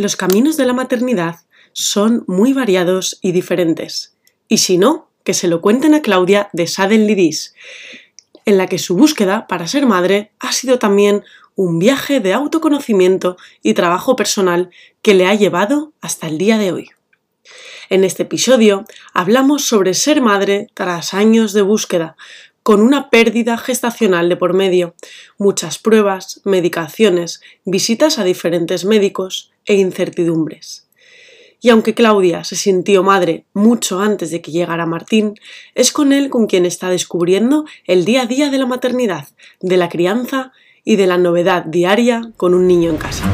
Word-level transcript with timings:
Los 0.00 0.16
caminos 0.16 0.56
de 0.56 0.64
la 0.64 0.72
maternidad 0.72 1.40
son 1.74 2.24
muy 2.26 2.54
variados 2.54 3.18
y 3.20 3.32
diferentes. 3.32 4.14
Y 4.48 4.56
si 4.56 4.78
no, 4.78 5.10
que 5.24 5.34
se 5.34 5.46
lo 5.46 5.60
cuenten 5.60 5.92
a 5.92 6.00
Claudia 6.00 6.48
de 6.54 6.66
Saden 6.68 7.06
Lidis, 7.06 7.54
en 8.46 8.56
la 8.56 8.66
que 8.66 8.78
su 8.78 8.96
búsqueda 8.96 9.46
para 9.46 9.68
ser 9.68 9.84
madre 9.84 10.30
ha 10.38 10.52
sido 10.52 10.78
también 10.78 11.22
un 11.54 11.78
viaje 11.78 12.20
de 12.20 12.32
autoconocimiento 12.32 13.36
y 13.62 13.74
trabajo 13.74 14.16
personal 14.16 14.70
que 15.02 15.12
le 15.12 15.26
ha 15.26 15.34
llevado 15.34 15.92
hasta 16.00 16.28
el 16.28 16.38
día 16.38 16.56
de 16.56 16.72
hoy. 16.72 16.88
En 17.90 18.02
este 18.02 18.22
episodio 18.22 18.86
hablamos 19.12 19.66
sobre 19.66 19.92
ser 19.92 20.22
madre 20.22 20.68
tras 20.72 21.12
años 21.12 21.52
de 21.52 21.60
búsqueda, 21.60 22.16
con 22.62 22.80
una 22.80 23.10
pérdida 23.10 23.58
gestacional 23.58 24.30
de 24.30 24.36
por 24.36 24.54
medio, 24.54 24.94
muchas 25.36 25.76
pruebas, 25.78 26.40
medicaciones, 26.44 27.42
visitas 27.66 28.18
a 28.18 28.24
diferentes 28.24 28.86
médicos 28.86 29.50
e 29.70 29.74
incertidumbres. 29.74 30.88
Y 31.60 31.68
aunque 31.68 31.94
Claudia 31.94 32.42
se 32.42 32.56
sintió 32.56 33.04
madre 33.04 33.44
mucho 33.54 34.00
antes 34.00 34.32
de 34.32 34.42
que 34.42 34.50
llegara 34.50 34.84
Martín, 34.84 35.34
es 35.76 35.92
con 35.92 36.12
él 36.12 36.28
con 36.28 36.48
quien 36.48 36.66
está 36.66 36.90
descubriendo 36.90 37.66
el 37.86 38.04
día 38.04 38.22
a 38.22 38.26
día 38.26 38.50
de 38.50 38.58
la 38.58 38.66
maternidad, 38.66 39.28
de 39.60 39.76
la 39.76 39.88
crianza 39.88 40.50
y 40.82 40.96
de 40.96 41.06
la 41.06 41.18
novedad 41.18 41.64
diaria 41.66 42.32
con 42.36 42.54
un 42.54 42.66
niño 42.66 42.90
en 42.90 42.96
casa. 42.96 43.24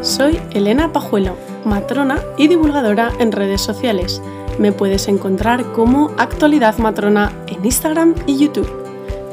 Soy 0.00 0.40
Elena 0.54 0.92
Pajuelo, 0.92 1.36
matrona 1.64 2.20
y 2.36 2.48
divulgadora 2.48 3.12
en 3.20 3.30
redes 3.30 3.60
sociales. 3.60 4.20
Me 4.62 4.70
puedes 4.70 5.08
encontrar 5.08 5.72
como 5.72 6.12
Actualidad 6.18 6.78
Matrona 6.78 7.32
en 7.48 7.64
Instagram 7.64 8.14
y 8.28 8.38
YouTube. 8.38 8.70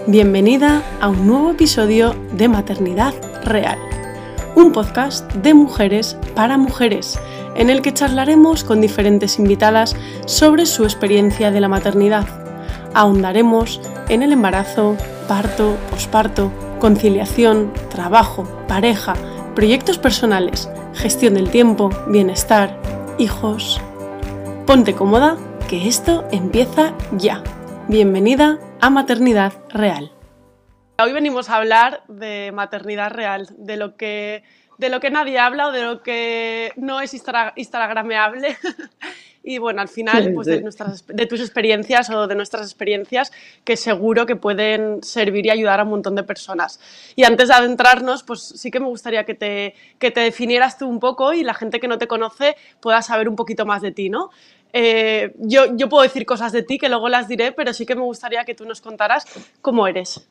Bienvenida 0.07 0.81
a 0.99 1.07
un 1.09 1.27
nuevo 1.27 1.51
episodio 1.51 2.15
de 2.31 2.47
Maternidad 2.47 3.13
Real, 3.43 3.77
un 4.55 4.71
podcast 4.71 5.31
de 5.33 5.53
mujeres 5.53 6.17
para 6.33 6.57
mujeres, 6.57 7.19
en 7.53 7.69
el 7.69 7.83
que 7.83 7.93
charlaremos 7.93 8.63
con 8.63 8.81
diferentes 8.81 9.37
invitadas 9.37 9.95
sobre 10.25 10.65
su 10.65 10.83
experiencia 10.83 11.51
de 11.51 11.61
la 11.61 11.67
maternidad. 11.67 12.25
Ahondaremos 12.95 13.81
en 14.09 14.23
el 14.23 14.31
embarazo, 14.31 14.97
parto, 15.27 15.77
posparto, 15.91 16.51
conciliación, 16.79 17.71
trabajo, 17.91 18.47
pareja, 18.67 19.13
proyectos 19.53 19.99
personales, 19.99 20.71
gestión 20.95 21.35
del 21.35 21.51
tiempo, 21.51 21.91
bienestar, 22.07 22.81
hijos. 23.19 23.79
Ponte 24.69 24.93
cómoda, 24.93 25.35
que 25.67 25.87
esto 25.87 26.27
empieza 26.31 26.95
ya. 27.13 27.43
Bienvenida 27.87 28.59
a 28.79 28.91
Maternidad 28.91 29.53
Real. 29.69 30.11
Hoy 31.03 31.11
venimos 31.11 31.49
a 31.49 31.55
hablar 31.55 32.03
de 32.07 32.51
maternidad 32.53 33.09
real, 33.09 33.49
de 33.57 33.77
lo 33.77 33.97
que, 33.97 34.43
de 34.77 34.89
lo 34.89 34.99
que 34.99 35.09
nadie 35.09 35.39
habla 35.39 35.69
o 35.69 35.71
de 35.71 35.81
lo 35.81 36.03
que 36.03 36.71
no 36.75 37.01
es 37.01 37.15
instagrameable. 37.15 38.57
y 39.43 39.57
bueno, 39.57 39.81
al 39.81 39.87
final 39.87 40.33
pues 40.33 40.45
de, 40.45 40.61
nuestras, 40.61 41.07
de 41.07 41.25
tus 41.25 41.39
experiencias 41.39 42.09
o 42.11 42.27
de 42.27 42.35
nuestras 42.35 42.63
experiencias 42.63 43.31
que 43.63 43.77
seguro 43.77 44.25
que 44.25 44.35
pueden 44.35 45.01
servir 45.01 45.47
y 45.47 45.49
ayudar 45.49 45.79
a 45.79 45.83
un 45.83 45.89
montón 45.89 46.13
de 46.13 46.23
personas. 46.23 46.79
Y 47.15 47.23
antes 47.23 47.47
de 47.47 47.55
adentrarnos, 47.55 48.21
pues 48.21 48.41
sí 48.41 48.69
que 48.69 48.79
me 48.79 48.87
gustaría 48.87 49.23
que 49.23 49.33
te, 49.33 49.73
que 49.97 50.11
te 50.11 50.19
definieras 50.19 50.77
tú 50.77 50.87
un 50.87 50.99
poco 50.99 51.33
y 51.33 51.43
la 51.43 51.55
gente 51.55 51.79
que 51.79 51.87
no 51.87 51.97
te 51.97 52.07
conoce 52.07 52.55
pueda 52.79 53.01
saber 53.01 53.29
un 53.29 53.35
poquito 53.35 53.65
más 53.65 53.81
de 53.81 53.91
ti, 53.91 54.09
¿no? 54.09 54.29
Eh, 54.71 55.33
yo, 55.39 55.75
yo 55.75 55.89
puedo 55.89 56.03
decir 56.03 56.25
cosas 56.25 56.51
de 56.51 56.63
ti 56.63 56.77
que 56.77 56.89
luego 56.89 57.09
las 57.09 57.27
diré, 57.27 57.51
pero 57.51 57.73
sí 57.73 57.85
que 57.85 57.95
me 57.95 58.01
gustaría 58.01 58.45
que 58.45 58.55
tú 58.55 58.65
nos 58.65 58.81
contaras 58.81 59.25
cómo 59.61 59.87
eres. 59.87 60.27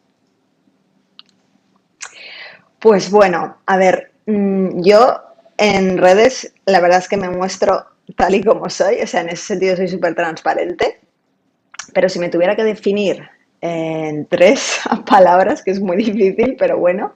Pues 2.79 3.11
bueno, 3.11 3.59
a 3.67 3.77
ver, 3.77 4.13
mm, 4.27 4.83
yo 4.83 5.21
en 5.57 5.99
redes 5.99 6.55
la 6.67 6.81
verdad 6.81 6.99
es 6.99 7.09
que 7.09 7.17
me 7.17 7.29
muestro 7.29 7.87
tal 8.17 8.35
y 8.37 8.45
como 8.45 8.71
soy, 8.71 9.01
o 9.03 9.07
sea, 9.07 9.23
en 9.23 9.31
ese 9.31 9.45
sentido 9.45 9.77
soy 9.77 9.89
súper 9.89 10.15
transparente, 10.15 11.01
pero 11.93 12.09
si 12.09 12.19
me 12.19 12.29
tuviera 12.29 12.55
que 12.55 12.65
definir 12.65 13.29
en 13.61 14.27
tres 14.27 14.81
palabras, 15.07 15.63
que 15.63 15.73
es 15.73 15.81
muy 15.81 15.97
difícil, 15.97 16.57
pero 16.57 16.79
bueno, 16.79 17.15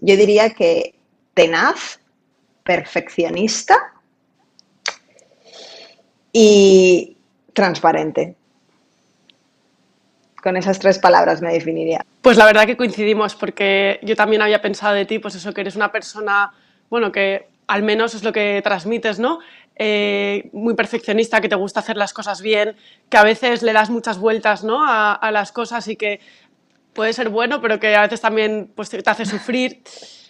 yo 0.00 0.16
diría 0.16 0.50
que 0.50 0.94
tenaz, 1.34 2.00
perfeccionista 2.64 3.92
y 6.32 7.16
transparente. 7.52 8.34
Con 10.42 10.56
esas 10.56 10.78
tres 10.78 10.98
palabras 10.98 11.40
me 11.40 11.52
definiría. 11.52 12.04
Pues 12.20 12.36
la 12.36 12.46
verdad 12.46 12.66
que 12.66 12.76
coincidimos, 12.76 13.34
porque 13.34 14.00
yo 14.02 14.16
también 14.16 14.42
había 14.42 14.60
pensado 14.60 14.94
de 14.94 15.04
ti, 15.04 15.18
pues 15.18 15.34
eso, 15.34 15.52
que 15.52 15.60
eres 15.60 15.76
una 15.76 15.92
persona, 15.92 16.52
bueno, 16.90 17.12
que 17.12 17.48
al 17.68 17.82
menos 17.82 18.14
es 18.14 18.24
lo 18.24 18.32
que 18.32 18.60
transmites, 18.62 19.18
¿no? 19.18 19.38
Eh, 19.76 20.50
muy 20.52 20.74
perfeccionista, 20.74 21.40
que 21.40 21.48
te 21.48 21.54
gusta 21.54 21.80
hacer 21.80 21.96
las 21.96 22.12
cosas 22.12 22.42
bien, 22.42 22.76
que 23.08 23.16
a 23.16 23.22
veces 23.22 23.62
le 23.62 23.72
das 23.72 23.88
muchas 23.88 24.18
vueltas 24.18 24.64
¿no? 24.64 24.82
a, 24.84 25.30
las 25.32 25.50
cosas 25.52 25.88
y 25.88 25.96
que 25.96 26.20
puede 26.92 27.12
ser 27.12 27.30
bueno, 27.30 27.62
pero 27.62 27.80
que 27.80 27.96
a 27.96 28.02
veces 28.02 28.20
también 28.20 28.70
pues, 28.74 28.90
te 28.90 29.02
hace 29.04 29.24
sufrir. 29.24 29.82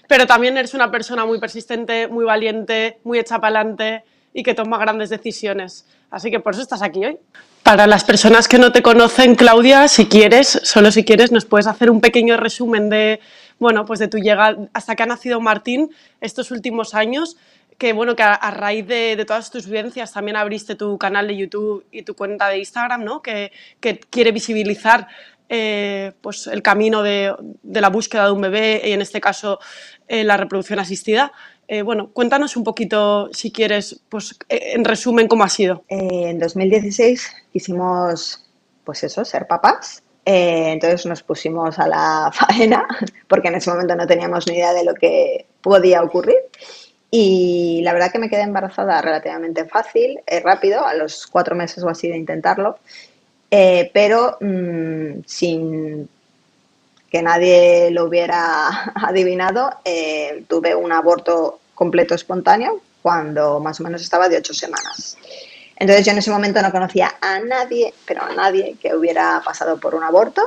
Pero 0.09 0.27
también 0.27 0.57
eres 0.57 0.75
una 0.75 0.91
persona 0.91 1.25
muy 1.25 1.41
persistente, 1.41 2.07
muy 2.07 2.25
valiente, 2.25 2.99
muy 3.03 3.19
hecha 3.19 3.41
para 3.41 3.61
adelante 3.61 4.05
y 4.35 4.43
que 4.43 4.55
toma 4.55 4.79
grandes 4.79 5.11
decisiones. 5.11 5.87
Así 6.11 6.31
que 6.31 6.41
por 6.41 6.55
eso 6.55 6.63
estás 6.63 6.83
aquí 6.83 7.05
hoy. 7.05 7.19
Para 7.63 7.87
las 7.87 8.05
personas 8.05 8.49
que 8.49 8.59
no 8.59 8.73
te 8.73 8.83
conocen, 8.83 9.35
Claudia, 9.35 9.89
si 9.89 10.07
quieres, 10.07 10.61
solo 10.65 10.91
si 10.91 11.05
quieres, 11.05 11.31
nos 11.31 11.45
puedes 11.45 11.67
hacer 11.67 11.91
un 11.91 12.01
pequeño 12.01 12.37
resumen 12.37 12.91
de, 12.91 13.21
bueno, 13.59 13.85
pues 13.85 14.01
de 14.01 14.09
tu 14.09 14.19
llegada 14.19 14.57
hasta 14.73 14.97
que 14.97 15.03
ha 15.05 15.07
nacido 15.07 15.41
Martín 15.41 15.91
estos 16.21 16.51
últimos 16.51 16.95
años 16.95 17.37
que 17.79 17.93
bueno, 17.93 18.15
que 18.15 18.23
a, 18.23 18.51
raíz 18.53 18.87
de, 18.87 19.25
todas 19.27 19.51
tus 19.51 19.67
vivencias 19.67 20.13
también 20.13 20.37
abriste 20.37 20.77
tu 20.77 20.97
canal 20.99 21.27
de 21.27 21.37
YouTube 21.37 21.85
y 21.91 22.03
tu 22.03 22.15
cuenta 22.15 22.49
de 22.49 22.59
Instagram, 22.59 23.03
¿no? 23.03 23.23
Que, 23.23 23.51
quiere 24.09 24.31
visibilizar 24.31 25.09
eh, 25.49 26.13
pues 26.21 26.47
el 26.47 26.63
camino 26.63 27.03
de, 27.03 27.35
la 27.65 27.89
búsqueda 27.89 28.27
de 28.27 28.31
un 28.31 28.41
bebé 28.41 28.83
y 28.85 28.93
en 28.93 29.03
este 29.03 29.21
caso 29.21 29.59
eh, 30.07 30.23
la 30.23 30.37
reproducción 30.37 30.79
asistida. 30.79 31.33
Eh, 31.73 31.81
bueno, 31.81 32.11
cuéntanos 32.13 32.55
un 32.59 32.65
poquito, 32.65 33.31
si 33.33 33.51
quieres, 33.51 33.99
pues 34.11 34.39
en 34.51 34.85
resumen, 34.85 35.27
cómo 35.27 35.43
ha 35.43 35.49
sido. 35.49 35.85
en 35.89 36.39
2016 36.39 37.33
quisimos, 37.51 38.45
pues 38.85 39.03
eso, 39.05 39.25
ser 39.25 39.47
papás. 39.47 40.03
entonces 40.27 41.07
nos 41.07 41.23
pusimos 41.23 41.79
a 41.79 41.89
la 41.89 42.31
faena, 42.35 42.87
porque 43.27 43.49
en 43.49 43.55
ese 43.55 43.71
momento 43.71 43.97
no 43.97 44.07
teníamos 44.07 44.47
ni 44.49 44.57
idea 44.57 44.75
de 44.75 44.85
lo 44.85 44.93
que 44.93 45.47
podía 45.63 46.03
ocurrir. 46.03 46.37
Y 47.11 47.81
la 47.83 47.95
verdad 47.95 48.13
que 48.13 48.19
me 48.19 48.29
quedé 48.29 48.43
embarazada 48.43 49.01
relativamente 49.01 49.65
fácil, 49.65 50.21
eh, 50.27 50.41
rápido, 50.41 50.87
a 50.87 50.93
los 50.93 51.27
cuatro 51.27 51.57
meses 51.57 51.83
o 51.83 51.89
así 51.89 52.07
de 52.07 52.19
intentarlo, 52.19 52.81
eh, 53.51 53.91
pero 53.95 54.37
mm, 54.43 55.23
sin 55.25 56.07
que 57.11 57.23
nadie 57.23 57.91
lo 57.93 58.05
hubiera 58.05 58.93
adivinado, 58.95 59.71
eh, 59.87 60.45
tuve 60.49 60.75
un 60.75 60.93
aborto 60.93 61.61
completo 61.83 62.15
espontáneo 62.15 62.81
cuando 63.03 63.59
más 63.59 63.81
o 63.81 63.83
menos 63.83 64.01
estaba 64.03 64.29
de 64.29 64.37
ocho 64.37 64.55
semanas. 64.55 65.17
Entonces 65.77 66.07
yo 66.07 66.13
en 66.13 66.19
ese 66.19 66.31
momento 66.31 66.63
no 66.63 66.71
conocía 66.71 67.15
a 67.21 67.41
nadie, 67.41 67.93
pero 68.07 68.23
a 68.23 68.33
nadie 68.33 68.77
que 68.81 68.95
hubiera 68.95 69.43
pasado 69.45 69.81
por 69.81 69.97
un 69.97 70.05
aborto. 70.05 70.43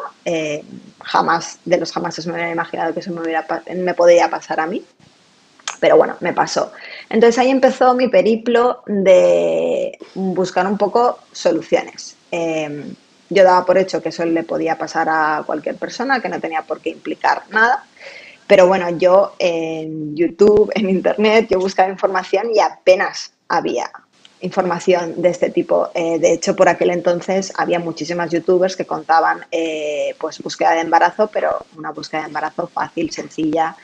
jamás, 1.04 1.60
de 1.66 1.78
los 1.78 1.92
jamás 1.92 2.26
me 2.26 2.34
hubiera 2.34 2.52
imaginado 2.52 2.94
que 2.94 3.02
eso 3.02 3.12
me, 3.12 3.22
hubiera, 3.22 3.46
me 3.76 3.94
podía 3.94 4.30
pasar 4.30 4.60
a 4.62 4.68
mí 4.68 4.84
pero 5.80 5.98
bueno, 5.98 6.16
me 6.22 6.34
pasó. 6.34 6.72
Entonces 7.10 7.38
ahí 7.38 7.50
empezó 7.52 7.94
mi 7.94 8.08
periplo 8.08 8.82
de 8.88 9.98
buscar 10.14 10.66
un 10.68 10.78
poco 10.78 11.20
soluciones. 11.32 12.16
Em, 12.32 12.96
yo 13.30 13.44
daba 13.44 13.66
por 13.66 13.78
hecho 13.78 14.02
que 14.02 14.10
eso 14.10 14.26
le 14.26 14.44
podía 14.44 14.78
pasar 14.78 15.10
a 15.10 15.44
cualquier 15.46 15.76
persona, 15.76 16.22
que 16.22 16.30
no 16.30 16.40
tenía 16.40 16.62
por 16.62 16.80
qué 16.80 16.90
implicar 16.92 17.44
nada. 17.50 17.84
Pero 18.48 18.68
bueno, 18.68 18.90
yo 18.98 19.34
en 19.40 20.16
YouTube, 20.16 20.72
en 20.76 20.90
Internet, 20.90 21.48
yo 21.50 21.60
buscaba 21.60 21.90
información 21.90 22.48
y 22.54 22.60
apenas 22.60 23.32
había 23.48 23.90
información 24.42 25.22
de 25.22 25.30
este 25.30 25.50
tipo. 25.50 25.90
Eh, 25.94 26.20
de 26.20 26.34
hecho, 26.34 26.56
por 26.56 26.70
aquel 26.70 26.92
entonces 26.92 27.52
había 27.58 27.80
muchísimas 27.80 28.30
youtubers 28.32 28.76
que 28.76 28.86
contaban 28.86 29.46
eh, 29.52 30.16
pues 30.20 30.40
búsqueda 30.40 30.74
de 30.74 30.82
embarazo, 30.82 31.28
pero 31.32 31.66
una 31.78 31.92
búsqueda 31.92 32.22
de 32.22 32.28
embarazo 32.28 32.68
fácil, 32.68 33.12
sencilla, 33.12 33.76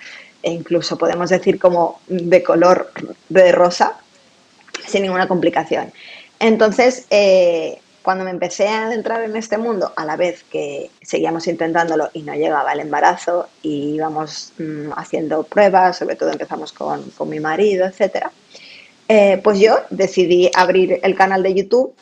e 0.44 0.52
incluso 0.52 0.98
podemos 0.98 1.30
decir 1.30 1.60
como 1.60 2.02
de 2.08 2.44
color 2.44 2.92
de 3.30 3.52
rosa, 3.52 3.98
sin 4.86 5.04
ninguna 5.04 5.28
complicación. 5.28 5.92
Entonces, 6.40 7.06
eh, 7.10 7.80
cuando 8.02 8.24
me 8.24 8.32
empecé 8.32 8.68
a 8.68 8.86
adentrar 8.86 9.24
en 9.24 9.36
este 9.36 9.58
mundo, 9.58 9.94
a 9.96 10.06
la 10.06 10.16
vez 10.16 10.44
que 10.44 10.90
seguíamos 11.02 11.48
intentándolo 11.48 12.10
y 12.14 12.24
no 12.24 12.34
llegaba 12.34 12.74
el 12.74 12.80
embarazo, 12.80 13.48
y 13.62 13.96
íbamos 13.96 14.54
mm, 14.58 14.92
haciendo 14.96 15.44
pruebas, 15.44 15.98
sobre 15.98 16.16
todo 16.16 16.32
empezamos 16.32 16.74
con, 16.74 17.04
con 17.12 17.30
mi 17.30 17.40
marido, 17.40 17.86
etc., 17.86 18.28
eh, 19.14 19.42
pues 19.44 19.60
yo 19.60 19.78
decidí 19.90 20.50
abrir 20.56 21.02
el 21.04 21.16
canal 21.16 21.44
de 21.44 21.54
YouTube 21.54 21.94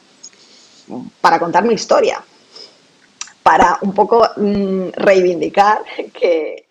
para 1.22 1.40
contar 1.40 1.64
mi 1.64 1.74
historia, 1.74 2.24
para 3.42 3.80
un 3.82 3.94
poco 3.94 4.28
mm, 4.38 4.90
reivindicar 4.94 5.84
que, 6.14 6.66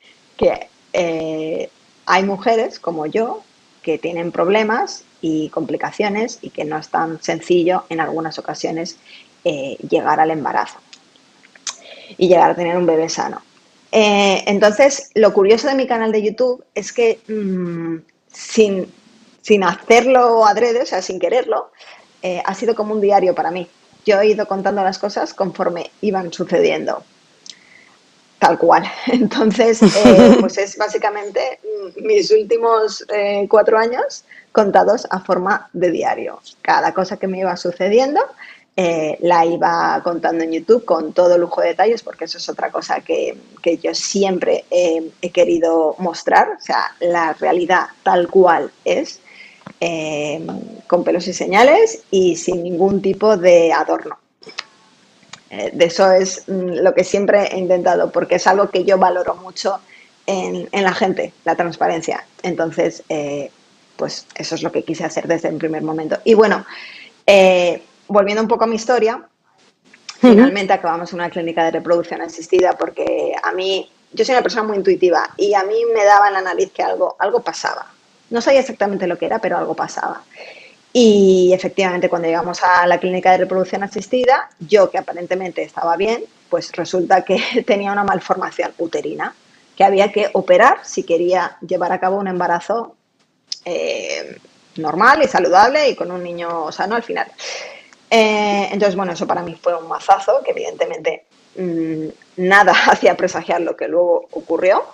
eh, 0.92 1.70
hay 2.06 2.22
mujeres 2.22 2.78
como 2.78 3.06
yo 3.06 3.42
que 3.82 3.98
tienen 3.98 4.30
problemas 4.30 5.02
y 5.20 5.48
complicaciones 5.48 6.38
y 6.42 6.50
que 6.50 6.64
no 6.64 6.78
es 6.78 6.88
tan 6.88 7.22
sencillo 7.22 7.84
en 7.88 8.00
algunas 8.00 8.38
ocasiones 8.38 8.98
eh, 9.44 9.76
llegar 9.88 10.20
al 10.20 10.30
embarazo 10.30 10.78
y 12.16 12.28
llegar 12.28 12.50
a 12.50 12.54
tener 12.54 12.76
un 12.76 12.86
bebé 12.86 13.08
sano. 13.08 13.40
Eh, 13.92 14.42
entonces, 14.46 15.10
lo 15.14 15.32
curioso 15.32 15.68
de 15.68 15.74
mi 15.74 15.86
canal 15.86 16.12
de 16.12 16.22
YouTube 16.22 16.64
es 16.74 16.92
que 16.92 17.20
mm, 17.28 17.96
sin, 18.32 18.92
sin, 19.40 19.64
hacerlo 19.64 20.44
adrede, 20.44 20.82
o 20.82 20.86
sea, 20.86 21.02
sin 21.02 21.18
quererlo, 21.18 21.70
eh, 22.22 22.42
ha 22.44 22.54
sido 22.54 22.74
como 22.74 22.94
un 22.94 23.00
diario 23.00 23.34
para 23.34 23.50
mí. 23.50 23.68
Yo 24.04 24.20
he 24.20 24.26
ido 24.28 24.46
contando 24.46 24.82
las 24.82 24.98
cosas 24.98 25.32
conforme 25.32 25.90
iban 26.00 26.32
sucediendo. 26.32 27.02
Tal 28.38 28.58
cual. 28.58 28.84
Entonces, 29.06 29.82
eh, 29.82 30.36
pues 30.40 30.58
es 30.58 30.76
básicamente 30.76 31.60
mm, 31.62 32.06
mis 32.06 32.30
últimos 32.30 33.06
cuatro 33.48 33.78
años 33.78 34.24
contados 34.58 35.06
a 35.08 35.20
forma 35.20 35.70
de 35.72 35.92
diario. 35.92 36.40
Cada 36.62 36.92
cosa 36.92 37.16
que 37.16 37.28
me 37.28 37.38
iba 37.38 37.56
sucediendo 37.56 38.20
eh, 38.76 39.16
la 39.20 39.46
iba 39.46 40.00
contando 40.02 40.42
en 40.42 40.50
YouTube 40.50 40.84
con 40.84 41.12
todo 41.12 41.38
lujo 41.38 41.60
de 41.60 41.68
detalles, 41.68 42.02
porque 42.02 42.24
eso 42.24 42.38
es 42.38 42.48
otra 42.48 42.72
cosa 42.72 43.00
que, 43.00 43.38
yo 43.80 43.94
siempre 43.94 44.64
he 44.68 45.30
querido 45.30 45.94
mostrar, 45.98 46.48
o 46.58 46.60
sea, 46.60 46.92
la 46.98 47.34
realidad 47.34 47.86
tal 48.02 48.26
cual 48.26 48.72
es, 48.84 49.20
eh, 49.80 50.44
con 50.88 51.04
pelos 51.04 51.28
y 51.28 51.34
señales 51.34 52.02
y 52.10 52.34
sin 52.34 52.64
ningún 52.64 53.00
tipo 53.00 53.36
de 53.36 53.72
adorno. 53.72 54.18
Eh, 55.50 55.70
de 55.72 55.84
eso 55.84 56.10
es 56.10 56.48
mm, 56.48 56.82
lo 56.82 56.94
que 56.94 57.04
siempre 57.04 57.46
he 57.54 57.58
intentado, 57.58 58.10
porque 58.10 58.36
es 58.36 58.46
algo 58.48 58.70
que 58.70 58.84
yo 58.84 58.98
valoro 58.98 59.36
mucho 59.36 59.78
en, 60.26 60.68
la 60.72 60.94
gente, 60.94 61.32
la 61.44 61.54
transparencia. 61.54 62.24
Entonces, 62.42 63.04
pues 63.98 64.26
eso 64.36 64.54
es 64.54 64.62
lo 64.62 64.70
que 64.70 64.84
quise 64.84 65.04
hacer 65.04 65.26
desde 65.26 65.48
el 65.48 65.56
primer 65.56 65.82
momento. 65.82 66.18
Y 66.24 66.34
bueno, 66.34 66.64
volviendo 68.06 68.40
un 68.40 68.48
poco 68.48 68.64
a 68.64 68.66
mi 68.68 68.76
historia, 68.76 69.20
finalmente 70.20 70.72
acabamos 70.72 71.12
en 71.12 71.18
una 71.18 71.30
clínica 71.30 71.64
de 71.64 71.72
reproducción 71.72 72.22
asistida 72.22 72.78
porque 72.78 73.34
a 73.42 73.52
mí, 73.52 73.90
yo 74.12 74.24
soy 74.24 74.34
una 74.34 74.42
persona 74.42 74.62
muy 74.62 74.76
intuitiva 74.76 75.30
y 75.36 75.52
a 75.52 75.64
mí 75.64 75.82
me 75.92 76.04
daba 76.04 76.28
en 76.28 76.34
la 76.34 76.40
nariz 76.40 76.70
que 76.72 76.82
algo, 76.82 77.16
algo 77.18 77.40
pasaba. 77.40 77.86
No 78.30 78.40
sabía 78.40 78.60
exactamente 78.60 79.08
lo 79.08 79.18
que 79.18 79.26
era, 79.26 79.40
pero 79.40 79.58
algo 79.58 79.74
pasaba. 79.74 80.22
Y 80.92 81.50
efectivamente, 81.52 82.08
cuando 82.08 82.28
llegamos 82.28 82.62
a 82.62 82.86
la 82.86 82.98
clínica 82.98 83.32
de 83.32 83.38
reproducción 83.38 83.82
asistida, 83.82 84.48
yo 84.60 84.90
que 84.90 84.98
aparentemente 84.98 85.62
estaba 85.62 85.96
bien, 85.96 86.22
pues 86.48 86.70
resulta 86.72 87.24
que 87.24 87.42
tenía 87.66 87.90
una 87.90 88.04
malformación 88.04 88.72
uterina, 88.78 89.34
que 89.76 89.84
había 89.84 90.12
que 90.12 90.30
operar 90.34 90.78
si 90.84 91.02
quería 91.02 91.56
llevar 91.66 91.90
a 91.92 91.98
cabo 91.98 92.16
un 92.18 92.28
embarazo 92.28 92.94
eh, 93.70 94.38
normal 94.76 95.22
y 95.22 95.28
saludable 95.28 95.90
y 95.90 95.94
con 95.94 96.10
un 96.10 96.22
niño 96.22 96.72
sano 96.72 96.94
al 96.94 97.02
final. 97.02 97.26
Eh, 98.08 98.68
entonces, 98.72 98.96
bueno, 98.96 99.12
eso 99.12 99.26
para 99.26 99.42
mí 99.42 99.58
fue 99.60 99.74
un 99.74 99.86
mazazo, 99.86 100.40
que 100.42 100.52
evidentemente 100.52 101.24
mm, 101.56 102.06
nada 102.38 102.72
hacía 102.86 103.14
presagiar 103.14 103.60
lo 103.60 103.76
que 103.76 103.88
luego 103.88 104.28
ocurrió, 104.30 104.84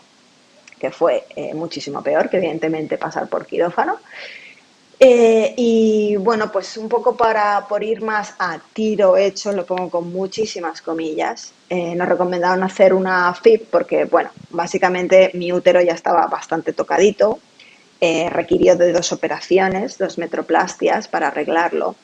que 0.80 0.90
fue 0.90 1.24
eh, 1.36 1.54
muchísimo 1.54 2.02
peor 2.02 2.28
que 2.28 2.38
evidentemente 2.38 2.98
pasar 2.98 3.28
por 3.28 3.46
quirófano. 3.46 3.98
Y 5.06 6.16
bueno, 6.16 6.50
pues 6.50 6.78
un 6.78 6.88
poco 6.88 7.14
para 7.14 7.66
por 7.68 7.84
ir 7.84 8.00
más 8.00 8.34
a 8.38 8.58
tiro 8.72 9.18
hecho, 9.18 9.52
lo 9.52 9.66
pongo 9.66 9.90
con 9.90 10.10
muchísimas 10.10 10.80
comillas. 10.80 11.52
nos 11.68 12.08
recomendaron 12.08 12.62
hacer 12.62 12.94
una 12.94 13.34
FIP 13.34 13.68
porque, 13.70 14.06
bueno, 14.06 14.30
básicamente 14.48 15.30
mi 15.34 15.52
útero 15.52 15.82
ya 15.82 15.92
estaba 15.92 16.26
bastante 16.26 16.72
tocadito, 16.72 17.38
requirió 18.00 18.76
de 18.76 18.92
dos 18.92 19.12
operaciones, 19.12 19.96
dos 19.96 20.18
metroplastias 20.18 21.08
para 21.08 21.28
arreglarlo. 21.28 21.96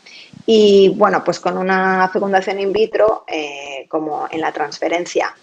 Y 0.46 0.88
bueno, 0.96 1.22
pues 1.25 1.38
con 1.38 1.58
una 1.58 2.08
fecundación 2.12 2.60
in 2.60 2.72
vitro, 2.72 3.25
eh, 3.28 3.87
como 3.88 4.26
en 4.31 4.40
la 4.40 4.52
transferencia, 4.52 5.34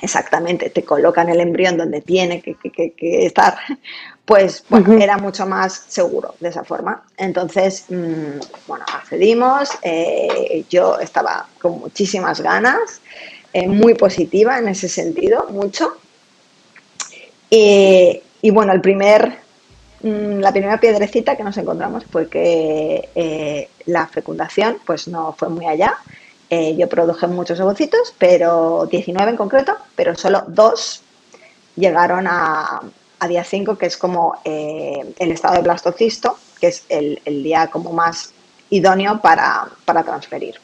exactamente, 0.00 0.70
te 0.70 0.84
colocan 0.84 1.28
el 1.28 1.40
embrión 1.40 1.76
donde 1.76 2.02
tiene 2.02 2.40
que, 2.40 3.26
estar, 3.26 3.56
pues 4.24 4.64
bueno, 4.68 4.92
era 4.92 5.18
mucho 5.18 5.46
más 5.46 5.86
seguro 5.88 6.34
de 6.40 6.50
esa 6.50 6.64
forma. 6.64 7.04
Entonces, 7.16 7.86
mm, 7.88 8.38
bueno, 8.66 8.84
accedimos, 8.92 9.70
eh, 9.82 10.64
yo 10.68 10.98
estaba 10.98 11.48
con 11.60 11.80
muchísimas 11.80 12.40
ganas, 12.40 13.00
eh, 13.52 13.66
muy 13.66 13.94
positiva 13.94 14.58
en 14.58 14.68
ese 14.68 14.88
sentido, 14.88 15.46
mucho. 15.50 15.96
y 17.50 18.50
bueno, 18.50 18.72
el 18.72 18.80
primer 18.80 19.41
la 20.02 20.50
primera 20.50 20.80
piedrecita 20.80 21.36
que 21.36 21.44
nos 21.44 21.56
encontramos 21.56 22.04
fue 22.04 22.28
que 22.28 23.08
eh, 23.14 23.68
la 23.86 24.06
fecundación 24.06 24.78
pues 24.84 25.06
no 25.06 25.32
fue 25.32 25.48
muy 25.48 25.66
allá. 25.66 25.96
Eh, 26.50 26.76
yo 26.76 26.88
produje 26.88 27.26
muchos 27.28 27.60
ovocitos, 27.60 28.12
pero 28.18 28.86
19 28.90 29.30
en 29.30 29.36
concreto, 29.36 29.76
pero 29.94 30.14
solo 30.16 30.44
dos 30.48 31.02
llegaron 31.76 32.26
a, 32.26 32.82
día 33.28 33.44
5, 33.44 33.78
que 33.78 33.86
es 33.86 33.96
como 33.96 34.36
eh, 34.44 35.14
el 35.18 35.30
estado 35.30 35.54
de 35.54 35.62
blastocisto, 35.62 36.36
que 36.60 36.66
es 36.66 36.84
el, 36.88 37.20
día 37.24 37.68
como 37.68 37.92
más 37.92 38.32
idóneo 38.70 39.20
para, 39.22 39.68
para 39.84 40.02
transferir. 40.02 40.56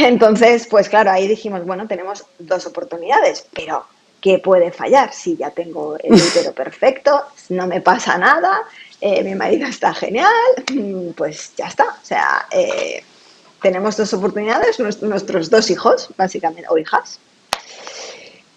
Entonces, 0.00 0.66
pues 0.68 0.88
claro, 0.88 1.12
ahí 1.12 1.28
dijimos, 1.28 1.64
bueno, 1.64 1.86
tenemos 1.86 2.24
dos 2.38 2.66
oportunidades, 2.66 3.46
pero 3.54 3.86
¿qué 4.22 4.38
puede 4.38 4.70
fallar? 4.70 5.12
Si 5.12 5.36
ya 5.36 5.50
tengo 5.50 5.98
el 6.02 6.14
útero 6.14 6.52
perfecto, 6.54 7.24
no 7.50 7.66
me 7.66 7.82
pasa 7.82 8.16
nada, 8.16 8.62
eh, 9.00 9.22
mi 9.22 9.34
marido 9.34 9.66
está 9.66 9.92
genial, 9.92 10.32
mm, 10.72 11.10
pues 11.10 11.52
ya 11.56 11.66
está. 11.66 11.84
O 11.84 12.04
sea, 12.04 12.46
eh, 12.50 13.02
tenemos 13.60 13.96
dos 13.96 14.14
oportunidades, 14.14 14.78
nuestros 15.02 15.50
dos 15.50 15.68
hijos, 15.70 16.08
básicamente, 16.16 16.68
o 16.70 16.78
hijas. 16.78 17.18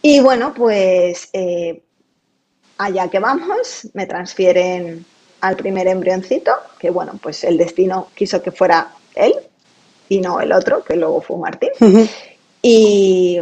Y 0.02 0.20
bueno, 0.20 0.54
pues 0.54 1.30
eh, 1.34 1.82
allá 2.78 3.10
que 3.10 3.20
vamos, 3.20 3.88
me 3.94 4.06
transfieren 4.06 5.04
al 5.42 5.56
primer 5.56 5.88
embrioncito, 5.88 6.52
que 6.80 6.92
bueno, 6.92 7.20
pues 7.22 7.44
el 7.44 7.58
destino 7.58 8.10
quiso 8.14 8.42
que 8.42 8.52
fuera 8.52 8.94
él 9.16 9.34
y 10.10 10.22
no 10.22 10.40
el 10.40 10.52
otro, 10.52 10.84
que 10.84 10.96
luego 10.96 11.22
fue 11.22 11.38
Martín. 11.38 11.72
Y 12.68 13.38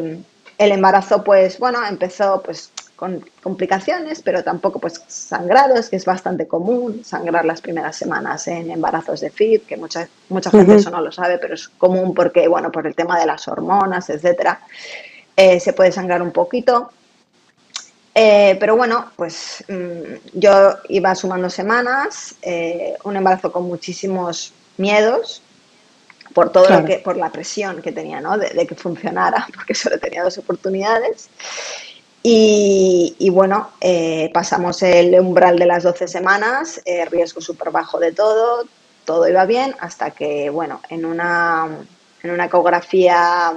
el 0.63 0.71
embarazo, 0.71 1.24
pues 1.24 1.60
bueno, 1.60 1.85
empezó 1.85 2.42
pues 2.42 2.71
con 2.95 3.23
complicaciones, 3.42 4.21
pero 4.21 4.44
tampoco 4.44 4.80
pues 4.80 5.02
sangrados, 5.07 5.90
que 5.90 5.97
es 5.97 6.06
bastante 6.06 6.47
común, 6.47 7.04
sangrar 7.04 7.44
las 7.44 7.61
primeras 7.61 7.95
semanas 7.95 8.47
en 8.47 8.71
embarazos 8.71 9.19
de 9.19 9.30
FIP, 9.30 9.68
que 9.68 9.78
mucha, 9.78 10.07
mucha 10.30 10.49
gente 10.49 10.76
eso 10.76 10.90
no 10.90 11.02
lo 11.02 11.11
sabe, 11.11 11.37
pero 11.37 11.56
es 11.56 11.68
común 11.68 12.14
porque, 12.14 12.47
bueno, 12.47 12.71
por 12.71 12.87
el 12.87 12.95
tema 12.95 13.19
de 13.19 13.26
las 13.26 13.47
hormonas, 13.47 14.09
etcétera, 14.09 14.61
eh, 15.35 15.59
se 15.59 15.73
puede 15.73 15.92
sangrar 15.92 16.21
un 16.21 16.31
poquito. 16.31 16.92
Eh, 18.16 18.56
pero 18.59 18.78
bueno, 18.78 19.11
pues 19.16 19.64
mm, 19.68 20.40
yo 20.40 20.78
iba 20.90 21.14
sumando 21.16 21.49
semanas, 21.49 22.35
eh, 22.42 22.95
un 23.04 23.18
embarazo 23.18 23.52
con 23.52 23.64
muchísimos 23.64 24.54
miedos, 24.78 25.42
por 26.33 26.52
todo 26.52 26.69
lo 26.69 26.85
que, 26.85 26.97
por 26.97 27.18
la 27.18 27.31
presión 27.31 27.81
que 27.81 27.92
tenía, 27.92 28.19
¿no? 28.19 28.37
De, 28.37 28.66
que 28.68 28.75
funcionara, 28.75 29.47
porque 29.56 29.73
solo 29.73 29.99
tenía 29.99 30.23
dos 30.23 30.37
oportunidades. 30.37 31.30
Y, 32.25 33.30
bueno, 33.31 33.71
eh, 33.81 34.31
pasamos 34.33 34.81
el 34.81 35.19
umbral 35.19 35.59
de 35.59 35.66
las 35.66 35.83
12 35.83 36.07
semanas, 36.07 36.81
eh, 36.85 37.04
riesgo 37.06 37.42
súper 37.42 37.69
bajo 37.69 37.99
de 37.99 38.13
todo, 38.13 38.66
todo 39.04 39.28
iba 39.28 39.45
bien, 39.45 39.75
hasta 39.80 40.11
que, 40.11 40.49
bueno, 40.49 40.80
en 40.90 41.06
una, 41.06 41.68
en 42.23 42.31
una 42.31 42.45
ecografía 42.45 43.54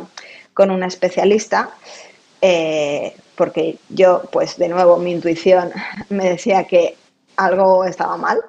con 0.52 0.72
una 0.72 0.88
especialista, 0.88 1.70
eh, 2.40 3.14
porque 3.36 3.78
yo, 3.88 4.22
pues 4.32 4.56
de 4.56 4.68
nuevo, 4.68 4.96
mi 4.96 5.12
intuición 5.12 5.70
me 6.08 6.30
decía 6.30 6.64
que 6.64 6.96
algo 7.36 7.84
estaba 7.84 8.16
mal, 8.16 8.40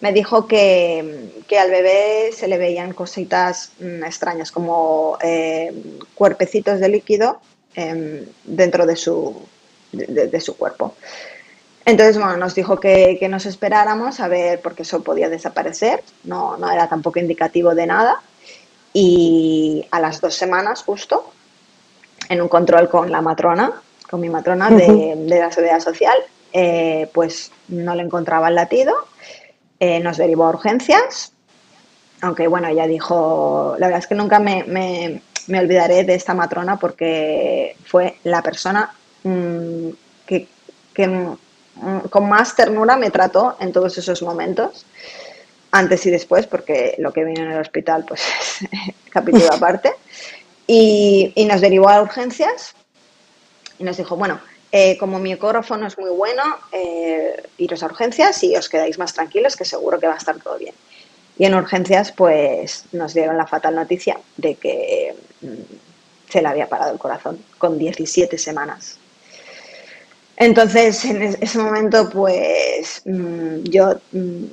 me 0.00 0.12
dijo 0.12 0.46
que, 0.46 1.44
al 1.58 1.70
bebé 1.70 2.30
se 2.32 2.48
le 2.48 2.58
veían 2.58 2.92
cositas 2.92 3.72
mm, 3.80 4.04
extrañas, 4.04 4.50
como 4.50 5.18
eh, 5.22 5.72
cuerpecitos 6.14 6.80
de 6.80 6.88
líquido 6.88 7.40
em, 7.74 8.24
dentro 8.44 8.86
de 8.86 8.96
su, 8.96 9.42
de, 9.92 10.40
su 10.40 10.56
cuerpo. 10.56 10.94
Entonces, 11.84 12.16
bueno, 12.16 12.36
nos 12.36 12.54
dijo 12.54 12.78
que, 12.78 13.18
nos 13.28 13.46
esperáramos 13.46 14.20
a 14.20 14.28
ver, 14.28 14.60
porque 14.60 14.82
eso 14.82 15.02
podía 15.02 15.28
desaparecer, 15.28 16.02
no, 16.24 16.56
no 16.56 16.70
era 16.70 16.88
tampoco 16.88 17.18
indicativo 17.18 17.74
de 17.74 17.86
nada. 17.86 18.22
Y 18.92 19.86
a 19.90 20.00
las 20.00 20.20
dos 20.20 20.34
semanas, 20.34 20.82
justo, 20.82 21.30
en 22.28 22.40
un 22.40 22.48
control 22.48 22.88
con 22.88 23.10
la 23.10 23.20
matrona, 23.20 23.82
con 24.08 24.20
mi 24.20 24.28
matrona 24.28 24.70
de, 24.70 25.14
la 25.26 25.52
seguridad 25.52 25.80
social, 25.80 26.16
eh, 26.52 27.08
pues 27.12 27.52
no 27.68 27.94
le 27.94 28.02
encontraba 28.02 28.48
el 28.48 28.56
latido 28.56 28.94
eh, 29.80 29.98
nos 30.00 30.18
derivó 30.18 30.44
a 30.44 30.50
urgencias, 30.50 31.32
aunque 32.20 32.46
bueno, 32.46 32.68
ella 32.68 32.86
dijo, 32.86 33.74
la 33.78 33.86
verdad 33.86 34.00
es 34.00 34.06
que 34.06 34.14
nunca 34.14 34.38
me, 34.38 35.22
me 35.50 35.58
olvidaré 35.58 36.04
de 36.04 36.14
esta 36.14 36.32
matrona 36.32 36.78
porque 36.78 37.76
fue 37.84 38.18
la 38.24 38.42
persona 38.42 38.94
mm, 39.24 39.88
que, 40.26 40.46
mm, 41.06 41.98
con 42.08 42.28
más 42.28 42.54
ternura 42.54 42.96
me 42.96 43.10
trató 43.10 43.56
en 43.60 43.72
todos 43.72 43.96
esos 43.98 44.22
momentos, 44.22 44.86
antes 45.72 46.04
y 46.06 46.10
después, 46.10 46.46
porque 46.46 46.94
lo 46.98 47.12
que 47.12 47.24
vino 47.24 47.42
en 47.42 47.52
el 47.52 47.60
hospital 47.60 48.04
pues 48.06 48.22
es 48.22 48.68
capítulo 49.10 49.48
aparte. 49.52 49.92
Y, 50.66 51.34
nos 51.48 51.60
derivó 51.60 51.88
a 51.88 52.00
urgencias 52.00 52.74
y 53.78 53.84
nos 53.84 53.96
dijo, 53.96 54.16
bueno, 54.16 54.40
eh, 54.72 54.96
como 54.98 55.18
mi 55.18 55.32
ecógrafo 55.32 55.76
no 55.76 55.86
es 55.86 55.98
muy 55.98 56.10
bueno, 56.10 56.42
eh, 56.70 57.42
iros 57.58 57.82
a 57.82 57.86
urgencias 57.86 58.42
y 58.44 58.56
os 58.56 58.68
quedáis 58.68 58.98
más 58.98 59.12
tranquilos, 59.12 59.56
que 59.56 59.64
seguro 59.64 59.98
que 59.98 60.06
va 60.06 60.14
a 60.14 60.18
estar 60.18 60.38
todo 60.38 60.58
bien. 60.58 60.74
Y 61.38 61.44
en 61.44 61.54
urgencias, 61.54 62.12
pues 62.12 62.84
nos 62.92 63.14
dieron 63.14 63.36
la 63.36 63.46
fatal 63.46 63.74
noticia 63.74 64.18
de 64.36 64.54
que 64.54 65.14
mm, 65.40 66.28
se 66.28 66.42
le 66.42 66.48
había 66.48 66.68
parado 66.68 66.92
el 66.92 66.98
corazón 66.98 67.42
con 67.58 67.78
17 67.78 68.38
semanas. 68.38 68.98
Entonces, 70.36 71.04
en 71.04 71.22
ese 71.22 71.58
momento, 71.58 72.08
pues 72.08 73.02
mm, 73.04 73.62
yo 73.64 73.96
mm, 74.12 74.44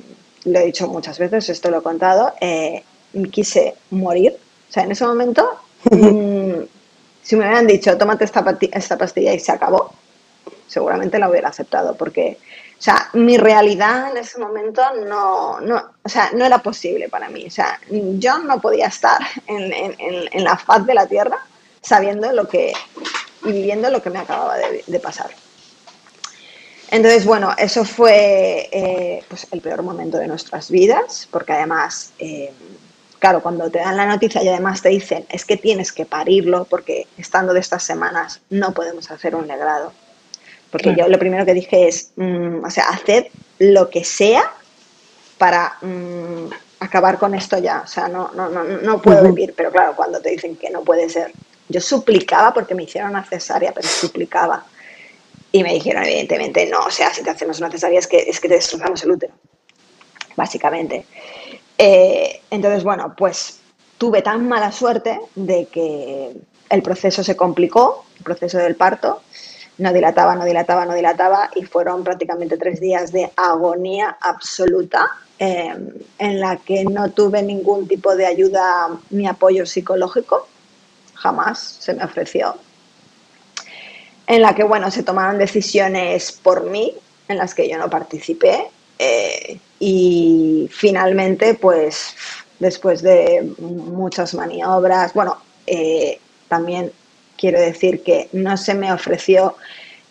lo 0.46 0.60
he 0.60 0.66
dicho 0.66 0.88
muchas 0.88 1.20
veces, 1.20 1.50
esto 1.50 1.70
lo 1.70 1.80
he 1.80 1.84
contado, 1.84 2.34
eh, 2.42 2.84
quise 3.32 3.76
morir. 3.92 4.36
O 4.70 4.74
sea, 4.74 4.84
en 4.84 4.92
ese 4.92 5.06
momento, 5.06 5.48
si 5.92 7.36
me 7.36 7.46
hubieran 7.46 7.68
dicho, 7.68 7.98
tómate 7.98 8.26
esta, 8.26 8.58
esta 8.72 8.98
pastilla 8.98 9.34
y 9.34 9.40
se 9.40 9.52
acabó, 9.52 9.94
seguramente 10.68 11.20
la 11.20 11.30
hubiera 11.30 11.50
aceptado, 11.50 11.96
porque 11.96 12.38
o 12.80 12.82
sea, 12.82 13.10
mi 13.14 13.38
realidad 13.38 14.12
en 14.12 14.18
ese 14.18 14.38
momento 14.40 14.84
no, 15.08 15.60
no, 15.62 15.84
o 16.04 16.10
sea, 16.10 16.30
no 16.34 16.46
era 16.46 16.60
posible 16.60 17.10
para 17.10 17.28
mí. 17.28 17.46
O 17.48 17.52
sea, 17.52 17.80
yo 17.90 18.38
no 18.38 18.62
podía 18.62 18.86
estar 18.86 19.20
en, 19.48 20.44
la 20.44 20.58
faz 20.58 20.86
de 20.86 20.94
la 20.94 21.08
Tierra 21.08 21.40
sabiendo 21.82 22.32
lo 22.34 22.48
que 22.48 22.74
y 23.44 23.52
viviendo 23.52 23.90
lo 23.90 24.02
que 24.02 24.12
me 24.12 24.20
acababa 24.20 24.58
de, 24.58 25.00
pasar. 25.00 25.32
Entonces, 26.92 27.26
bueno, 27.26 27.54
eso 27.58 27.84
fue 27.84 28.70
eh, 28.72 29.24
pues 29.28 29.48
el 29.52 29.62
peor 29.62 29.82
momento 29.82 30.18
de 30.18 30.28
nuestras 30.28 30.70
vidas, 30.70 31.28
porque 31.32 31.54
además, 31.54 32.12
eh, 32.20 32.54
claro, 33.20 33.42
cuando 33.42 33.72
te 33.72 33.80
dan 33.80 33.98
la 33.98 34.06
noticia 34.06 34.44
y 34.44 34.50
además 34.50 34.82
te 34.82 34.90
dicen 34.90 35.26
es 35.30 35.46
que 35.46 35.58
tienes 35.58 35.92
que 35.92 36.06
parirlo, 36.06 36.66
porque 36.66 37.08
estando 37.18 37.54
de 37.54 37.60
estas 37.60 37.84
semanas 37.84 38.42
no 38.50 38.74
podemos 38.74 39.10
hacer 39.10 39.36
un 39.36 39.48
legrado 39.48 39.94
porque 40.78 40.96
yo 40.96 41.08
lo 41.08 41.18
primero 41.18 41.46
que 41.46 41.54
dije 41.54 41.88
es, 41.88 42.12
mm, 42.16 42.64
o 42.64 42.70
sea, 42.70 42.90
haced 42.90 43.28
lo 43.60 43.90
que 43.90 44.04
sea 44.04 44.52
para 45.38 45.78
mm, 45.82 46.50
acabar 46.80 47.18
con 47.18 47.34
esto 47.34 47.58
ya. 47.58 47.82
O 47.84 47.88
sea, 47.88 48.08
no, 48.08 48.32
no, 48.36 48.50
no, 48.50 48.64
no 48.64 49.02
puedo 49.02 49.24
vivir. 49.24 49.54
Pero 49.56 49.72
claro, 49.72 49.96
cuando 49.96 50.20
te 50.22 50.30
dicen 50.30 50.56
que 50.56 50.70
no 50.70 50.82
puede 50.82 51.10
ser, 51.10 51.32
yo 51.70 51.82
suplicaba 51.82 52.54
porque 52.54 52.76
me 52.76 52.84
hicieron 52.84 53.12
una 53.12 53.24
cesárea, 53.24 53.74
pero 53.74 53.88
suplicaba. 53.88 54.66
Y 55.52 55.64
me 55.64 55.74
dijeron, 55.74 56.04
evidentemente, 56.04 56.66
no, 56.68 56.82
o 56.82 56.92
sea, 56.92 57.14
si 57.14 57.24
te 57.24 57.30
hacemos 57.30 57.60
una 57.60 57.72
cesárea 57.72 58.00
es 58.00 58.08
que, 58.08 58.18
es 58.18 58.40
que 58.40 58.48
te 58.48 58.56
destrozamos 58.56 59.02
el 59.04 59.12
útero, 59.12 59.34
básicamente. 60.36 61.06
Eh, 61.78 62.42
entonces, 62.52 62.84
bueno, 62.84 63.16
pues 63.18 63.62
tuve 63.98 64.22
tan 64.22 64.48
mala 64.48 64.72
suerte 64.72 65.20
de 65.36 65.66
que 65.68 66.34
el 66.70 66.82
proceso 66.82 67.24
se 67.24 67.36
complicó, 67.36 68.06
el 68.18 68.24
proceso 68.24 68.58
del 68.58 68.76
parto, 68.76 69.22
no 69.78 69.94
dilataba, 69.94 70.36
no 70.36 70.46
dilataba, 70.46 70.86
no 70.86 70.94
dilataba 70.94 71.50
y 71.56 71.64
fueron 71.64 72.04
prácticamente 72.04 72.58
tres 72.58 72.80
días 72.80 73.12
de 73.12 73.32
agonía 73.36 74.18
absoluta 74.20 75.12
em, 75.38 75.90
en 76.18 76.40
la 76.40 76.58
que 76.58 76.84
no 76.84 77.12
tuve 77.12 77.44
ningún 77.44 77.88
tipo 77.88 78.16
de 78.16 78.26
ayuda 78.26 78.90
ni 79.12 79.28
apoyo 79.28 79.66
psicológico, 79.66 80.48
jamás 81.14 81.78
se 81.80 81.94
me 81.94 82.04
ofreció, 82.04 82.56
en 84.26 84.42
la 84.42 84.56
que, 84.56 84.64
bueno, 84.64 84.92
se 84.92 85.04
tomaron 85.04 85.38
decisiones 85.38 86.32
por 86.32 86.70
mí, 86.70 86.94
en 87.28 87.38
las 87.38 87.54
que 87.54 87.70
yo 87.70 87.78
no 87.78 87.90
participé 87.90 88.70
eh, 89.00 89.60
y 89.80 90.70
finalmente, 90.72 91.54
pues, 91.54 92.16
después 92.60 93.02
de 93.02 93.54
muchas 93.60 94.34
maniobras, 94.34 95.14
bueno, 95.14 95.38
eh, 95.66 96.20
también 96.48 96.92
quiero 97.38 97.60
decir 97.60 98.04
que 98.04 98.30
no 98.34 98.58
se 98.58 98.74
me 98.74 98.92
ofreció 98.92 99.56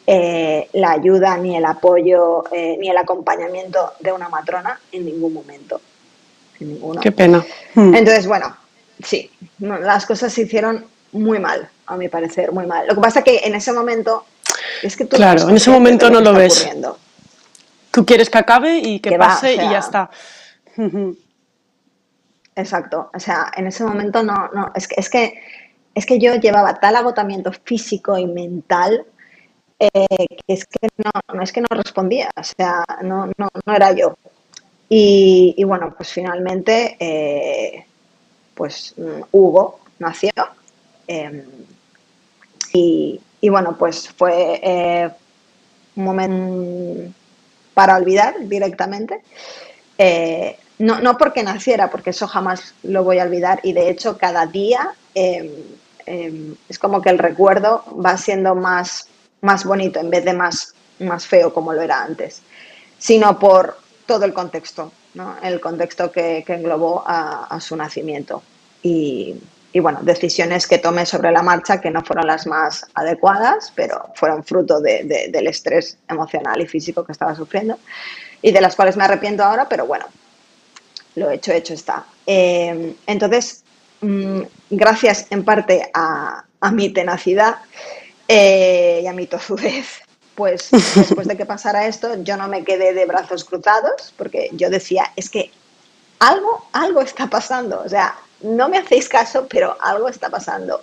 eh, 0.06 0.68
la 0.75 0.92
ayuda, 0.92 1.37
ni 1.37 1.56
el 1.56 1.64
apoyo, 1.64 2.45
eh, 2.52 2.76
ni 2.78 2.88
el 2.88 2.97
acompañamiento 2.97 3.95
de 4.00 4.12
una 4.12 4.28
matrona 4.28 4.80
en 4.92 5.04
ningún 5.04 5.35
momento. 5.35 5.80
Qué 7.02 7.12
pena. 7.12 7.45
Hmm. 7.75 7.95
Entonces, 7.95 8.26
bueno, 8.26 8.56
sí, 9.02 9.30
las 9.59 10.06
cosas 10.06 10.33
se 10.33 10.42
hicieron 10.42 10.87
muy 11.12 11.38
mal, 11.38 11.68
a 11.87 11.97
mi 11.97 12.09
parecer, 12.09 12.52
muy 12.52 12.66
mal. 12.66 12.87
Lo 12.87 12.95
que 12.95 13.00
pasa 13.00 13.23
que 13.23 13.38
en 13.45 13.54
ese 13.54 13.73
momento 13.73 14.25
es 14.83 14.97
que 14.97 15.04
tú 15.04 15.16
Claro, 15.16 15.49
en 15.49 15.56
ese 15.56 15.71
momento 15.71 16.09
no 16.09 16.21
lo 16.21 16.33
ves. 16.33 16.68
Tú 17.90 18.06
quieres 18.06 18.30
que 18.30 18.38
acabe 18.38 18.78
y 18.78 19.00
que, 19.00 19.18
pase 19.18 19.54
y 19.54 19.56
ya 19.56 19.78
está. 19.78 20.11
Exacto, 22.59 23.11
o 23.12 23.21
sea, 23.21 23.52
en 23.54 23.66
ese 23.66 23.85
momento 23.85 24.23
no, 24.23 24.49
no, 24.54 24.73
es 24.75 24.88
que, 24.88 24.95
es 24.99 25.11
que 25.11 25.42
es 25.97 26.07
que 26.07 26.21
yo 26.21 26.37
llevaba 26.37 26.79
tal 26.79 26.95
agotamiento 26.95 27.50
físico 27.65 28.17
y 28.17 28.26
mental 28.26 29.05
eh, 29.79 29.91
que 30.47 30.55
es 30.55 30.65
que 30.67 30.88
no, 30.97 31.43
es 31.43 31.53
que 31.53 31.61
no 31.61 31.69
respondía, 31.71 32.31
o 32.37 32.45
sea, 32.45 32.85
no, 33.03 33.31
era 33.67 33.93
yo. 33.93 34.17
Y, 34.88 35.62
bueno, 35.65 35.95
pues 35.97 36.12
finalmente, 36.12 36.97
eh, 37.00 37.85
pues 38.55 38.95
mm, 38.97 39.23
Hugo 39.33 39.81
nació. 39.99 40.31
Em, 41.07 41.45
y, 42.73 43.49
bueno, 43.49 43.76
pues 43.79 44.09
fue 44.09 44.61
eh, 44.62 45.11
un 45.97 46.05
momento 46.05 47.12
para 47.75 47.97
olvidar 47.97 48.35
directamente. 48.41 49.23
no, 50.79 51.00
no 51.00 51.19
porque 51.19 51.43
naciera, 51.43 51.91
porque 51.91 52.11
eso 52.11 52.26
jamás 52.26 52.75
lo 52.83 53.03
voy 53.03 53.19
a 53.19 53.25
olvidar 53.25 53.61
y 53.62 53.73
de 53.73 53.88
hecho 53.91 54.19
cada 54.19 54.47
día 54.47 54.95
em, 55.15 55.50
Em, 56.06 56.54
es 56.68 56.78
como 56.78 57.02
que 57.02 57.10
el 57.10 57.18
recuerdo 57.18 57.84
va 58.04 58.16
siendo 58.16 58.54
más, 58.54 59.08
más 59.40 59.64
bonito 59.64 59.98
en 59.98 60.08
vez 60.08 60.25
de 60.25 60.32
más, 60.32 60.75
más 61.00 61.26
feo 61.26 61.52
como 61.52 61.72
lo 61.72 61.82
era 61.82 62.02
antes, 62.02 62.42
sino 62.98 63.38
por 63.38 63.76
todo 64.06 64.25
el 64.25 64.32
contexto, 64.32 64.92
el 65.42 65.60
contexto 65.60 66.12
que, 66.12 66.44
englobó 66.46 67.02
a, 67.06 67.58
su 67.60 67.76
nacimiento. 67.76 68.42
Y, 68.82 69.34
bueno, 69.80 69.98
decisiones 70.02 70.66
que 70.66 70.78
tomé 70.78 71.04
sobre 71.04 71.30
la 71.32 71.42
marcha 71.42 71.80
que 71.80 71.90
no 71.90 72.02
fueron 72.02 72.26
las 72.28 72.46
más 72.46 72.86
adecuadas, 72.94 73.72
pero 73.75 74.10
fueron 74.14 74.44
fruto 74.44 74.80
del 74.80 75.46
estrés 75.48 75.98
emocional 76.08 76.60
y 76.60 76.66
físico 76.66 77.04
que 77.04 77.12
estaba 77.12 77.34
sufriendo 77.34 77.78
y 78.40 78.52
de 78.52 78.60
las 78.60 78.76
cuales 78.76 78.96
me 78.96 79.04
arrepiento 79.04 79.42
ahora, 79.42 79.68
pero 79.68 79.86
bueno, 79.86 80.06
lo 81.16 81.30
hecho, 81.30 81.52
hecho 81.52 81.75
está. 81.75 82.06
Em, 82.25 82.94
entonces, 83.06 83.64
gracias 84.71 85.26
en 85.31 85.45
parte 85.45 85.91
a, 85.95 86.45
mi 86.73 86.88
tenacidad 86.88 87.57
eh, 88.26 89.00
y 89.05 89.07
a 89.07 89.12
mi 89.12 89.26
tozudez, 89.26 90.00
pues 90.35 90.69
después 90.95 91.29
de 91.29 91.37
que 91.37 91.47
pasara 91.47 91.87
esto, 91.87 92.23
yo 92.23 92.37
no 92.37 92.49
me 92.49 92.65
quedé 92.65 92.93
de 92.93 93.07
brazos 93.07 93.45
cruzados, 93.45 94.12
porque 94.17 94.50
yo 94.53 94.69
decía, 94.69 95.12
es 95.15 95.31
que 95.31 95.53
algo, 96.19 96.67
algo 96.73 97.03
está 97.03 97.29
pasando, 97.29 97.83
o 97.85 97.88
sea, 97.88 98.17
no 98.41 98.69
me 98.69 98.79
hacéis 98.79 99.09
caso, 99.09 99.47
pero 99.49 99.76
algo 99.81 100.09
está 100.09 100.29
pasando. 100.29 100.83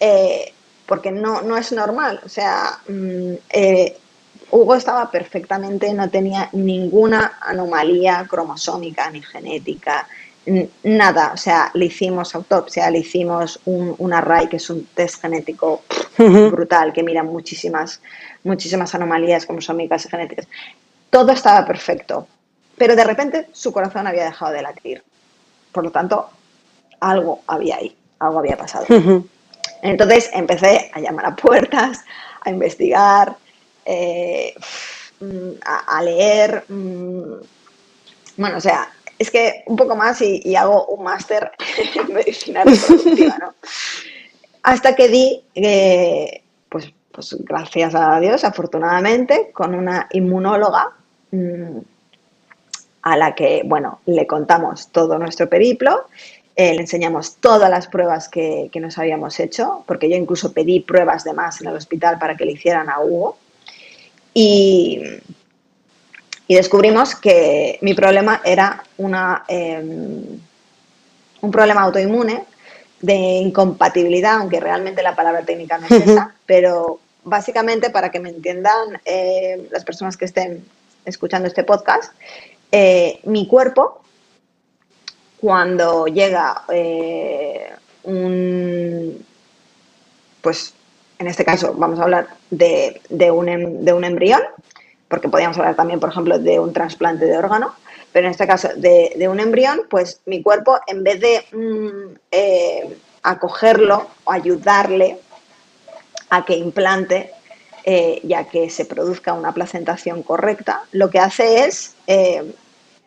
Eh, 0.00 0.52
porque 0.86 1.10
no, 1.10 1.42
no 1.42 1.56
es 1.56 1.72
normal, 1.72 2.20
o 2.24 2.28
sea, 2.28 2.78
mm, 2.88 3.32
eh, 3.50 3.96
Hugo 4.50 4.74
estaba 4.74 5.10
perfectamente, 5.10 5.92
no 5.94 6.10
tenía 6.10 6.48
ninguna 6.52 7.38
anomalía 7.40 8.26
cromosómica 8.28 9.10
ni 9.10 9.22
genética, 9.22 10.06
nada, 10.82 11.32
o 11.32 11.36
sea, 11.36 11.70
le 11.74 11.86
hicimos 11.86 12.34
autopsia, 12.34 12.90
le 12.90 12.98
hicimos 12.98 13.60
un, 13.64 14.12
array, 14.12 14.48
que 14.48 14.56
es 14.56 14.70
un 14.70 14.86
test 14.94 15.20
genético 15.20 15.82
brutal, 16.18 16.92
que 16.92 17.02
mira 17.02 17.22
muchísimas, 17.22 18.00
muchísimas 18.42 18.94
anomalías 18.94 19.46
cromosómicas 19.46 20.04
y 20.04 20.08
genéticas. 20.08 20.46
Todo 21.10 21.32
estaba 21.32 21.66
perfecto, 21.66 22.26
pero 22.76 22.94
de 22.94 23.04
repente 23.04 23.48
su 23.52 23.72
corazón 23.72 24.06
había 24.06 24.24
dejado 24.24 24.52
de 24.52 24.62
latir. 24.62 25.02
Por 25.72 25.84
lo 25.84 25.90
tanto, 25.90 26.28
algo 27.00 27.40
había 27.46 27.76
ahí, 27.76 27.96
algo 28.18 28.38
había 28.38 28.56
pasado. 28.56 28.86
Entonces 29.82 30.30
empecé 30.32 30.90
a 30.94 31.00
llamar 31.00 31.26
a 31.26 31.36
puertas, 31.36 32.04
a 32.40 32.50
investigar, 32.50 33.36
eh, 33.84 34.54
mm, 35.20 35.50
a, 35.64 36.02
leer. 36.02 36.64
Mm, 36.68 37.34
bueno, 38.36 38.56
o 38.56 38.60
sea, 38.60 38.90
es 39.18 39.30
que 39.30 39.64
un 39.66 39.76
poco 39.76 39.96
más 39.96 40.20
y, 40.22 40.54
hago 40.56 40.86
un 40.86 41.04
máster 41.04 41.52
en 41.94 42.12
medicina 42.12 42.64
¿no? 42.64 43.54
Hasta 44.62 44.94
que 44.94 45.08
di, 45.08 45.44
eh, 45.54 46.42
pues, 46.68 46.90
pues 47.12 47.36
gracias 47.40 47.94
a 47.94 48.18
Dios, 48.18 48.44
afortunadamente, 48.44 49.50
con 49.52 49.74
una 49.74 50.08
inmunóloga 50.12 50.90
mm, 51.30 51.78
a 53.02 53.16
la 53.16 53.34
que, 53.34 53.62
bueno, 53.64 54.00
le 54.06 54.26
contamos 54.26 54.88
todo 54.88 55.18
nuestro 55.18 55.48
periplo 55.48 56.06
le 56.56 56.76
enseñamos 56.76 57.36
todas 57.36 57.68
las 57.68 57.88
pruebas 57.88 58.28
que, 58.28 58.68
que, 58.72 58.78
nos 58.78 58.96
habíamos 58.96 59.40
hecho, 59.40 59.82
porque 59.86 60.08
yo 60.08 60.16
incluso 60.16 60.52
pedí 60.52 60.80
pruebas 60.80 61.24
de 61.24 61.32
más 61.32 61.60
en 61.60 61.66
el 61.66 61.74
hospital 61.74 62.18
para 62.18 62.36
que 62.36 62.44
le 62.44 62.52
hicieran 62.52 62.88
a 62.88 63.00
Hugo. 63.00 63.36
Y, 64.32 65.00
y 66.46 66.56
descubrimos 66.56 67.14
que 67.14 67.78
mi 67.80 67.94
problema 67.94 68.40
era 68.44 68.84
una, 68.98 69.44
em, 69.48 70.38
un 71.40 71.50
problema 71.50 71.82
autoinmune 71.82 72.44
de 73.00 73.14
incompatibilidad, 73.14 74.36
aunque 74.40 74.60
realmente 74.60 75.02
la 75.02 75.14
palabra 75.14 75.42
técnica 75.42 75.78
no 75.78 75.86
es 75.86 76.06
esa, 76.06 76.34
pero 76.46 77.00
básicamente 77.24 77.90
para 77.90 78.10
que 78.10 78.20
me 78.20 78.30
entiendan 78.30 79.00
eh, 79.04 79.68
las 79.70 79.84
personas 79.84 80.16
que 80.16 80.26
estén 80.26 80.64
escuchando 81.04 81.48
este 81.48 81.64
podcast, 81.64 82.12
eh, 82.72 83.20
mi 83.24 83.46
cuerpo, 83.46 84.02
cuando 85.40 86.06
llega 86.06 86.62
eh, 86.72 87.70
un, 88.04 89.24
pues 90.40 90.74
en 91.18 91.26
este 91.26 91.44
caso 91.44 91.74
vamos 91.74 92.00
a 92.00 92.04
hablar 92.04 92.28
de, 92.50 93.00
de, 93.08 93.30
un, 93.30 93.48
em, 93.48 93.84
de 93.84 93.92
un 93.92 94.04
embrión, 94.04 94.40
porque 95.14 95.28
podríamos 95.28 95.56
hablar 95.58 95.76
también, 95.76 96.00
por 96.00 96.08
ejemplo, 96.08 96.40
de 96.40 96.58
un 96.58 96.72
trasplante 96.72 97.24
de 97.24 97.38
órgano, 97.38 97.72
pero 98.12 98.26
en 98.26 98.32
este 98.32 98.48
caso 98.48 98.68
de, 98.74 99.28
un 99.30 99.38
embrión, 99.38 99.82
pues 99.88 100.20
mi 100.26 100.42
cuerpo, 100.42 100.80
en 100.88 101.04
vez 101.04 101.20
de 101.20 101.44
mm, 101.52 102.16
eh, 102.32 102.98
acogerlo 103.22 104.08
o 104.24 104.32
ayudarle 104.32 105.20
a 106.30 106.44
que 106.44 106.56
implante 106.56 107.30
eh, 107.84 108.20
ya 108.24 108.42
que 108.42 108.70
se 108.70 108.86
produzca 108.86 109.34
una 109.34 109.54
placentación 109.54 110.24
correcta, 110.24 110.82
lo 110.90 111.08
que 111.10 111.20
hace 111.20 111.64
es, 111.64 111.94
eh, 112.08 112.52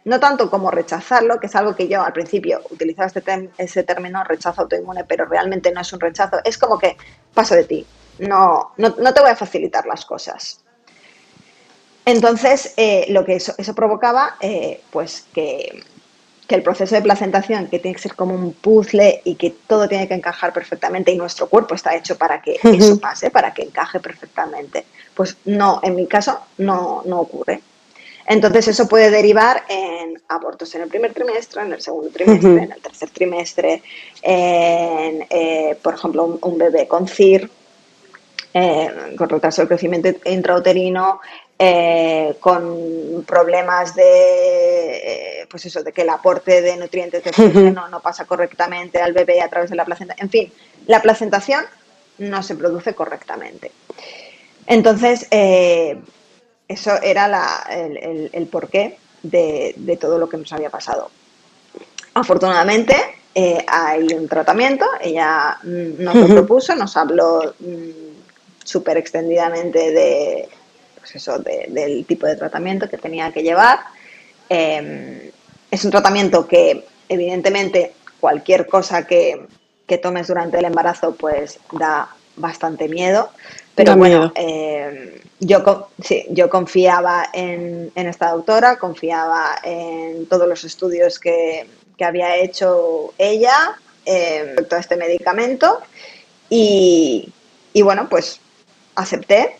no 0.05 0.21
tanto 0.21 0.49
como 0.49 0.71
rechazarlo, 0.71 1.41
que 1.41 1.47
es 1.47 1.55
algo 1.57 1.75
que 1.75 1.89
yo 1.89 2.03
al 2.03 2.13
principio 2.13 2.61
utilizaba 2.69 3.07
este 3.07 3.49
ese 3.57 3.83
término, 3.83 4.23
rechazo 4.23 4.61
autoinmune, 4.61 5.03
pero 5.03 5.25
realmente 5.25 5.73
no 5.73 5.81
es 5.81 5.91
un 5.91 5.99
rechazo, 5.99 6.37
es 6.45 6.57
como 6.57 6.79
que 6.79 6.95
paso 7.33 7.53
de 7.53 7.65
ti, 7.65 7.85
no, 8.19 8.71
no, 8.77 8.95
no 8.97 9.13
te 9.13 9.19
voy 9.19 9.31
a 9.31 9.35
facilitar 9.35 9.85
las 9.85 10.05
cosas. 10.05 10.63
Entonces, 12.07 12.73
eh, 12.77 13.05
lo 13.09 13.25
que 13.25 13.35
eso, 13.35 13.53
provocaba, 13.75 14.37
eh, 14.39 14.79
pues 14.91 15.25
que, 15.33 15.83
el 16.47 16.63
proceso 16.63 16.95
de 16.95 17.01
placentación, 17.01 17.67
que 17.67 17.79
tiene 17.79 17.95
que 17.95 18.01
ser 18.01 18.15
como 18.15 18.33
un 18.33 18.53
puzzle 18.53 19.19
y 19.25 19.35
que 19.35 19.53
todo 19.67 19.89
tiene 19.89 20.07
que 20.07 20.13
encajar 20.13 20.53
perfectamente 20.53 21.11
y 21.11 21.17
nuestro 21.17 21.47
cuerpo 21.47 21.75
está 21.75 21.93
hecho 21.93 22.17
para 22.17 22.41
que 22.41 22.57
eso 22.63 22.97
pase, 23.01 23.29
para 23.29 23.53
que 23.53 23.63
encaje 23.63 23.99
perfectamente, 23.99 24.85
pues 25.13 25.35
no, 25.43 25.81
en 25.83 25.95
mi 25.95 26.07
caso 26.07 26.39
no, 26.59 27.03
ocurre. 27.05 27.59
Entonces 28.25 28.69
eso 28.69 28.87
puede 28.87 29.11
derivar 29.11 29.65
en 29.67 30.21
abortos 30.29 30.73
en 30.75 30.83
el 30.83 30.87
primer 30.87 31.13
trimestre, 31.13 31.63
en 31.63 31.73
el 31.73 31.81
segundo 31.81 32.09
trimestre, 32.09 32.63
en 32.63 32.71
el 32.71 32.81
tercer 32.81 33.09
trimestre, 33.09 33.83
en, 34.21 35.27
eh, 35.29 35.77
por 35.83 35.95
ejemplo, 35.95 36.39
un, 36.41 36.57
bebé 36.57 36.87
con 36.87 37.05
CIR, 37.05 37.49
con 39.17 39.29
retraso 39.29 39.61
de 39.63 39.67
crecimiento 39.67 40.09
intrauterino, 40.25 41.19
eh, 41.59 42.35
con 42.39 43.23
problemas 43.25 43.95
de, 43.95 44.03
eh, 44.03 45.47
pues 45.49 45.65
eso, 45.65 45.81
de 45.81 45.91
que 45.91 46.03
el 46.03 46.09
aporte 46.09 46.61
de 46.61 46.77
nutrientes 46.77 47.23
de 47.23 47.71
no 47.71 47.99
pasa 47.99 48.25
correctamente 48.25 49.01
al 49.01 49.13
bebé 49.13 49.41
a 49.41 49.49
través 49.49 49.71
de 49.71 49.75
la 49.75 49.83
placenta. 49.83 50.13
En 50.19 50.29
fin, 50.29 50.53
la 50.85 51.01
placentación 51.01 51.65
no 52.19 52.43
se 52.43 52.53
produce 52.53 52.93
correctamente. 52.93 53.71
Entonces, 54.67 55.25
eh, 55.31 55.99
eso 56.67 57.01
era 57.01 57.65
el, 57.71 58.47
porqué 58.51 58.99
de, 59.23 59.97
todo 59.99 60.19
lo 60.19 60.29
que 60.29 60.37
nos 60.37 60.53
había 60.53 60.69
pasado. 60.69 61.09
Afortunadamente, 62.13 62.95
hay 63.67 64.13
un 64.13 64.27
tratamiento, 64.27 64.85
ella 65.01 65.57
mm, 65.63 66.03
nos 66.03 66.15
lo 66.17 66.27
propuso, 66.27 66.75
nos 66.75 66.95
habló 66.97 67.55
mm, 67.59 68.63
súper 68.63 68.97
extendidamente 68.97 69.91
de 69.91 70.49
pues 71.07 71.23
eso, 71.23 71.39
del 71.39 72.05
tipo 72.05 72.27
de 72.27 72.35
tratamiento 72.35 72.89
que 72.89 72.97
tenía 72.97 73.31
que 73.31 73.41
llevar. 73.41 73.79
Em, 74.49 75.31
es 75.71 75.85
un 75.85 75.91
tratamiento 75.91 76.47
que, 76.47 76.85
evidentemente, 77.07 77.93
cualquier 78.19 78.67
cosa 78.67 79.05
que, 79.05 79.47
tomes 80.01 80.27
durante 80.27 80.59
el 80.59 80.65
embarazo, 80.65 81.15
pues 81.15 81.59
da 81.71 82.09
bastante 82.35 82.89
miedo. 82.89 83.29
Pero 83.73 83.95
bueno, 83.95 84.33
em, 84.35 85.13
yo, 85.39 85.87
sí, 86.03 86.25
yo 86.31 86.49
confiaba 86.49 87.29
en, 87.31 87.91
esta 87.95 88.31
doctora, 88.31 88.77
confiaba 88.77 89.59
en 89.63 90.25
todos 90.25 90.47
los 90.47 90.65
estudios 90.65 91.19
que, 91.19 91.67
había 91.99 92.35
hecho 92.35 93.13
ella 93.17 93.75
eh, 94.05 94.43
respecto 94.45 94.75
a 94.75 94.79
este 94.79 94.97
medicamento 94.97 95.79
y, 96.47 97.33
y 97.73 97.81
bueno, 97.81 98.07
pues 98.07 98.39
acepté 98.93 99.55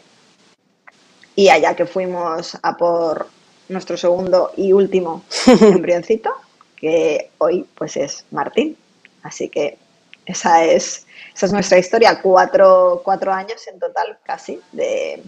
y 1.38 1.50
allá 1.50 1.76
que 1.76 1.86
fuimos 1.86 2.58
a 2.64 2.76
por 2.76 3.28
nuestro 3.70 3.96
segundo 3.96 4.52
y 4.58 4.74
último 4.74 5.24
embrioncito, 5.62 6.32
que 6.76 7.30
hoy 7.38 7.64
pues 7.76 7.96
es 7.96 8.26
Martín. 8.32 8.76
Así 9.22 9.48
que 9.48 9.78
esa 10.26 10.64
es, 10.64 11.06
esa 11.36 11.46
es 11.46 11.54
nuestra 11.54 11.78
historia, 11.78 12.20
cuatro, 12.24 13.04
años 13.32 13.68
en 13.72 13.80
total 13.80 14.18
casi 14.24 14.60
de, 14.72 15.22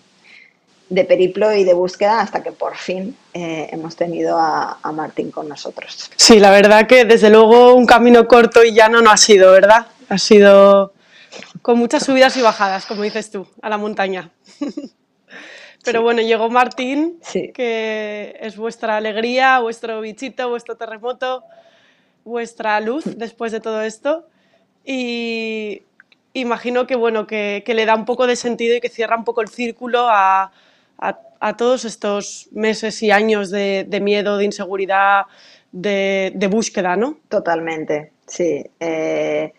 periplo 1.08 1.54
y 1.54 1.64
de 1.64 1.76
búsqueda 1.76 2.22
hasta 2.22 2.42
que 2.42 2.54
por 2.54 2.76
fin 2.76 3.16
eh, 3.36 3.70
hemos 3.72 3.96
tenido 3.96 4.36
a, 4.40 4.80
a, 4.82 4.92
Martín 4.92 5.30
con 5.30 5.48
nosotros. 5.48 6.10
Sí, 6.16 6.40
la 6.40 6.50
verdad 6.50 6.88
que 6.88 7.06
desde 7.06 7.30
luego 7.30 7.76
un 7.76 7.86
camino 7.86 8.28
corto 8.28 8.64
y 8.64 8.74
llano 8.74 9.00
no 9.00 9.12
ha 9.12 9.18
sido, 9.18 9.52
¿verdad? 9.52 9.86
Ha 10.10 10.18
sido 10.18 10.92
con 11.62 11.78
muchas 11.78 12.04
subidas 12.04 12.36
y 12.36 12.42
bajadas, 12.42 12.88
como 12.88 13.04
dices 13.04 13.30
tú, 13.30 13.48
a 13.62 13.70
la 13.70 13.78
montaña. 13.78 14.32
Pero 15.92 16.04
bueno, 16.04 16.22
llegó 16.22 16.52
Martín, 16.52 17.20
que 17.52 18.38
es 18.40 18.58
vuestra 18.58 18.98
alegría, 18.98 19.58
vuestro 19.58 20.02
bichito, 20.02 20.48
vuestro 20.48 20.78
terremoto, 20.78 21.44
vuestra 22.24 22.80
luz 22.80 23.06
después 23.18 23.52
de 23.52 23.60
todo 23.60 23.82
esto. 23.82 24.28
Y 24.86 25.82
imagino 26.34 26.86
que, 26.86 26.96
bueno, 26.96 27.26
que, 27.26 27.64
le 27.66 27.88
da 27.88 27.96
un 27.96 28.06
poco 28.06 28.28
de 28.28 28.36
sentido 28.36 28.76
y 28.76 28.82
que 28.82 28.90
cierra 28.90 29.18
un 29.18 29.24
poco 29.24 29.42
el 29.42 29.48
círculo 29.48 30.06
a, 30.08 30.52
todos 31.58 31.86
estos 31.86 32.50
meses 32.52 33.02
y 33.02 33.10
años 33.10 33.50
de, 33.50 34.00
miedo, 34.00 34.38
de 34.38 34.46
inseguridad, 34.46 35.24
de, 35.72 36.50
búsqueda, 36.52 36.98
¿no? 36.98 37.18
Totalmente, 37.30 38.12
sí. 38.28 38.64
Eh, 38.80 39.54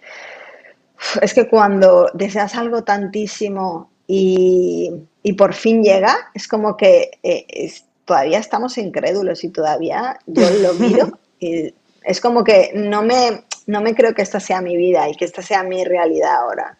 es 1.21 1.35
que 1.35 1.49
cuando 1.49 2.09
deseas 2.15 2.55
algo 2.55 2.85
tantísimo 2.85 3.91
y 4.13 4.91
y 5.23 5.35
por 5.35 5.55
fin 5.55 5.83
llega, 5.83 6.31
es 6.35 6.49
como 6.49 6.77
que 6.77 7.11
eh, 7.23 7.73
todavía 8.05 8.39
estamos 8.39 8.79
incrédulos 8.79 9.45
y 9.45 9.51
todavía 9.51 10.19
yo 10.27 10.49
lo 10.51 10.75
miro 10.79 11.19
y 11.39 11.75
es 12.03 12.21
como 12.21 12.43
que 12.43 12.73
no 12.75 13.03
me, 13.03 13.45
no 13.67 13.83
me 13.83 13.95
creo 13.95 14.15
que 14.15 14.23
esta 14.23 14.41
sea 14.41 14.63
mi 14.63 14.77
vida 14.77 15.09
y 15.09 15.15
que 15.15 15.27
esta 15.27 15.43
sea 15.43 15.63
mi 15.63 15.85
realidad 15.85 16.37
ahora. 16.37 16.79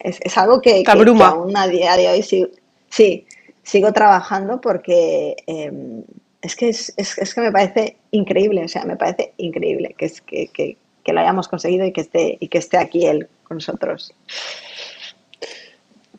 es, 0.00 0.38
algo 0.38 0.60
que, 0.60 0.82
que, 0.82 0.90
aún 0.90 1.56
a 1.56 1.68
día 1.68 1.96
de 1.96 2.08
hoy 2.08 2.22
sí, 2.22 2.48
sí 2.88 3.26
sigo 3.62 3.92
trabajando 3.92 4.60
porque 4.60 5.36
em, 5.46 6.02
es, 6.40 6.56
que 6.56 6.70
es, 6.70 6.92
es, 6.96 7.34
que 7.34 7.40
me 7.40 7.52
parece 7.52 7.96
increíble, 8.10 8.64
o 8.64 8.68
sea, 8.68 8.84
me 8.84 8.96
parece 8.96 9.34
increíble 9.36 9.94
que, 9.96 10.06
es, 10.06 10.20
que, 10.20 10.48
que, 10.48 10.76
que 11.04 11.12
lo 11.12 11.20
hayamos 11.20 11.46
conseguido 11.46 11.86
y 11.86 11.92
que 11.92 12.00
esté, 12.00 12.38
y 12.40 12.48
que 12.48 12.58
esté 12.58 12.78
aquí 12.78 13.06
él 13.06 13.28
con 13.44 13.58
nosotros. 13.58 14.12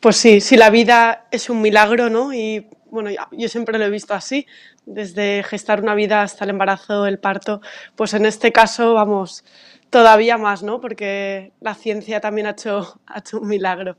Pues 0.04 0.18
sí, 0.18 0.42
sí, 0.42 0.58
la 0.58 0.68
vida 0.68 1.24
es 1.30 1.48
un 1.48 1.62
milagro, 1.62 2.10
¿no? 2.10 2.34
Y 2.34 2.68
bueno, 2.90 3.08
yo 3.32 3.48
siempre 3.48 3.78
lo 3.78 3.86
he 3.86 3.88
visto 3.88 4.12
así, 4.12 4.46
desde 4.84 5.42
gestar 5.44 5.80
una 5.80 5.94
vida 5.94 6.20
hasta 6.20 6.44
el 6.44 6.50
embarazo, 6.50 7.06
el 7.06 7.18
parto, 7.18 7.62
pues 7.96 8.12
en 8.12 8.26
este 8.26 8.52
caso, 8.52 8.92
vamos, 8.92 9.46
todavía 9.88 10.36
más, 10.36 10.62
¿no? 10.62 10.78
Porque 10.78 11.54
la 11.60 11.74
ciencia 11.74 12.20
también 12.20 12.46
ha 12.46 12.50
hecho, 12.50 13.00
ha 13.06 13.20
hecho 13.20 13.40
un 13.40 13.48
milagro. 13.48 13.96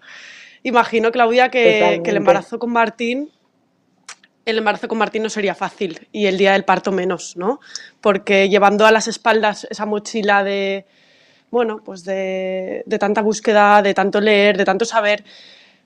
Imagino, 0.61 1.11
Claudia, 1.11 1.49
que, 1.49 2.01
que 2.03 2.11
el 2.11 2.17
embarazo 2.17 2.59
con 2.59 2.71
Martín 2.71 3.31
el 4.45 4.59
embarazo 4.59 4.87
con 4.87 4.99
Martín 4.99 5.23
no 5.23 5.29
sería 5.31 5.55
fácil 5.55 6.07
y 6.11 6.27
el 6.27 6.37
día 6.37 6.51
del 6.51 6.65
parto 6.65 6.91
menos, 6.91 7.35
¿no? 7.35 7.59
Porque 7.99 8.47
llevando 8.47 8.85
a 8.85 8.91
las 8.91 9.07
espaldas 9.07 9.65
esa 9.71 9.87
mochila 9.87 10.43
de, 10.43 10.85
bueno, 11.49 11.81
pues 11.83 12.03
de, 12.03 12.83
de, 12.85 12.99
tanta 12.99 13.23
búsqueda, 13.23 13.81
de 13.81 13.95
tanto 13.95 14.21
leer, 14.21 14.55
de 14.55 14.65
tanto 14.65 14.85
saber, 14.85 15.23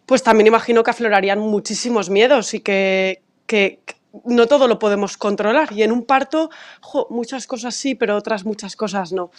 pues 0.10 0.24
también 0.24 0.48
imagino 0.48 0.82
que 0.82 0.90
aflorarían 0.90 1.38
muchísimos 1.38 2.10
miedos 2.10 2.56
y 2.56 2.62
que, 2.62 3.22
no 4.26 4.48
todo 4.48 4.68
lo 4.68 4.80
podemos 4.80 5.18
controlar. 5.18 5.72
Y 5.72 5.84
en 5.84 5.92
un 5.92 6.04
parto, 6.04 6.50
muchas 7.12 7.46
cosas 7.46 7.76
sí, 7.76 7.94
pero 7.94 8.16
otras 8.16 8.44
muchas 8.44 8.76
cosas 8.76 9.12
no. 9.12 9.30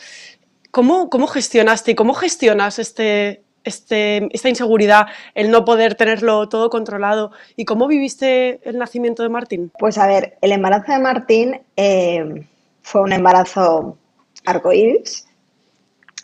¿Cómo, 0.71 1.27
gestionaste 1.27 1.91
y 1.91 1.95
cómo 1.97 2.15
gestionas 2.15 2.79
este, 2.79 3.43
este, 3.65 4.29
esta 4.33 4.49
inseguridad, 4.49 5.09
el 5.35 5.51
no 5.51 5.65
poder 5.65 5.97
tenerlo 5.97 6.49
todo 6.49 6.71
controlado? 6.71 7.33
¿Y 7.57 7.65
cómo 7.65 7.89
viviste 7.89 8.61
el 8.63 8.79
nacimiento 8.79 9.25
de 9.25 9.29
Martín? 9.29 9.73
Pues 9.77 9.99
a 9.99 10.07
ver, 10.07 10.39
el 10.41 10.53
embarazo 10.53 10.93
de 10.93 11.01
Martín 11.01 11.61
eh, 11.77 12.47
fue 12.83 13.01
un 13.01 13.13
embarazo 13.13 13.99
arcoíris, 14.45 15.27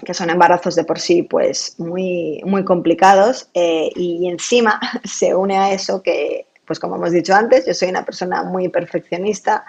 que 0.05 0.15
son 0.15 0.31
embarazos 0.31 0.75
de 0.75 0.85
por 0.85 0.99
sí 0.99 1.23
pues 1.23 1.75
muy, 1.79 2.41
muy 2.45 2.65
complicados 2.65 3.49
eh, 3.55 3.91
y 3.95 4.29
encima 4.29 4.81
se 5.05 5.35
une 5.35 5.57
a 5.57 5.73
eso 5.73 6.03
que, 6.03 6.47
pues 6.67 6.79
como 6.79 6.97
hemos 6.97 7.13
dicho 7.13 7.35
antes, 7.35 7.67
yo 7.67 7.75
soy 7.75 7.89
una 7.89 8.05
persona 8.05 8.43
muy 8.43 8.69
perfeccionista, 8.69 9.65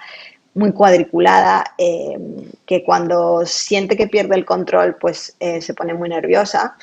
muy 0.53 0.71
cuadriculada, 0.71 1.63
eh, 1.77 2.17
que 2.65 2.83
cuando 2.83 3.45
siente 3.45 3.95
que 3.95 4.07
pierde 4.07 4.35
el 4.35 4.45
control 4.45 4.97
pues 4.99 5.35
eh, 5.39 5.61
se 5.61 5.73
pone 5.73 5.93
muy 5.93 6.09
nerviosa. 6.09 6.75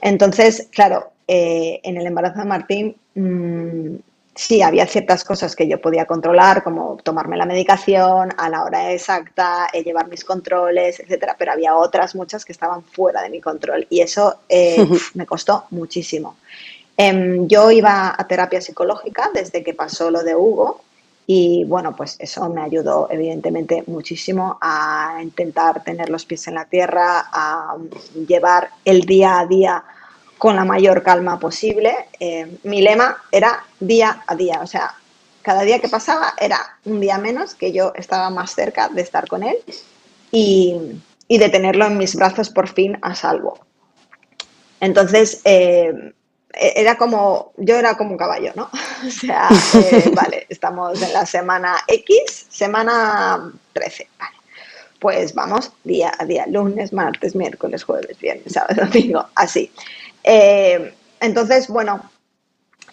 Entonces, 0.00 0.68
claro, 0.70 1.12
en 1.26 1.96
el 1.98 2.06
embarazo 2.06 2.38
de 2.38 2.44
Martín 2.46 2.96
mmm, 3.14 3.96
sí, 4.38 4.62
había 4.62 4.86
ciertas 4.86 5.24
cosas 5.24 5.56
que 5.56 5.66
yo 5.66 5.80
podía 5.80 6.06
controlar, 6.06 6.62
como 6.62 6.96
tomarme 7.02 7.36
la 7.36 7.44
medicación 7.44 8.32
a 8.38 8.48
la 8.48 8.62
hora 8.62 8.92
exacta, 8.92 9.66
eh, 9.72 9.82
llevar 9.82 10.06
mis 10.06 10.24
controles, 10.24 11.00
etcétera, 11.00 11.34
pero 11.36 11.50
había 11.50 11.74
otras 11.74 12.14
muchas 12.14 12.44
que 12.44 12.52
estaban 12.52 12.84
fuera 12.84 13.20
de 13.20 13.30
mi 13.30 13.40
control 13.40 13.88
y 13.90 14.00
eso 14.00 14.36
eh, 14.48 14.86
me 15.14 15.26
costó 15.26 15.64
muchísimo. 15.70 16.36
Em, 16.96 17.48
yo 17.48 17.72
iba 17.72 18.14
a 18.16 18.28
terapia 18.28 18.60
psicológica 18.60 19.30
desde 19.34 19.64
que 19.64 19.74
pasó 19.74 20.08
lo 20.08 20.22
de 20.22 20.36
Hugo 20.36 20.82
y 21.26 21.64
bueno, 21.64 21.96
pues 21.96 22.16
eso 22.20 22.48
me 22.48 22.62
ayudó 22.62 23.08
evidentemente 23.10 23.82
muchísimo 23.88 24.56
a 24.60 25.18
intentar 25.20 25.82
tener 25.82 26.10
los 26.10 26.24
pies 26.24 26.46
en 26.46 26.54
la 26.54 26.64
tierra, 26.64 27.26
a 27.32 27.76
llevar 28.26 28.70
el 28.84 29.00
día 29.00 29.40
a 29.40 29.46
día 29.46 29.84
con 30.38 30.56
la 30.56 30.64
mayor 30.64 31.02
calma 31.02 31.38
posible. 31.38 31.94
Eh, 32.18 32.58
mi 32.62 32.80
lema 32.80 33.22
era 33.30 33.64
día 33.80 34.22
a 34.26 34.34
día, 34.34 34.60
o 34.62 34.66
sea, 34.66 34.94
cada 35.42 35.62
día 35.62 35.80
que 35.80 35.88
pasaba 35.88 36.34
era 36.38 36.78
un 36.84 37.00
día 37.00 37.18
menos 37.18 37.54
que 37.54 37.72
yo 37.72 37.92
estaba 37.94 38.30
más 38.30 38.54
cerca 38.54 38.88
de 38.88 39.02
estar 39.02 39.28
con 39.28 39.42
él 39.42 39.56
y, 40.30 40.76
de 41.28 41.48
tenerlo 41.48 41.86
en 41.86 41.98
mis 41.98 42.14
brazos 42.16 42.50
por 42.50 42.68
fin 42.68 42.98
a 43.02 43.14
salvo. 43.14 43.58
Entonces, 44.80 45.40
eh, 45.44 46.12
era 46.52 46.96
como, 46.96 47.52
yo 47.56 47.76
era 47.76 47.96
como 47.96 48.12
un 48.12 48.16
caballo, 48.16 48.52
¿no? 48.54 48.70
O 49.06 49.10
sea, 49.10 49.48
eh, 49.74 50.10
vale, 50.14 50.46
estamos 50.48 51.00
en 51.00 51.12
la 51.12 51.24
semana 51.24 51.76
X, 51.86 52.46
semana 52.48 53.52
13, 53.72 54.08
vale. 54.18 54.37
Pues 54.98 55.34
vamos 55.34 55.70
día 55.84 56.12
a 56.18 56.24
día, 56.24 56.46
lunes, 56.48 56.92
martes, 56.92 57.36
miércoles, 57.36 57.84
jueves, 57.84 58.18
viernes, 58.18 58.52
sábado, 58.52 58.86
domingo, 58.92 59.26
así. 59.34 59.70
Eh, 60.24 60.92
entonces, 61.20 61.68
bueno, 61.68 62.02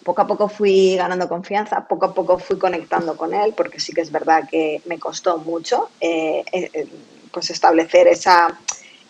poco 0.04 0.22
a 0.22 0.26
poco 0.26 0.48
fui 0.48 0.96
ganando 0.96 1.28
confianza, 1.28 1.86
poco 1.88 2.06
a 2.06 2.14
poco 2.14 2.38
fui 2.38 2.58
conectando 2.58 3.16
con 3.16 3.34
él, 3.34 3.54
porque 3.56 3.80
sí 3.80 3.92
que 3.92 4.02
es 4.02 4.12
verdad 4.12 4.48
que 4.48 4.80
me 4.86 4.98
costó 4.98 5.38
mucho 5.38 5.90
eh, 6.00 6.44
eh, 6.52 6.88
pues 7.32 7.50
establecer 7.50 8.06
esa, 8.06 8.56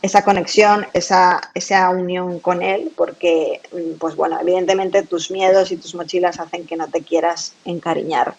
esa 0.00 0.24
conexión, 0.24 0.86
esa, 0.94 1.40
esa, 1.52 1.90
unión 1.90 2.40
con 2.40 2.62
él, 2.62 2.92
porque, 2.96 3.60
mm, 3.72 3.98
pues 3.98 4.16
bueno, 4.16 4.40
evidentemente 4.40 5.02
tus 5.02 5.30
miedos 5.30 5.70
y 5.70 5.76
tus 5.76 5.94
mochilas 5.94 6.40
hacen 6.40 6.66
que 6.66 6.76
no 6.76 6.88
te 6.88 7.02
quieras 7.02 7.54
encariñar 7.66 8.34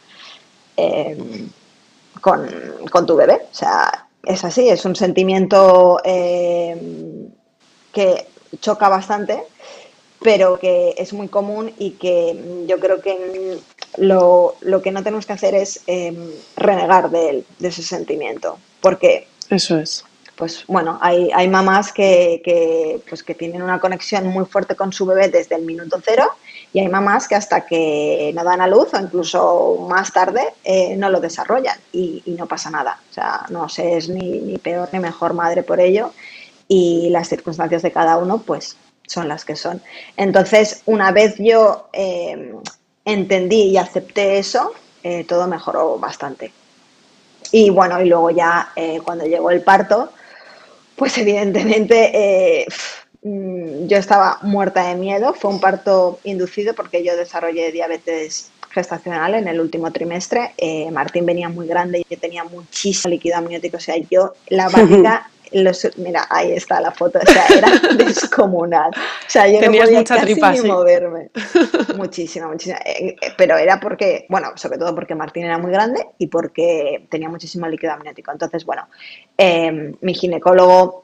con, 2.21 2.47
con, 2.91 3.05
tu 3.07 3.15
bebé. 3.15 3.41
O 3.51 3.55
sea, 3.55 4.06
es 4.27 4.43
así, 4.43 4.69
es 4.69 4.85
un 4.85 4.95
sentimiento 4.95 5.99
que 6.03 7.17
choca 8.61 8.89
bastante 8.89 9.43
pero 10.21 10.59
que 10.59 10.95
es 10.97 11.13
muy 11.13 11.27
común 11.27 11.73
y 11.77 11.91
que 11.91 12.65
yo 12.67 12.79
creo 12.79 13.01
que 13.01 13.59
lo, 13.97 14.55
que 14.83 14.91
no 14.91 15.03
tenemos 15.03 15.25
que 15.25 15.33
hacer 15.33 15.55
es 15.55 15.81
em, 15.87 16.31
renegar 16.55 17.09
de 17.09 17.29
él, 17.29 17.45
de 17.59 17.67
ese 17.67 17.83
sentimiento, 17.83 18.57
porque... 18.81 19.27
Eso 19.49 19.77
es. 19.77 20.03
Pues 20.35 20.65
bueno, 20.67 20.99
hay, 21.01 21.31
hay 21.33 21.47
mamás 21.47 21.91
que, 21.91 23.01
pues 23.09 23.23
que 23.23 23.33
tienen 23.33 23.63
una 23.63 23.79
conexión 23.79 24.27
muy 24.27 24.45
fuerte 24.45 24.75
con 24.75 24.93
su 24.93 25.05
bebé 25.05 25.29
desde 25.29 25.55
el 25.55 25.63
minuto 25.63 25.99
cero 26.03 26.29
y 26.73 26.79
hay 26.79 26.89
mamás 26.89 27.27
que 27.27 27.35
hasta 27.35 27.65
que 27.65 28.31
no 28.35 28.43
dan 28.43 28.61
a 28.61 28.67
luz 28.67 28.93
o 28.93 28.99
incluso 28.99 29.87
más 29.89 30.11
tarde 30.11 30.41
eh, 30.63 30.95
no 30.97 31.09
lo 31.09 31.19
desarrollan 31.19 31.77
y, 31.93 32.23
no 32.37 32.45
pasa 32.45 32.69
nada. 32.69 32.99
O 33.09 33.13
sea, 33.13 33.45
no 33.49 33.69
se 33.69 33.97
es 33.97 34.09
ni, 34.09 34.57
peor 34.57 34.89
ni 34.91 34.99
mejor 34.99 35.33
madre 35.33 35.63
por 35.63 35.79
ello 35.79 36.11
y 36.67 37.09
las 37.09 37.29
circunstancias 37.29 37.81
de 37.81 37.91
cada 37.91 38.17
uno 38.17 38.39
pues 38.39 38.75
son 39.07 39.27
las 39.27 39.45
que 39.45 39.55
son. 39.55 39.81
Entonces, 40.17 40.81
una 40.85 41.11
vez 41.11 41.35
yo 41.37 41.89
eh, 41.93 42.53
entendí 43.05 43.69
y 43.69 43.77
acepté 43.77 44.37
eso, 44.37 44.73
eh, 45.03 45.23
todo 45.23 45.47
mejoró 45.47 45.97
bastante. 45.97 46.51
Y 47.51 47.69
bueno, 47.69 48.01
y 48.01 48.09
luego 48.09 48.29
ya 48.29 48.73
cuando 49.05 49.25
llegó 49.25 49.51
el 49.51 49.61
parto, 49.61 50.11
pues 50.97 51.17
evidentemente 51.17 52.67
yo 53.21 53.97
estaba 53.97 54.39
muerta 54.41 54.87
de 54.87 54.95
miedo. 54.95 55.33
Fue 55.33 55.51
un 55.51 55.59
parto 55.59 56.19
inducido 56.23 56.73
porque 56.73 57.03
yo 57.03 57.15
desarrollé 57.15 57.71
diabetes 57.71 58.51
gestacional 58.69 59.35
en 59.35 59.47
el 59.47 59.59
último 59.59 59.91
trimestre. 59.91 60.53
Martín 60.91 61.25
venía 61.25 61.49
muy 61.49 61.67
grande 61.67 61.99
y 61.99 62.05
yo 62.09 62.19
tenía 62.19 62.43
muchísimo 62.43 63.11
líquido 63.11 63.37
amniótico. 63.37 63.77
O 63.77 63.81
sea, 63.81 63.95
yo 64.09 64.33
la 64.49 64.69
barriga 64.69 65.29
mira, 65.97 66.25
ahí 66.29 66.51
está 66.51 66.81
la 66.81 66.91
foto, 66.91 67.19
o 67.19 67.31
sea, 67.31 67.45
era 67.47 67.69
descomunal. 67.97 68.91
O 68.91 69.29
sea, 69.29 69.47
yo 69.47 69.59
Tenías 69.59 69.83
no 69.83 69.85
podía 69.85 69.99
mucha 69.99 70.15
casi 70.15 70.61
ni 70.61 70.67
moverme. 70.69 71.29
Muchísima, 71.97 72.47
muchísima. 72.47 72.77
Eh, 72.85 73.15
eh, 73.21 73.33
pero 73.37 73.57
era 73.57 73.79
porque, 73.79 74.25
bueno, 74.29 74.49
sobre 74.55 74.77
todo 74.77 74.93
porque 74.93 75.15
Martín 75.15 75.45
era 75.45 75.57
muy 75.57 75.71
grande 75.71 76.07
y 76.17 76.27
porque 76.27 77.07
tenía 77.09 77.29
muchísimo 77.29 77.67
líquido 77.67 77.93
amniótico. 77.93 78.31
Entonces, 78.31 78.65
bueno, 78.65 78.87
mi 80.01 80.13
ginecólogo 80.13 81.03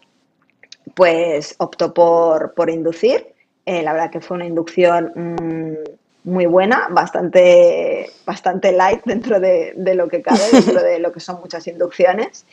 pues 0.93 1.55
optó 1.57 1.93
por, 1.93 2.53
por 2.53 2.69
inducir. 2.69 3.27
Eh, 3.65 3.81
la 3.81 3.93
verdad 3.93 4.11
que 4.11 4.21
fue 4.21 4.35
una 4.35 4.45
inducción 4.45 5.11
mm, 5.15 6.29
muy 6.29 6.45
buena, 6.45 6.87
bastante, 6.89 8.09
bastante 8.25 8.71
light 8.71 9.01
dentro 9.05 9.39
de, 9.39 9.73
de, 9.75 9.95
lo 9.95 10.07
que 10.07 10.21
cabe, 10.21 10.41
dentro 10.51 10.81
de 10.81 10.99
lo 10.99 11.11
que 11.11 11.19
son 11.19 11.39
muchas 11.39 11.65
inducciones 11.67 12.45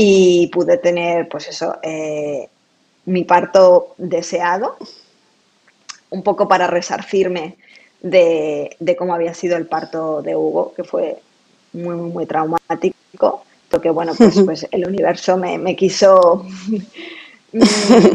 y 0.00 0.46
pude 0.52 0.78
tener, 0.78 1.28
pues 1.28 1.48
eso, 1.48 1.76
eh, 1.82 2.48
mi 3.06 3.24
parto 3.24 3.94
deseado, 3.98 4.76
un 6.10 6.22
poco 6.22 6.46
para 6.46 6.68
resarcirme 6.68 7.56
de, 8.00 8.76
cómo 8.96 9.12
había 9.12 9.34
sido 9.34 9.56
el 9.56 9.66
parto 9.66 10.22
de 10.22 10.36
Hugo, 10.36 10.72
que 10.76 10.84
fue 10.84 11.18
muy, 11.72 11.96
muy, 11.96 12.10
muy 12.10 12.26
traumático, 12.26 13.44
porque 13.68 13.90
bueno, 13.90 14.12
pues, 14.16 14.40
pues 14.44 14.68
el 14.70 14.86
universo 14.86 15.36
me, 15.36 15.74
quiso... 15.74 16.46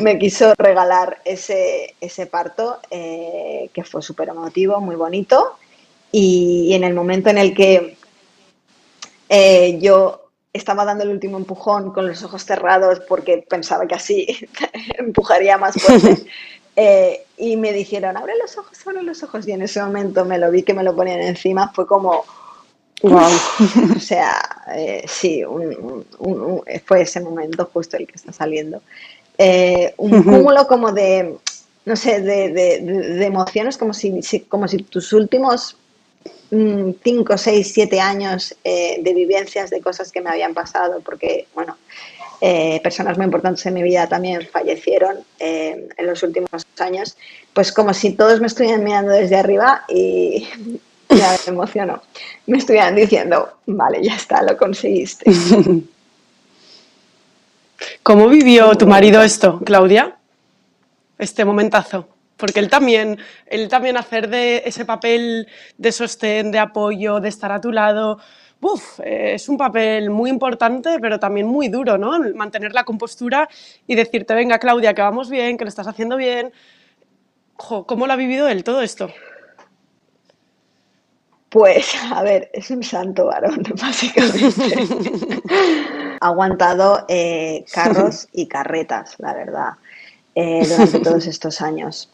me 0.01 0.19
quiso 0.19 0.53
regalar 0.57 1.21
ese, 1.25 1.95
ese 1.99 2.27
parto 2.27 2.79
eh, 2.91 3.69
que 3.73 3.83
fue 3.83 4.01
súper 4.01 4.29
emotivo, 4.29 4.79
muy 4.79 4.95
bonito 4.95 5.57
y, 6.15 6.73
en 6.73 6.83
el 6.83 6.93
momento 6.93 7.31
en 7.31 7.39
el 7.39 7.55
que 7.55 7.97
eh, 9.29 9.79
yo 9.81 10.29
estaba 10.53 10.85
dando 10.85 11.03
el 11.03 11.09
último 11.09 11.37
empujón 11.37 11.91
con 11.91 12.07
los 12.07 12.21
ojos 12.23 12.45
cerrados 12.45 13.01
porque 13.09 13.43
pensaba 13.49 13.87
que 13.87 13.95
así 13.95 14.27
empujaría 14.97 15.57
más 15.57 15.75
fuerte. 15.75 16.25
Eh, 16.75 17.27
y 17.37 17.55
me 17.55 17.71
dijeron, 17.71 18.17
abre 18.17 18.33
los 18.35 18.57
ojos, 18.57 18.75
abre 18.87 19.03
los 19.03 19.21
ojos. 19.21 19.47
Y 19.47 19.51
en 19.51 19.61
ese 19.61 19.79
momento 19.79 20.25
me 20.25 20.39
lo 20.39 20.49
vi 20.49 20.63
que 20.63 20.73
me 20.73 20.81
lo 20.81 20.95
ponían 20.95 21.21
encima. 21.21 21.71
Fue 21.71 21.85
como, 21.85 22.25
wow. 23.03 23.29
o 23.95 23.99
sea, 23.99 24.41
eh, 24.75 25.05
sí, 25.07 25.43
fue 26.83 27.01
ese 27.01 27.21
momento 27.21 27.69
justo 27.71 27.95
el 27.97 28.07
que 28.07 28.15
está 28.15 28.33
saliendo. 28.33 28.81
Eh, 29.37 29.93
un 29.97 30.23
cúmulo 30.23 30.67
como 30.67 30.91
de, 30.91 31.35
no 31.85 31.95
sé, 31.95 32.21
de, 32.21 32.49
de, 32.51 33.25
emociones, 33.25 33.77
como 33.77 33.93
si, 33.93 34.21
como 34.47 34.67
si 34.67 34.77
tus 34.83 35.11
últimos 35.13 35.77
5, 36.49 37.37
6, 37.37 37.71
7 37.73 37.99
años 37.99 38.55
eh, 38.63 38.99
de 39.01 39.13
vivencias 39.13 39.69
de 39.69 39.81
cosas 39.81 40.11
que 40.11 40.21
me 40.21 40.29
habían 40.29 40.53
pasado, 40.53 41.01
porque, 41.03 41.47
bueno, 41.55 41.77
eh, 42.41 42.79
personas 42.83 43.17
muy 43.17 43.25
importantes 43.25 43.65
en 43.65 43.73
mi 43.73 43.83
vida 43.83 44.07
también 44.07 44.45
fallecieron 44.51 45.19
eh, 45.39 45.87
en 45.97 46.05
los 46.05 46.21
últimos 46.23 46.65
años, 46.77 47.17
pues 47.53 47.71
como 47.71 47.93
si 47.93 48.11
todos 48.11 48.39
me 48.41 48.47
estuvieran 48.47 48.83
mirando 48.83 49.13
desde 49.13 49.37
arriba 49.37 49.85
y 49.87 50.47
ya 51.09 51.37
me 51.47 51.53
emociono. 51.53 52.03
Me 52.45 52.57
estuvieran 52.57 52.95
diciendo, 52.95 53.53
vale, 53.65 54.03
ya 54.03 54.15
está, 54.15 54.43
lo 54.43 54.57
conseguiste. 54.57 55.31
¿Cómo 58.03 58.27
vivió 58.27 58.75
tu 58.75 58.85
marido 58.85 59.21
esto, 59.21 59.59
Claudia? 59.65 60.17
Este 61.17 61.45
momentazo 61.45 62.09
porque 62.35 62.59
él 62.59 62.69
también, 62.69 63.17
él 63.45 63.69
también 63.69 63.95
hacer 63.95 64.27
de 64.27 64.63
ese 64.65 64.83
papel 64.83 65.47
de 65.77 65.91
sostén, 65.93 66.51
de 66.51 66.59
apoyo, 66.59 67.21
de 67.21 67.29
estar 67.29 67.53
a 67.53 67.61
tu 67.61 67.71
lado, 67.71 68.19
uf, 68.59 68.99
es 69.01 69.47
un 69.47 69.57
papel 69.57 70.09
muy 70.09 70.29
importante, 70.29 70.97
pero 70.99 71.19
también 71.19 71.47
muy 71.47 71.69
duro, 71.69 71.97
¿no? 71.97 72.19
Mantener 72.35 72.73
la 72.73 72.83
compostura 72.83 73.47
y 73.87 73.95
decirte, 73.95 74.33
venga, 74.33 74.59
Claudia, 74.59 74.93
que 74.93 75.01
vamos 75.01 75.29
bien, 75.29 75.57
que 75.57 75.63
lo 75.63 75.69
estás 75.69 75.87
haciendo 75.87 76.17
bien. 76.17 76.51
¿Cómo 77.55 78.07
lo 78.07 78.11
ha 78.11 78.17
vivido 78.17 78.49
él 78.49 78.63
todo 78.63 78.81
esto? 78.81 79.09
Pues, 81.47 81.95
a 82.11 82.23
ver, 82.23 82.49
es 82.51 82.71
un 82.71 82.83
santo 82.83 83.27
varón, 83.27 83.63
básicamente. 83.81 84.49
ha 86.23 86.27
aguantado 86.27 87.05
eh, 87.07 87.65
carros 87.73 88.27
y 88.31 88.47
carretas, 88.47 89.15
la 89.19 89.33
verdad. 89.33 89.73
eh, 90.35 90.65
durante 90.67 90.99
todos 91.03 91.27
estos 91.27 91.61
años. 91.61 92.09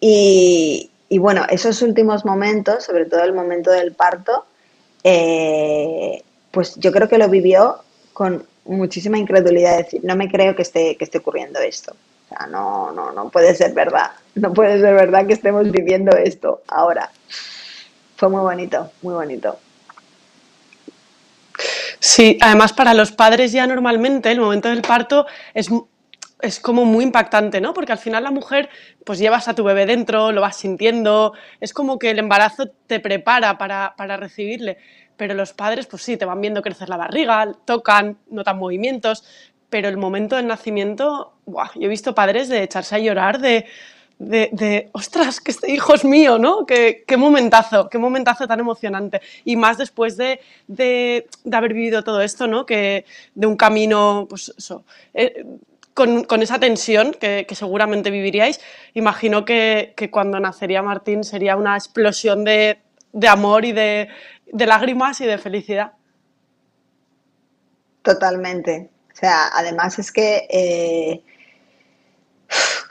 Y, 0.00 0.90
bueno, 1.18 1.44
esos 1.48 1.80
últimos 1.82 2.24
momentos, 2.24 2.84
sobre 2.84 3.06
todo 3.06 3.22
el 3.24 3.32
momento 3.32 3.70
del 3.70 3.92
parto, 3.94 4.44
eh, 5.02 6.22
pues 6.50 6.74
yo 6.76 6.92
creo 6.92 7.08
que 7.08 7.18
lo 7.18 7.28
vivió 7.28 7.78
con 8.12 8.46
muchísima 8.64 9.18
incredulidad, 9.18 9.78
decir, 9.78 10.00
no 10.04 10.16
me 10.16 10.30
creo 10.30 10.54
que 10.54 10.62
esté, 10.62 10.96
que 10.96 11.04
esté 11.04 11.18
ocurriendo 11.18 11.58
esto. 11.60 11.92
O 11.92 12.28
sea, 12.28 12.46
no, 12.46 12.92
no, 12.92 13.12
no 13.12 13.28
puede 13.30 13.54
ser 13.54 13.72
verdad, 13.72 14.10
no 14.34 14.52
puede 14.52 14.80
ser 14.80 14.94
verdad 14.94 15.26
que 15.26 15.34
estemos 15.34 15.70
viviendo 15.70 16.16
esto 16.16 16.62
ahora. 16.68 17.10
Fue 18.16 18.28
muy 18.28 18.40
bonito, 18.40 18.90
muy 19.02 19.14
bonito. 19.14 19.58
Sí, 22.06 22.36
además 22.42 22.74
para 22.74 22.92
los 22.92 23.12
padres 23.12 23.50
ya 23.52 23.66
normalmente 23.66 24.30
el 24.30 24.38
momento 24.38 24.68
del 24.68 24.82
parto 24.82 25.24
es, 25.54 25.70
es 26.42 26.60
como 26.60 26.84
muy 26.84 27.02
impactante, 27.02 27.62
¿no? 27.62 27.72
Porque 27.72 27.92
al 27.92 27.98
final 27.98 28.24
la 28.24 28.30
mujer 28.30 28.68
pues 29.06 29.18
llevas 29.18 29.48
a 29.48 29.54
tu 29.54 29.64
bebé 29.64 29.86
dentro, 29.86 30.30
lo 30.30 30.42
vas 30.42 30.54
sintiendo, 30.54 31.32
es 31.60 31.72
como 31.72 31.98
que 31.98 32.10
el 32.10 32.18
embarazo 32.18 32.66
te 32.86 33.00
prepara 33.00 33.56
para, 33.56 33.94
para 33.96 34.18
recibirle 34.18 34.76
pero 35.16 35.32
los 35.32 35.54
padres 35.54 35.86
pues 35.86 36.02
sí, 36.02 36.18
te 36.18 36.26
van 36.26 36.42
viendo 36.42 36.60
crecer 36.60 36.90
la 36.90 36.98
barriga, 36.98 37.50
tocan, 37.64 38.18
notan 38.28 38.58
movimientos, 38.58 39.24
pero 39.70 39.88
el 39.88 39.96
momento 39.96 40.36
del 40.36 40.46
nacimiento, 40.46 41.32
¡buah! 41.46 41.70
yo 41.74 41.86
he 41.86 41.88
visto 41.88 42.14
padres 42.14 42.50
de 42.50 42.64
echarse 42.64 42.96
a 42.96 42.98
llorar 42.98 43.38
de, 43.40 43.64
de, 44.24 44.88
ostras, 44.92 45.40
que 45.40 45.50
este 45.50 45.70
hijo 45.70 45.94
es 45.94 46.04
mío, 46.04 46.38
¿no? 46.38 46.66
Qué, 46.66 47.04
qué, 47.06 47.16
momentazo, 47.16 47.88
qué 47.88 47.98
momentazo 47.98 48.46
tan 48.46 48.60
emocionante. 48.60 49.20
Y 49.44 49.56
más 49.56 49.78
después 49.78 50.16
de, 50.16 50.40
de, 50.66 51.26
haber 51.52 51.74
vivido 51.74 52.02
todo 52.04 52.20
esto, 52.20 52.46
¿no? 52.46 52.66
Que 52.66 53.04
de 53.34 53.46
un 53.46 53.56
camino, 53.56 54.26
pues 54.28 54.52
eso, 54.56 54.84
eh, 55.12 55.44
con, 55.94 56.24
con, 56.24 56.42
esa 56.42 56.58
tensión 56.58 57.12
que, 57.12 57.46
que, 57.48 57.54
seguramente 57.54 58.10
viviríais, 58.10 58.60
imagino 58.94 59.44
que, 59.44 59.94
que, 59.96 60.10
cuando 60.10 60.40
nacería 60.40 60.82
Martín 60.82 61.24
sería 61.24 61.56
una 61.56 61.76
explosión 61.76 62.44
de, 62.44 62.78
de 63.12 63.28
amor 63.28 63.64
y 63.64 63.72
de, 63.72 64.08
de 64.46 64.66
lágrimas 64.66 65.20
y 65.20 65.26
de 65.26 65.38
felicidad. 65.38 65.92
Totalmente. 68.02 68.90
O 69.12 69.16
sea, 69.16 69.48
además 69.54 69.98
es 69.98 70.10
que 70.10 70.46
eh, 70.50 71.22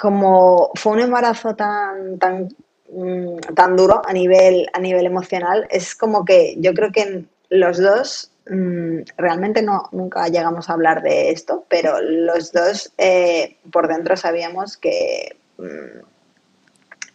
como 0.04 0.72
fue 0.76 0.92
un 0.92 1.00
embarazo 1.00 1.56
tan, 1.56 2.20
tan, 2.20 2.50
mm, 2.92 3.38
tan 3.56 3.78
duro 3.78 4.02
a 4.06 4.12
nivel, 4.12 4.68
a 4.74 4.80
nivel 4.80 5.06
emocional, 5.06 5.66
es 5.72 5.96
como 5.96 6.26
que 6.26 6.56
yo 6.58 6.74
creo 6.74 6.92
que 6.92 7.24
los 7.48 7.78
dos 7.78 8.30
mm, 8.50 8.98
realmente 9.16 9.62
no, 9.62 9.88
nunca 9.94 10.28
llegamos 10.28 10.70
a 10.70 10.74
hablar 10.74 11.04
de 11.04 11.30
esto, 11.30 11.64
pero 11.70 12.02
los 12.02 12.52
dos 12.52 12.92
eh, 12.98 13.56
por 13.72 13.88
dentro 13.88 14.18
sabíamos 14.18 14.76
que 14.76 15.38
mm, 15.58 16.02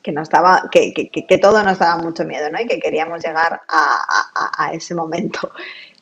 que, 0.00 0.10
nos 0.10 0.30
daba, 0.30 0.70
que, 0.72 0.94
que, 0.94 1.38
todo 1.38 1.62
nos 1.62 1.78
daba 1.78 2.02
mucho 2.02 2.24
miedo, 2.24 2.48
¿no? 2.50 2.58
Y 2.58 2.66
que 2.66 2.80
queríamos 2.80 3.22
llegar 3.22 3.60
a, 3.68 4.70
ese 4.72 4.94
momento. 4.94 5.52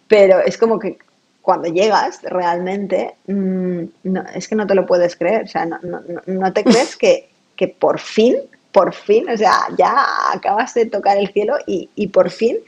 Pero 0.07 0.39
es 0.39 0.57
como 0.57 0.79
que 0.79 0.99
cuando 1.47 1.69
llegas 1.69 2.19
realmente, 2.25 3.15
mm, 3.29 3.85
es 4.35 4.49
que 4.49 4.57
no 4.57 4.67
te 4.67 4.75
lo 4.75 4.85
puedes 4.85 5.15
creer, 5.15 5.45
o 5.45 5.47
sea, 5.47 5.65
no, 5.65 6.53
te 6.53 6.65
crees 6.65 6.97
que, 6.97 7.29
por 7.79 8.01
fin, 8.01 8.35
por 8.73 8.93
fin, 8.93 9.31
o 9.31 9.37
sea, 9.37 9.53
ya 9.79 9.95
acabas 10.35 10.75
de 10.75 10.87
tocar 10.87 11.17
el 11.17 11.29
cielo 11.29 11.55
y, 11.65 12.09
por 12.09 12.31
fin 12.31 12.59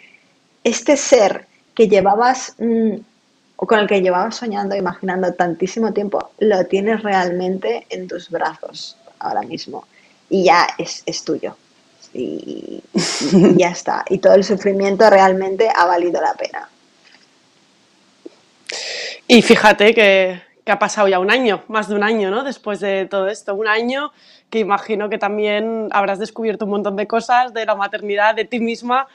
este 0.63 0.97
ser 0.97 1.47
que 1.75 1.89
llevabas 1.89 2.55
mm, 2.59 2.99
o 3.57 3.67
con 3.67 3.81
el 3.81 3.89
que 3.89 4.01
llevabas 4.01 4.37
soñando, 4.37 4.77
imaginando 4.77 5.35
tantísimo 5.35 5.93
tiempo, 5.93 6.31
lo 6.39 6.65
tienes 6.67 7.03
realmente 7.03 7.85
en 7.91 8.07
tus 8.07 8.31
brazos 8.31 8.97
ahora 9.19 9.43
mismo 9.43 9.87
y 10.31 10.45
ya 10.45 10.69
es, 10.79 11.25
tuyo. 11.25 11.57
Y, 12.15 12.81
ya 13.57 13.71
está. 13.71 14.05
Y 14.09 14.19
todo 14.19 14.35
el 14.35 14.45
sufrimiento 14.45 15.11
realmente 15.11 15.69
ha 15.69 15.85
valido 15.85 16.21
la 16.21 16.35
pena. 16.35 16.69
Y 19.27 19.43
fíjate 19.43 19.95
que, 19.95 20.41
ha 20.67 20.79
pasado 20.79 21.09
ya 21.09 21.19
un 21.19 21.31
año, 21.31 21.63
más 21.69 21.89
de 21.89 21.95
un 21.95 22.03
año, 22.03 22.31
¿no? 22.31 22.45
Después 22.45 22.81
de 22.81 23.07
todo 23.07 23.29
esto, 23.29 23.55
un 23.55 23.69
año 23.69 24.13
que 24.51 24.59
imagino 24.59 25.09
que 25.09 25.17
también 25.17 25.89
habrás 25.93 26.19
descubierto 26.19 26.67
un 26.67 26.73
montón 26.73 26.97
de 26.97 27.07
cosas 27.07 27.55
de 27.55 27.65
la 27.65 27.75
maternidad, 27.75 28.35
de 28.35 28.45
ti 28.45 28.61
misma 28.61 29.07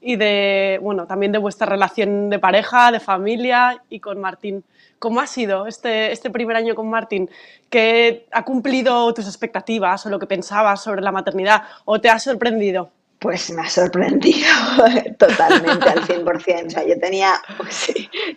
y 0.00 0.16
de, 0.16 0.78
bueno, 0.82 1.06
también 1.06 1.30
de 1.30 1.38
vuestra 1.38 1.66
relación 1.66 2.30
de 2.30 2.38
pareja, 2.38 2.90
de 2.92 3.00
familia 3.00 3.82
y 3.90 4.00
con 4.00 4.20
Martín. 4.20 4.64
¿Cómo 4.98 5.20
ha 5.20 5.26
sido 5.26 5.66
este, 5.66 6.12
este 6.12 6.30
primer 6.30 6.56
año 6.56 6.74
con 6.74 6.88
Martín? 6.88 7.28
¿Qué 7.68 8.26
ha 8.32 8.44
cumplido 8.44 9.12
tus 9.12 9.26
expectativas 9.26 10.06
o 10.06 10.10
lo 10.10 10.18
que 10.18 10.26
pensabas 10.26 10.82
sobre 10.82 11.02
la 11.02 11.12
maternidad 11.12 11.64
o 11.84 12.00
te 12.00 12.08
ha 12.08 12.18
sorprendido? 12.18 12.90
Pues 13.22 13.50
me 13.52 13.62
ha 13.62 13.68
sorprendido 13.68 14.48
totalmente 15.18 15.88
al 15.88 16.02
100%. 16.02 16.66
O 16.66 16.70
sea, 16.70 16.84
yo 16.84 16.98
tenía, 16.98 17.34
pues 17.56 17.86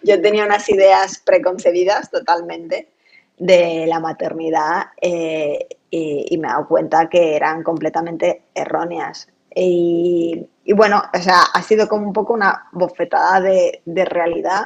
yo 0.04 0.22
tenía 0.22 0.46
unas 0.46 0.70
ideas 0.70 1.22
preconcebidas 1.26 2.12
totalmente 2.12 2.90
de 3.38 3.86
la 3.88 4.00
maternidad 4.00 4.88
eh, 5.02 5.68
y, 5.90 6.38
me 6.38 6.48
he 6.48 6.52
dado 6.52 6.68
cuenta 6.68 7.10
que 7.10 7.36
eran 7.36 7.64
completamente 7.64 8.44
erróneas. 8.54 9.28
Y, 9.58 10.48
bueno, 10.76 11.02
o 11.14 11.22
sea, 11.22 11.44
ha 11.54 11.62
sido 11.62 11.88
como 11.88 12.08
un 12.08 12.14
poco 12.14 12.34
una 12.34 12.68
bofetada 12.74 13.40
de, 13.40 13.82
de 13.86 14.06
realidad 14.06 14.66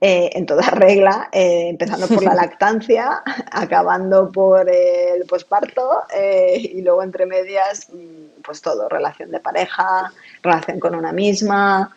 eh, 0.00 0.30
en 0.34 0.46
toda 0.46 0.62
regla, 0.70 1.28
eh, 1.32 1.70
empezando 1.70 2.06
por 2.06 2.22
la 2.22 2.34
lactancia, 2.34 3.20
acabando 3.50 4.30
por 4.30 4.70
el 4.70 5.26
posparto 5.26 6.04
eh, 6.14 6.56
y 6.56 6.82
luego 6.82 7.02
entre 7.02 7.26
medias, 7.26 7.88
mm, 7.92 8.37
pues 8.48 8.62
todo, 8.62 8.88
relación 8.88 9.30
de 9.30 9.40
pareja, 9.40 10.10
relación 10.42 10.80
con 10.80 10.94
una 10.94 11.12
misma, 11.12 11.94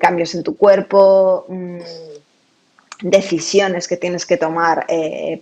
cambios 0.00 0.32
en 0.36 0.44
tu 0.44 0.56
cuerpo, 0.56 1.44
mm, 1.48 1.80
decisiones 3.02 3.88
que 3.88 3.96
tienes 3.96 4.24
que 4.24 4.36
tomar 4.36 4.86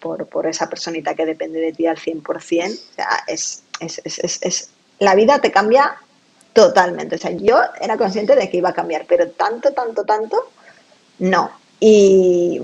por, 0.01 0.47
esa 0.47 0.71
personita 0.71 1.15
que 1.15 1.27
depende 1.27 1.61
de 1.61 1.73
ti 1.73 1.87
al 1.87 1.99
100%. 1.99 2.73
O 2.73 2.95
sea, 2.95 3.25
es, 3.27 3.65
es, 3.81 4.71
la 4.99 5.15
vida 5.15 5.41
te 5.41 5.53
cambia 5.53 5.95
totalmente. 6.55 7.17
O 7.17 7.19
sea, 7.19 7.33
yo 7.33 7.61
era 7.79 7.99
consciente 7.99 8.35
de 8.35 8.49
que 8.49 8.57
iba 8.57 8.71
a 8.71 8.75
cambiar, 8.75 9.05
pero 9.07 9.29
tanto, 9.29 9.73
tanto, 9.73 10.05
tanto, 10.05 10.51
no. 11.19 11.51
Y, 11.81 12.63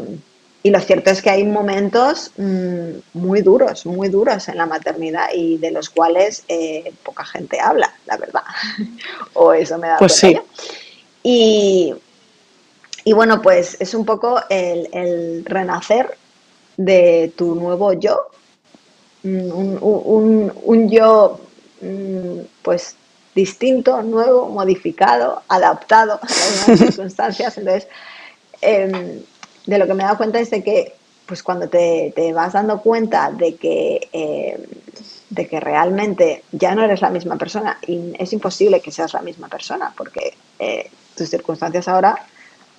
lo 0.65 0.81
cierto 0.81 1.11
es 1.11 1.23
que 1.23 1.31
hay 1.31 1.45
momentos 1.45 2.33
mm, 2.37 2.91
muy 3.15 3.41
duros, 3.41 3.87
muy 3.87 4.11
duros 4.11 4.47
en 4.49 4.59
la 4.59 4.67
maternidad 4.67 5.29
y 5.35 5.57
de 5.57 5.71
los 5.71 5.89
cuales 5.89 6.45
eh, 6.49 6.93
poca 7.03 7.25
gente 7.25 7.59
habla, 7.59 7.95
la 8.05 8.19
verdad. 8.19 8.43
o 9.33 9.55
eso 9.55 9.79
me 9.79 9.89
da 9.89 9.97
pues 9.97 10.17
sí. 10.17 10.39
Y, 11.23 11.95
y, 13.05 13.13
bueno, 13.15 13.41
pues 13.41 13.79
es 13.81 13.95
un 13.95 14.05
poco 14.05 14.41
el, 14.51 15.45
renacer 15.47 16.17
de 16.77 17.33
tu 17.37 17.55
nuevo 17.55 17.95
yo, 17.95 18.27
mm, 19.23 19.51
un, 19.53 20.53
un 20.63 20.91
yo 20.91 21.41
mm, 21.81 22.41
pues 22.63 22.97
distinto, 23.35 24.03
nuevo, 24.03 24.49
modificado, 24.51 25.43
adaptado 25.49 26.21
a 26.23 26.69
las 26.69 26.79
circunstancias. 26.79 27.57
Entonces, 27.57 27.89
Em, 28.63 29.23
de 29.67 29.79
lo 29.79 29.87
que 29.87 29.95
me 29.95 30.03
he 30.03 30.07
dado 30.07 30.19
cuenta 30.19 30.41
es 30.41 30.51
de 30.51 30.63
que 30.63 30.95
pues 31.27 31.45
cuando 31.45 31.69
te, 31.69 32.13
vas 32.35 32.55
dando 32.55 32.81
cuenta 32.81 33.31
de 33.31 33.55
que, 33.55 34.09
em, 34.13 34.61
de 35.29 35.47
que 35.47 35.61
realmente 35.61 36.43
ya 36.51 36.75
no 36.75 36.83
eres 36.83 37.01
la 37.03 37.11
misma 37.11 37.37
persona 37.37 37.79
y 37.87 38.13
es 38.19 38.33
imposible 38.33 38.81
que 38.81 38.91
seas 38.91 39.13
la 39.15 39.23
misma 39.23 39.47
persona 39.47 39.93
porque 39.97 40.35
eh, 40.59 40.91
tus 41.15 41.31
circunstancias 41.31 41.87
ahora 41.87 42.17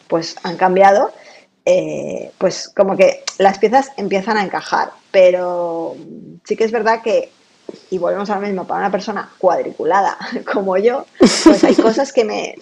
pues 0.10 0.36
han 0.44 0.58
cambiado, 0.58 1.13
eh, 1.63 2.32
pues 2.38 2.67
como 2.76 2.98
que 2.98 3.24
las 3.38 3.58
piezas 3.58 3.91
empiezan 3.96 4.36
a 4.36 4.44
encajar, 4.44 4.91
pero 5.12 5.96
sí 6.44 6.58
que 6.58 6.65
es 6.65 6.74
verdad 6.74 7.02
que, 7.02 7.32
y 7.89 7.98
volvemos 7.98 8.30
a 8.30 8.36
lo 8.36 8.41
mismo, 8.41 8.67
para 8.67 8.82
una 8.82 8.91
persona 8.91 9.32
cuadriculada 9.38 10.17
como 10.54 10.76
yo, 10.78 11.06
pues 11.17 11.63
hay 11.63 11.76
cosas 11.76 12.12
que, 12.12 12.26
me, 12.26 12.56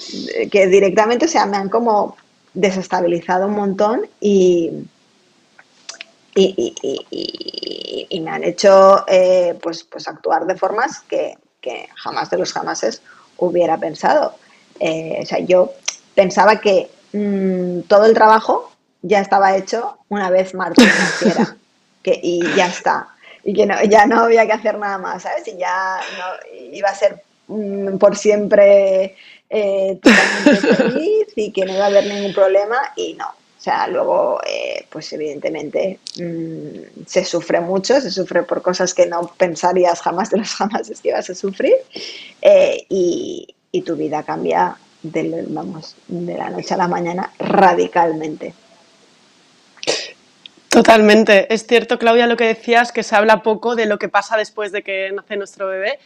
que 0.52 0.68
directamente 0.68 1.28
se 1.28 1.44
me 1.48 1.58
han 1.58 1.70
como 1.70 2.16
desestabilizado 2.60 3.48
un 3.48 3.54
montón 3.54 4.02
y, 4.20 4.70
y, 6.36 8.20
me 8.22 8.32
han 8.32 8.44
hecho 8.44 9.06
eh, 9.08 9.58
pues, 9.62 9.84
pues 9.86 10.08
actuar 10.08 10.46
de 10.46 10.56
formas 10.56 11.02
que, 11.02 11.38
jamás 11.96 12.30
de 12.30 12.38
los 12.38 12.52
jamases 12.52 13.02
hubiera 13.38 13.78
pensado. 13.78 14.36
Eh, 14.80 15.20
o 15.22 15.26
sea, 15.26 15.40
yo 15.40 15.74
pensaba 16.16 16.60
que 16.60 16.90
mm, 17.14 17.82
todo 17.82 18.06
el 18.06 18.14
trabajo 18.14 18.72
ya 19.02 19.20
estaba 19.22 19.56
hecho 19.56 20.00
una 20.10 20.30
vez 20.30 20.54
Martín 20.54 20.88
naciera 20.88 21.56
que, 22.04 22.20
y 22.22 22.42
ya 22.56 22.68
está. 22.68 23.08
Y 23.44 23.54
que 23.54 23.66
no, 23.66 23.82
ya 23.84 24.06
no 24.06 24.22
había 24.22 24.46
que 24.46 24.54
hacer 24.54 24.78
nada 24.78 24.98
más, 24.98 25.24
¿sabes? 25.24 25.48
Y 25.48 25.58
ya 25.58 26.00
no, 26.18 26.60
iba 26.74 26.90
a 26.90 26.96
ser 26.96 27.24
mm, 27.48 27.98
por 27.98 28.18
siempre 28.18 29.16
eh, 29.50 30.00
totalmente 30.02 30.76
feliz 30.76 31.28
y 31.36 31.52
que 31.52 31.66
no 31.66 31.74
iba 31.74 31.86
a 31.86 31.88
haber 31.88 32.06
ningún 32.06 32.34
problema 32.34 32.78
y 32.96 33.14
no. 33.16 33.28
O 33.28 33.62
sea, 33.62 33.88
luego, 33.88 34.40
eh, 34.48 34.86
pues 34.90 35.12
evidentemente 35.12 36.00
mm, 36.16 37.04
se 37.06 37.26
sufre 37.26 37.60
mucho, 37.60 38.00
se 38.00 38.10
sufre 38.10 38.44
por 38.44 38.62
cosas 38.62 38.94
que 38.94 39.06
no 39.06 39.34
pensarías 39.38 40.00
jamás 40.00 40.30
de 40.30 40.38
los 40.38 40.56
jamás 40.56 40.90
es 40.90 41.02
que 41.02 41.10
ibas 41.10 41.30
a 41.30 41.36
sufrir 41.36 41.76
eh, 42.42 42.86
y, 42.88 43.56
tu 43.86 43.96
vida 43.96 44.24
cambia 44.24 44.78
de, 45.04 45.46
vamos, 45.48 45.96
de 46.08 46.38
la 46.38 46.50
noche 46.50 46.74
a 46.74 46.78
la 46.78 46.88
mañana 46.88 47.34
radicalmente. 47.38 48.54
Totalmente. 50.70 51.54
Es 51.54 51.66
cierto, 51.66 51.98
Claudia, 51.98 52.28
lo 52.28 52.38
que 52.38 52.46
decías, 52.46 52.92
que 52.92 53.04
se 53.04 53.16
habla 53.16 53.44
poco 53.44 53.76
de 53.76 53.88
lo 53.88 54.00
que 54.00 54.08
pasa 54.08 54.38
después 54.38 54.72
de 54.72 54.84
que 54.84 55.12
nace 55.14 55.36
nuestro 55.36 55.68
bebé. 55.68 56.00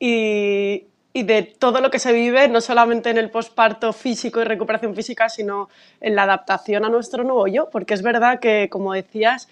Y, 0.00 0.86
y 1.16 1.22
de 1.22 1.44
todo 1.44 1.80
lo 1.80 1.90
que 1.90 1.98
se 1.98 2.12
vive, 2.12 2.46
no 2.46 2.60
solamente 2.60 3.08
en 3.08 3.16
el 3.16 3.30
posparto 3.30 3.94
físico 3.94 4.42
y 4.42 4.44
recuperación 4.44 4.94
física, 4.94 5.30
sino 5.30 5.70
en 5.98 6.14
la 6.14 6.24
adaptación 6.24 6.84
a 6.84 6.90
nuestro 6.90 7.24
nuevo 7.24 7.46
yo, 7.46 7.70
porque 7.70 7.94
es 7.94 8.02
verdad 8.02 8.38
que, 8.38 8.68
como 8.68 8.92
decías, 8.92 9.48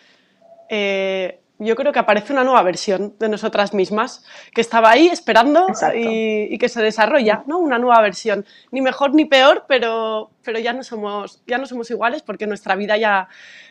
eh, 0.68 1.40
yo 1.58 1.74
creo 1.74 1.90
que 1.90 2.00
aparece 2.00 2.34
una 2.34 2.44
nueva 2.44 2.62
versión 2.64 3.14
de 3.18 3.30
nosotras 3.30 3.72
mismas, 3.72 4.26
que 4.54 4.60
estaba 4.60 4.90
ahí 4.90 5.06
esperando 5.06 5.66
y, 5.94 6.58
que 6.58 6.68
se 6.68 6.82
desarrolla, 6.82 7.44
¿no? 7.46 7.58
Una 7.60 7.78
nueva 7.78 8.02
versión, 8.02 8.44
ni 8.70 8.82
mejor 8.82 9.14
ni 9.14 9.24
peor, 9.24 9.64
pero, 9.66 10.32
pero 10.44 10.58
ya, 10.58 10.74
no 10.74 10.82
somos, 10.82 11.42
ya 11.46 11.56
no 11.56 11.64
somos 11.64 11.90
iguales 11.90 12.20
porque 12.20 12.46
nuestra 12.46 12.74
vida 12.74 12.98
ya, 12.98 13.30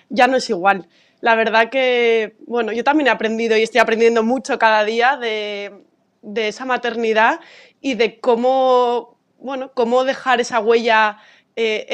ya 0.09 0.25
no 0.25 0.37
es 0.37 0.49
igual. 0.49 0.87
La 1.21 1.35
verdad 1.35 1.69
que, 1.69 2.37
bueno, 2.47 2.71
yo 2.71 2.83
también 2.83 3.05
he 3.05 3.11
aprendido 3.11 3.55
y 3.55 3.61
estoy 3.61 3.81
aprendiendo 3.81 4.23
mucho 4.23 4.57
cada 4.57 4.83
día 4.83 5.15
de, 5.15 5.83
de 6.23 6.47
esa 6.47 6.65
maternidad 6.65 7.39
y 7.83 7.95
de 7.95 8.19
cómo, 8.21 9.19
bueno, 9.39 9.73
cómo 9.73 10.05
dejar 10.05 10.39
esa 10.39 10.61
huella 10.61 11.17
eh, 11.57 11.85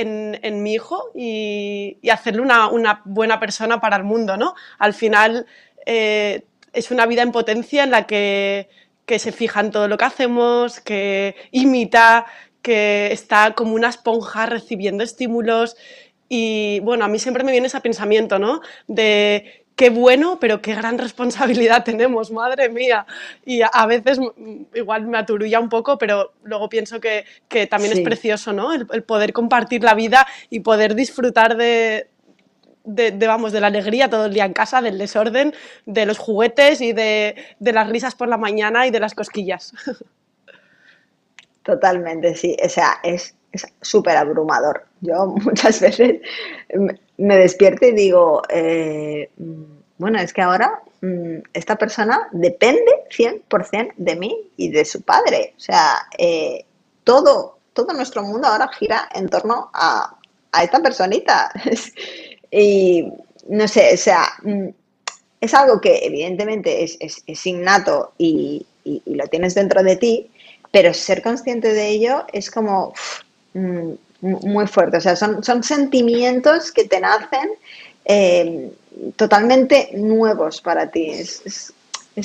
en, 0.43 0.63
mi 0.63 0.73
hijo 0.75 1.11
y, 1.15 1.97
hacerle 2.09 2.41
una, 2.41 3.01
buena 3.05 3.39
persona 3.39 3.81
para 3.81 3.97
el 3.97 4.03
mundo, 4.03 4.37
¿no? 4.37 4.53
Al 4.77 4.93
final 4.93 5.47
eh, 5.87 6.45
es 6.73 6.91
una 6.91 7.07
vida 7.07 7.23
en 7.23 7.31
potencia 7.31 7.83
en 7.83 7.91
la 7.91 8.05
que, 8.05 8.69
se 9.07 9.31
fija 9.31 9.61
en 9.61 9.71
todo 9.71 9.87
lo 9.87 9.97
que 9.97 10.05
hacemos, 10.05 10.79
que 10.79 11.35
imita, 11.49 12.27
que 12.61 13.11
está 13.11 13.55
como 13.55 13.73
una 13.73 13.89
esponja 13.89 14.45
recibiendo 14.45 15.03
estímulos 15.03 15.75
y 16.29 16.79
bueno, 16.81 17.03
a 17.03 17.07
mí 17.07 17.17
siempre 17.17 17.43
me 17.43 17.51
viene 17.51 17.65
ese 17.65 17.81
pensamiento, 17.81 18.37
¿no? 18.37 18.61
De 18.87 19.65
qué 19.79 19.89
bueno, 19.89 20.39
pero 20.41 20.61
qué 20.61 20.75
gran 20.75 20.97
responsabilidad 20.97 21.83
tenemos, 21.85 22.31
madre 22.31 22.67
mía. 22.67 23.05
Y 23.45 23.61
a, 23.61 23.85
veces 23.85 24.19
igual 24.73 25.07
me 25.07 25.17
aturulla 25.17 25.57
un 25.61 25.69
poco, 25.69 25.97
pero 25.97 26.33
luego 26.43 26.67
pienso 26.67 26.99
que, 26.99 27.23
también 27.69 27.93
es 27.93 28.01
precioso, 28.01 28.51
¿no? 28.51 28.73
El, 28.73 29.03
poder 29.03 29.31
compartir 29.31 29.81
la 29.81 29.93
vida 29.93 30.27
y 30.49 30.59
poder 30.59 30.95
disfrutar 30.95 31.55
de, 31.55 32.09
vamos, 33.25 33.53
de 33.53 33.61
la 33.61 33.67
alegría 33.67 34.09
todo 34.09 34.25
el 34.25 34.33
día 34.33 34.43
en 34.43 34.51
casa, 34.51 34.81
del 34.81 34.97
desorden, 34.97 35.53
de 35.85 36.05
los 36.05 36.17
juguetes 36.17 36.81
y 36.81 36.91
de, 36.91 37.35
las 37.59 37.89
risas 37.89 38.15
por 38.15 38.27
la 38.27 38.37
mañana 38.37 38.85
y 38.85 38.91
de 38.91 38.99
las 38.99 39.15
cosquillas. 39.15 39.73
Totalmente, 41.63 42.35
sí. 42.35 42.57
O 42.61 42.67
sea, 42.67 42.99
es 43.01 43.33
súper 43.81 44.17
abrumador. 44.17 44.87
Yo 44.99 45.25
muchas 45.41 45.79
veces 45.79 46.19
me 47.19 47.37
despierto 47.37 47.85
y 47.85 47.91
digo, 47.91 48.41
eh, 48.49 49.29
bueno, 49.97 50.19
es 50.19 50.33
que 50.33 50.41
ahora 50.41 50.81
mm, 51.01 51.39
esta 51.53 51.75
persona 51.75 52.29
depende 52.31 52.91
100% 53.09 53.93
de 53.97 54.15
mí 54.15 54.51
y 54.55 54.69
de 54.69 54.85
su 54.85 55.01
padre. 55.01 55.53
O 55.57 55.59
sea, 55.59 56.07
eh, 56.17 56.65
todo, 57.03 57.57
todo 57.73 57.93
nuestro 57.93 58.23
mundo 58.23 58.47
ahora 58.47 58.69
gira 58.69 59.09
en 59.13 59.27
torno 59.27 59.69
a, 59.73 60.15
esta 60.63 60.79
personita. 60.79 61.51
y 62.51 63.11
no 63.49 63.67
sé, 63.67 63.93
o 63.93 63.97
sea, 63.97 64.25
mm, 64.43 64.69
es 65.41 65.53
algo 65.53 65.81
que 65.81 65.99
evidentemente 66.05 66.83
es, 66.83 67.45
innato 67.45 68.13
y, 68.17 68.65
lo 69.05 69.27
tienes 69.27 69.53
dentro 69.53 69.83
de 69.83 69.97
ti, 69.97 70.31
pero 70.71 70.93
ser 70.93 71.21
consciente 71.21 71.73
de 71.73 71.89
ello 71.89 72.25
es 72.31 72.49
como... 72.49 72.93
Mm, 73.53 73.91
muy 74.21 74.67
fuerte. 74.67 74.97
O 74.97 75.01
sea, 75.01 75.15
son, 75.15 75.43
son 75.43 75.63
sentimientos 75.63 76.71
que 76.71 76.85
te 76.85 76.99
nacen 76.99 77.49
eh, 78.05 78.71
totalmente 79.15 79.91
nuevos 79.93 80.61
para 80.61 80.89
ti. 80.89 81.11
Es, 81.11 81.73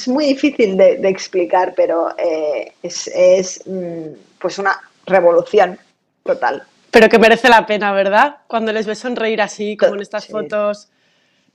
muy 0.09 0.27
difícil 0.27 0.77
de, 0.77 1.09
explicar, 1.09 1.73
pero 1.77 2.17
eh, 2.19 2.73
es, 2.83 3.63
mm, 3.65 4.39
pues 4.41 4.59
una 4.59 4.81
revolución 5.07 5.79
total. 6.25 6.65
Pero 6.91 7.09
que 7.09 7.19
merece 7.19 7.49
la 7.49 7.65
pena, 7.65 7.93
¿verdad? 7.93 8.39
Cuando 8.49 8.73
les 8.73 8.87
ves 8.87 8.99
sonreír 8.99 9.41
así, 9.41 9.77
como 9.77 9.95
en 9.95 10.01
estas 10.01 10.27
fotos, 10.27 10.89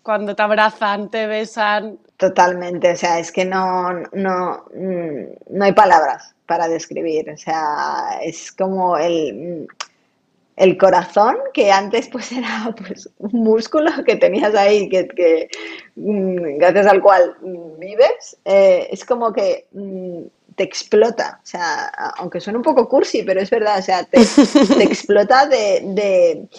cuando 0.04 0.36
te 0.36 0.42
abrazan, 0.42 1.10
te 1.10 1.28
besan. 1.28 2.00
Totalmente, 2.16 2.92
o 2.92 2.96
sea, 2.96 3.20
es 3.20 3.32
que 3.32 3.44
no, 3.44 3.92
no, 4.14 4.66
mm, 4.74 5.58
no 5.58 5.66
hay 5.66 5.74
palabras 5.74 6.34
para 6.46 6.68
describir. 6.68 7.30
O 7.30 7.38
sea, 7.38 8.20
es 8.22 8.52
como 8.52 8.98
el 8.98 9.68
el 10.60 10.78
corazón, 10.78 11.38
que 11.54 11.72
antes 11.72 12.10
pues 12.10 12.32
era 12.34 12.76
pues, 12.78 13.10
un 13.18 13.32
músculo 13.44 13.92
que 14.06 14.18
tenías 14.18 14.54
ahí, 14.54 14.90
que, 14.90 15.50
mm, 15.96 16.58
gracias 16.58 16.86
al 16.86 17.02
cual 17.02 17.36
vives, 17.80 18.38
eh, 18.46 18.88
es 18.92 19.06
como 19.06 19.32
que 19.32 19.68
mm, 19.72 20.24
te 20.56 20.64
explota. 20.64 21.40
O 21.42 21.46
sea, 21.46 21.88
aunque 22.18 22.42
suene 22.42 22.58
un 22.58 22.64
poco 22.64 22.90
cursi, 22.90 23.24
pero 23.24 23.40
es 23.40 23.50
verdad, 23.50 23.80
o 23.80 23.82
sea, 23.82 24.04
te, 24.04 24.20
explota 24.84 25.48
de, 25.48 26.50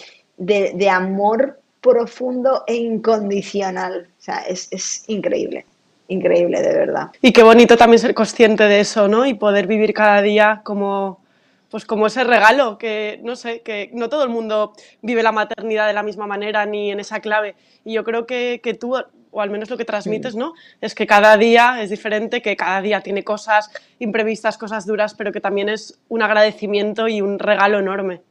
amor 0.89 1.59
profundo 1.79 2.63
e 2.65 2.75
incondicional. 2.75 4.07
O 4.19 4.21
sea, 4.21 4.39
es, 4.47 4.67
es 4.71 5.03
increíble 5.07 5.65
increíble, 6.07 6.61
de 6.61 6.73
verdad. 6.73 7.07
Y 7.21 7.31
qué 7.31 7.41
bonito 7.41 7.77
también 7.77 7.99
ser 7.99 8.13
consciente 8.13 8.65
de 8.65 8.81
eso, 8.81 9.07
¿no? 9.07 9.25
Y 9.25 9.33
poder 9.33 9.65
vivir 9.65 9.93
cada 9.93 10.21
día 10.21 10.59
como, 10.65 11.21
pues 11.71 11.85
como 11.85 12.07
ese 12.07 12.25
regalo 12.25 12.77
que, 12.77 13.21
no 13.23 13.37
sé, 13.37 13.61
que 13.61 13.89
no 13.93 14.09
todo 14.09 14.23
el 14.23 14.29
mundo 14.29 14.73
vive 15.01 15.23
la 15.23 15.31
maternidad 15.31 15.87
de 15.87 15.93
la 15.93 16.03
misma 16.03 16.27
manera 16.27 16.65
ni 16.65 16.91
en 16.91 16.99
esa 16.99 17.21
clave. 17.21 17.55
Y 17.85 17.93
yo 17.93 18.03
creo 18.03 18.25
que, 18.25 18.59
que 18.61 18.73
tú, 18.73 18.97
o 19.31 19.41
al 19.41 19.49
menos 19.49 19.69
lo 19.69 19.77
que 19.77 19.85
transmites, 19.85 20.35
¿no? 20.35 20.53
Es 20.81 20.93
que 20.93 21.07
cada 21.07 21.37
día 21.37 21.81
es 21.81 21.89
diferente, 21.89 22.41
que 22.41 22.57
cada 22.57 22.81
día 22.81 22.99
tiene 22.99 23.23
cosas 23.23 23.71
imprevistas, 23.99 24.57
cosas 24.57 24.85
duras, 24.85 25.13
pero 25.13 25.31
que 25.31 25.39
también 25.39 25.69
es 25.69 25.97
un 26.09 26.21
agradecimiento 26.21 27.07
y 27.07 27.21
un 27.21 27.39
regalo 27.39 27.79
enorme. 27.79 28.21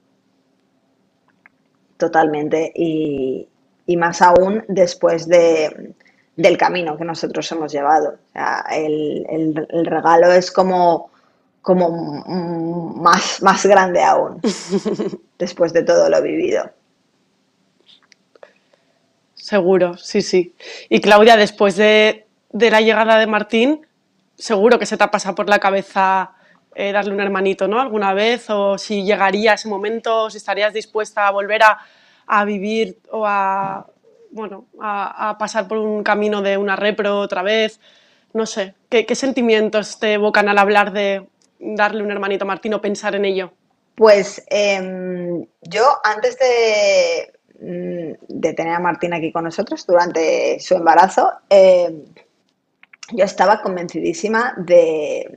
Totalmente. 1.96 2.72
Y, 2.76 3.48
y 3.86 3.96
más 3.96 4.20
aún 4.20 4.64
después 4.68 5.26
de, 5.26 5.94
del 6.36 6.58
camino 6.58 6.98
que 6.98 7.06
nosotros 7.06 7.50
hemos 7.52 7.72
llevado. 7.72 8.10
O 8.10 8.32
sea, 8.34 8.66
el, 8.70 9.24
el, 9.30 9.66
el 9.70 9.86
regalo 9.86 10.30
es 10.30 10.52
como 10.52 11.09
como 11.62 11.90
más, 12.96 13.42
más 13.42 13.66
grande 13.66 14.02
aún, 14.02 14.40
después 15.38 15.72
de 15.72 15.82
todo 15.82 16.08
lo 16.08 16.22
vivido. 16.22 16.70
Seguro, 19.34 19.96
sí, 19.96 20.22
sí. 20.22 20.54
Y 20.88 21.00
Claudia, 21.00 21.36
después 21.36 21.76
de, 21.76 22.26
la 22.52 22.80
llegada 22.80 23.18
de 23.18 23.26
Martín, 23.26 23.86
seguro 24.36 24.78
que 24.78 24.86
se 24.86 24.96
te 24.96 25.04
ha 25.04 25.10
pasado 25.10 25.34
por 25.34 25.48
la 25.48 25.58
cabeza 25.58 26.32
eh, 26.74 26.92
darle 26.92 27.12
un 27.12 27.20
hermanito, 27.20 27.66
¿no? 27.66 27.80
¿Alguna 27.80 28.14
vez? 28.14 28.48
O 28.50 28.78
si 28.78 29.02
llegaría 29.02 29.54
ese 29.54 29.68
momento, 29.68 30.24
o 30.24 30.30
si 30.30 30.36
estarías 30.36 30.72
dispuesta 30.72 31.26
a 31.26 31.30
volver 31.30 31.62
a, 31.62 32.44
vivir 32.44 32.98
o 33.10 33.26
a, 33.26 33.86
bueno, 34.30 34.66
a, 34.80 35.36
pasar 35.38 35.66
por 35.66 35.78
un 35.78 36.04
camino 36.04 36.42
de 36.42 36.56
una 36.56 36.76
repro 36.76 37.18
otra 37.18 37.42
vez. 37.42 37.80
No 38.32 38.46
sé, 38.46 38.74
¿qué, 38.88 39.04
¿qué, 39.04 39.14
sentimientos 39.16 39.98
te 39.98 40.12
evocan 40.12 40.48
al 40.48 40.58
hablar 40.58 40.92
de, 40.92 41.26
darle 41.60 42.02
un 42.02 42.10
hermanito 42.10 42.44
a 42.44 42.48
Martín 42.48 42.74
o 42.74 42.80
pensar 42.80 43.14
en 43.14 43.24
ello? 43.24 43.52
Pues 43.94 44.42
em, 44.48 45.44
yo 45.62 45.84
antes 46.02 46.38
de, 46.38 47.32
mm, 47.60 48.40
de, 48.40 48.52
tener 48.54 48.74
a 48.74 48.80
Martín 48.80 49.12
aquí 49.12 49.30
con 49.30 49.44
nosotros, 49.44 49.86
durante 49.86 50.58
su 50.58 50.74
embarazo, 50.74 51.32
em, 51.50 52.04
yo 53.12 53.24
estaba 53.24 53.60
convencidísima 53.60 54.54
de, 54.56 55.28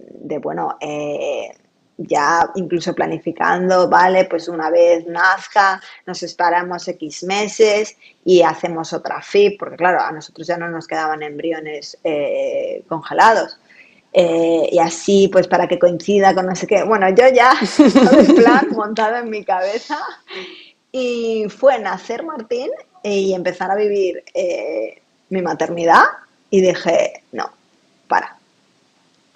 bueno, 0.41 0.78
eh, 0.80 1.51
ya 1.97 2.49
incluso 2.55 2.93
planificando, 2.93 3.89
vale, 3.89 4.26
pues 4.26 4.47
una 4.47 4.69
vez 4.69 5.05
nazca, 5.07 5.82
nos 6.05 6.24
esperamos 6.24 6.88
X 6.88 7.24
meses 7.24 7.97
y 8.26 8.41
hacemos 8.41 8.93
otra 8.93 9.21
FIP, 9.21 9.59
porque 9.59 9.78
claro, 9.78 10.01
a 10.01 10.11
nosotros 10.11 10.47
ya 10.47 10.57
no 10.57 10.69
nos 10.69 10.88
quedaban 10.88 11.21
embriones 11.21 11.97
eh, 12.03 12.84
congelados. 12.88 13.59
Eh, 14.14 14.70
y 14.72 14.78
así, 14.78 15.28
pues 15.28 15.47
para 15.47 15.68
que 15.68 15.80
coincida 15.80 16.36
con 16.36 16.45
no 16.45 16.55
sé 16.55 16.68
qué. 16.68 16.84
Bueno, 16.84 17.09
yo 17.09 17.28
ya 17.34 17.53
todo 17.93 18.20
el 18.20 18.36
plan 18.36 18.68
montado 18.72 19.18
en 19.18 19.30
mi 19.30 19.43
cabeza 19.43 19.97
y 20.91 21.47
fue 21.49 21.80
nacer 21.80 22.24
Martín 22.24 22.70
y 23.03 23.34
empezar 23.34 23.72
a 23.72 23.76
vivir 23.76 24.24
eh, 24.34 25.01
mi 25.30 25.41
maternidad 25.41 26.03
y 26.51 26.61
dije, 26.61 27.24
no, 27.32 27.49
para. 28.07 28.38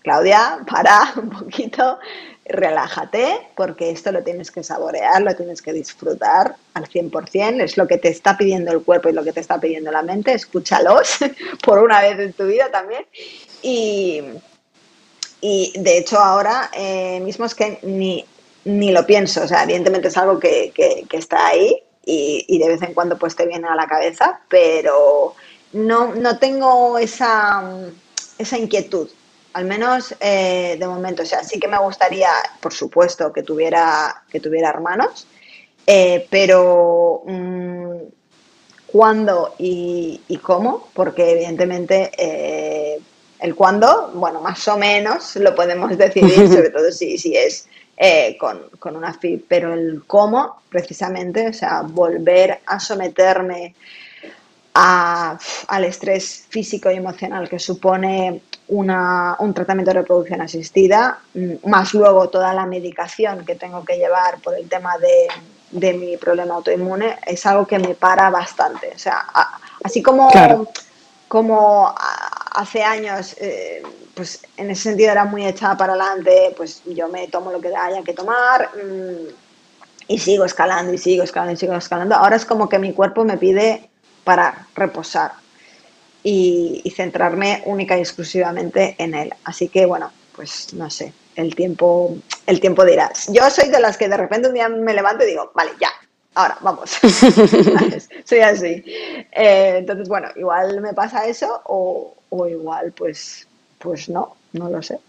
Claudia, 0.04 0.60
para 0.70 1.12
un 1.18 1.30
poquito, 1.32 1.98
relájate, 2.46 3.50
porque 3.56 3.90
esto 3.90 4.12
lo 4.12 4.24
tienes 4.24 4.52
que 4.52 4.64
saborear, 4.64 5.22
lo 5.22 5.36
tienes 5.36 5.62
que 5.62 5.74
disfrutar 5.74 6.56
al 6.76 6.88
100%, 6.88 7.62
es 7.62 7.76
lo 7.76 7.88
que 7.88 7.98
te 7.98 8.10
está 8.10 8.38
pidiendo 8.38 8.72
el 8.72 8.84
cuerpo 8.84 9.10
y 9.10 9.14
lo 9.14 9.24
que 9.24 9.34
te 9.34 9.42
está 9.42 9.60
pidiendo 9.60 9.92
la 9.92 10.04
mente, 10.04 10.34
escúchalos 10.34 11.18
por 11.66 11.80
una 11.80 12.02
vez 12.02 12.20
en 12.20 12.34
tu 12.34 12.46
vida 12.46 12.70
también. 12.72 13.06
Y, 13.64 14.22
y 15.42 15.74
de 15.78 15.98
hecho 15.98 16.20
ahora 16.20 16.70
eh, 16.74 17.20
mismo 17.22 17.46
es 17.46 17.56
que 17.56 17.80
ni, 17.84 18.26
ni, 18.66 18.92
lo 18.92 19.06
pienso, 19.06 19.44
o 19.44 19.48
sea, 19.48 19.64
evidentemente 19.64 20.08
es 20.08 20.18
algo 20.18 20.40
que, 20.40 20.72
que, 20.74 21.18
está 21.18 21.48
ahí 21.48 21.84
y, 22.06 22.46
y, 22.48 22.60
de 22.60 22.68
vez 22.70 22.82
en 22.82 22.94
cuando 22.94 23.18
pues 23.18 23.36
te 23.36 23.46
viene 23.46 23.68
a 23.68 23.76
la 23.76 23.88
cabeza, 23.88 24.40
pero 24.50 25.36
no, 25.74 26.16
no 26.16 26.40
tengo 26.40 26.98
esa, 26.98 27.64
esa 28.38 28.58
inquietud. 28.58 29.10
Al 29.54 29.66
menos 29.66 30.16
eh, 30.20 30.78
de 30.80 30.88
momento. 30.88 31.24
O 31.24 31.26
sea, 31.26 31.44
sí 31.44 31.60
que 31.60 31.68
me 31.68 31.80
gustaría, 31.80 32.30
por 32.62 32.74
supuesto, 32.74 33.34
que 33.34 33.44
tuviera, 33.44 34.24
que 34.30 34.40
tuviera 34.40 34.70
hermanos, 34.70 35.28
eh, 35.86 36.28
pero 36.30 37.24
mm, 37.26 37.96
cuándo 38.88 39.56
y, 39.58 40.22
cómo, 40.44 40.90
porque 40.94 41.32
evidentemente 41.32 42.12
el 43.40 43.56
cuándo, 43.56 44.12
bueno, 44.16 44.42
más 44.42 44.68
o 44.68 44.78
menos 44.78 45.36
lo 45.36 45.56
podemos 45.56 45.98
decidir, 45.98 46.48
sobre 46.50 46.70
todo 46.70 46.92
si, 46.92 47.18
si 47.18 47.36
es 47.36 47.68
con, 48.40 48.70
con, 48.80 48.96
una 48.96 49.14
FIP, 49.14 49.46
pero 49.48 49.74
el 49.74 50.04
cómo, 50.06 50.62
precisamente, 50.70 51.48
o 51.48 51.54
sea, 51.54 51.82
volver 51.82 52.60
a 52.66 52.80
someterme 52.80 53.74
al 54.80 55.84
estrés 55.84 56.46
físico 56.50 56.92
y 56.92 56.96
emocional 56.96 57.50
que 57.50 57.58
supone 57.58 58.42
un 58.68 59.54
tratamiento 59.54 59.92
de 59.92 60.00
reproducción 60.02 60.42
asistida, 60.42 61.20
mm, 61.34 61.70
más 61.70 61.94
luego 61.94 62.30
toda 62.30 62.54
la 62.54 62.66
medicación 62.66 63.46
que 63.46 63.56
tengo 63.56 63.84
que 63.84 63.98
llevar 63.98 64.40
por 64.42 64.56
el 64.56 64.68
tema 64.68 64.94
de, 64.98 65.28
mi 65.94 66.18
problema 66.18 66.56
autoinmune, 66.56 67.18
es 67.26 67.46
algo 67.46 67.66
que 67.66 67.80
me 67.80 67.94
para 67.96 68.30
bastante. 68.30 68.92
O 68.96 69.00
sea, 69.00 69.26
así 69.84 70.02
como, 70.02 70.30
como 71.28 71.94
hace 72.58 72.84
años, 72.84 73.36
eh, 73.40 73.84
pues 74.16 74.42
en 74.58 74.72
ese 74.72 74.84
sentido 74.84 75.12
era 75.12 75.26
muy 75.26 75.46
echada 75.46 75.78
para 75.78 75.94
adelante, 75.94 76.56
pues 76.58 76.82
yo 76.86 77.08
me 77.08 77.28
tomo 77.28 77.52
lo 77.52 77.62
que 77.62 77.68
haya 77.68 78.02
que 78.04 78.14
tomar 78.14 78.72
mm, 78.76 79.28
y 80.08 80.18
sigo 80.18 80.44
escalando 80.44 80.92
y 80.92 80.98
sigo 80.98 81.24
escalando 81.24 81.54
y 81.54 81.58
sigo 81.58 81.76
escalando. 81.76 82.16
Ahora 82.16 82.36
es 82.36 82.46
como 82.46 82.68
que 82.68 82.80
mi 82.80 82.94
cuerpo 82.94 83.24
me 83.24 83.38
pide 83.38 83.90
para 84.24 84.68
reposar 84.74 85.34
y, 86.24 86.92
centrarme 86.96 87.62
única 87.66 87.96
y 87.96 88.02
exclusivamente 88.02 88.96
en 88.98 89.14
él. 89.14 89.34
Así 89.44 89.70
que 89.70 89.86
bueno, 89.86 90.12
pues 90.36 90.74
no 90.74 90.90
sé, 90.90 91.14
el 91.36 91.54
tiempo, 91.54 92.18
el 92.48 92.60
tiempo 92.60 92.86
dirá. 92.86 93.12
Yo 93.28 93.48
soy 93.52 93.70
de 93.70 93.80
las 93.80 93.98
que 93.98 94.10
de 94.10 94.18
repente 94.18 94.48
un 94.48 94.56
día 94.56 94.68
me 94.68 94.96
levanto 94.96 95.24
y 95.24 95.28
digo, 95.28 95.52
vale, 95.54 95.74
ya, 95.80 95.92
ahora, 96.38 96.58
vamos. 96.62 96.92
soy 98.24 98.40
así. 98.40 98.84
Eh, 99.32 99.76
entonces, 99.78 100.08
bueno, 100.08 100.30
igual 100.36 100.80
me 100.82 100.94
pasa 100.94 101.26
eso 101.26 101.62
o, 101.66 102.16
igual 102.48 102.92
pues, 102.94 103.48
pues 103.80 104.08
no, 104.10 104.36
no 104.54 104.70
lo 104.70 104.82
sé. 104.82 105.00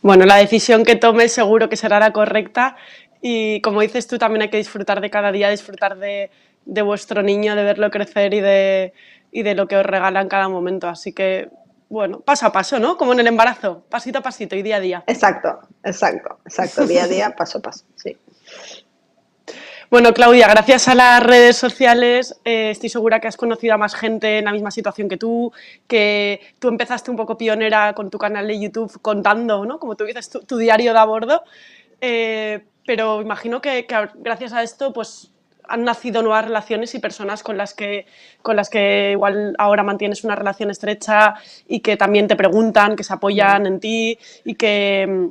Bueno, 0.00 0.24
la 0.24 0.36
decisión 0.36 0.84
que 0.84 0.96
tomes 0.96 1.32
seguro 1.32 1.68
que 1.68 1.76
será 1.76 2.00
la 2.00 2.12
correcta 2.12 2.76
y 3.20 3.60
como 3.60 3.82
dices 3.82 4.06
tú, 4.06 4.18
también 4.18 4.42
hay 4.42 4.50
que 4.50 4.56
disfrutar 4.56 5.00
de 5.00 5.10
cada 5.10 5.30
día, 5.32 5.50
disfrutar 5.50 5.98
de, 5.98 6.30
de 6.64 6.82
vuestro 6.82 7.22
niño, 7.22 7.54
de 7.56 7.64
verlo 7.64 7.90
crecer 7.90 8.32
y 8.32 8.40
de, 8.40 8.94
y 9.30 9.42
de 9.42 9.54
lo 9.54 9.68
que 9.68 9.76
os 9.76 9.84
regala 9.84 10.20
en 10.22 10.28
cada 10.28 10.48
momento. 10.48 10.88
Así 10.88 11.12
que, 11.12 11.50
bueno, 11.88 12.20
paso 12.20 12.46
a 12.46 12.52
paso, 12.52 12.78
¿no? 12.78 12.96
Como 12.96 13.12
en 13.12 13.20
el 13.20 13.26
embarazo, 13.26 13.84
pasito 13.90 14.18
a 14.18 14.22
pasito 14.22 14.56
y 14.56 14.62
día 14.62 14.76
a 14.76 14.80
día. 14.80 15.04
Exacto, 15.06 15.60
exacto, 15.82 16.38
exacto, 16.44 16.86
día 16.86 17.04
a 17.04 17.08
día, 17.08 17.30
paso 17.36 17.58
a 17.58 17.62
paso, 17.62 17.84
sí. 17.96 18.16
Bueno, 19.90 20.12
Claudia, 20.12 20.48
gracias 20.48 20.86
a 20.86 20.94
las 20.94 21.22
redes 21.22 21.56
sociales 21.56 22.38
eh, 22.44 22.70
estoy 22.70 22.90
segura 22.90 23.20
que 23.20 23.28
has 23.28 23.38
conocido 23.38 23.72
a 23.72 23.78
más 23.78 23.94
gente 23.94 24.36
en 24.36 24.44
la 24.44 24.52
misma 24.52 24.70
situación 24.70 25.08
que 25.08 25.16
tú, 25.16 25.50
que 25.86 26.40
tú 26.58 26.68
empezaste 26.68 27.10
un 27.10 27.16
poco 27.16 27.38
pionera 27.38 27.94
con 27.94 28.10
tu 28.10 28.18
canal 28.18 28.46
de 28.46 28.60
YouTube 28.60 29.00
contando, 29.00 29.64
¿no? 29.64 29.78
Como 29.78 29.96
tú 29.96 30.04
dices, 30.04 30.28
tu, 30.28 30.58
diario 30.58 30.92
de 30.92 30.98
a 30.98 31.04
bordo, 31.06 31.42
eh, 32.02 32.66
pero 32.84 33.22
imagino 33.22 33.62
que, 33.62 33.86
que, 33.86 34.08
gracias 34.16 34.52
a 34.52 34.62
esto, 34.62 34.92
pues 34.92 35.30
han 35.68 35.84
nacido 35.84 36.22
nuevas 36.22 36.44
relaciones 36.44 36.94
y 36.94 36.98
personas 36.98 37.42
con 37.42 37.56
las 37.56 37.72
que, 37.72 38.04
con 38.42 38.56
las 38.56 38.68
que 38.68 39.12
igual 39.12 39.54
ahora 39.58 39.82
mantienes 39.82 40.22
una 40.22 40.34
relación 40.34 40.70
estrecha 40.70 41.34
y 41.66 41.80
que 41.80 41.96
también 41.96 42.28
te 42.28 42.36
preguntan, 42.36 42.94
que 42.94 43.04
se 43.04 43.14
apoyan 43.14 43.64
en 43.64 43.80
ti 43.80 44.18
y 44.44 44.54
que, 44.54 45.30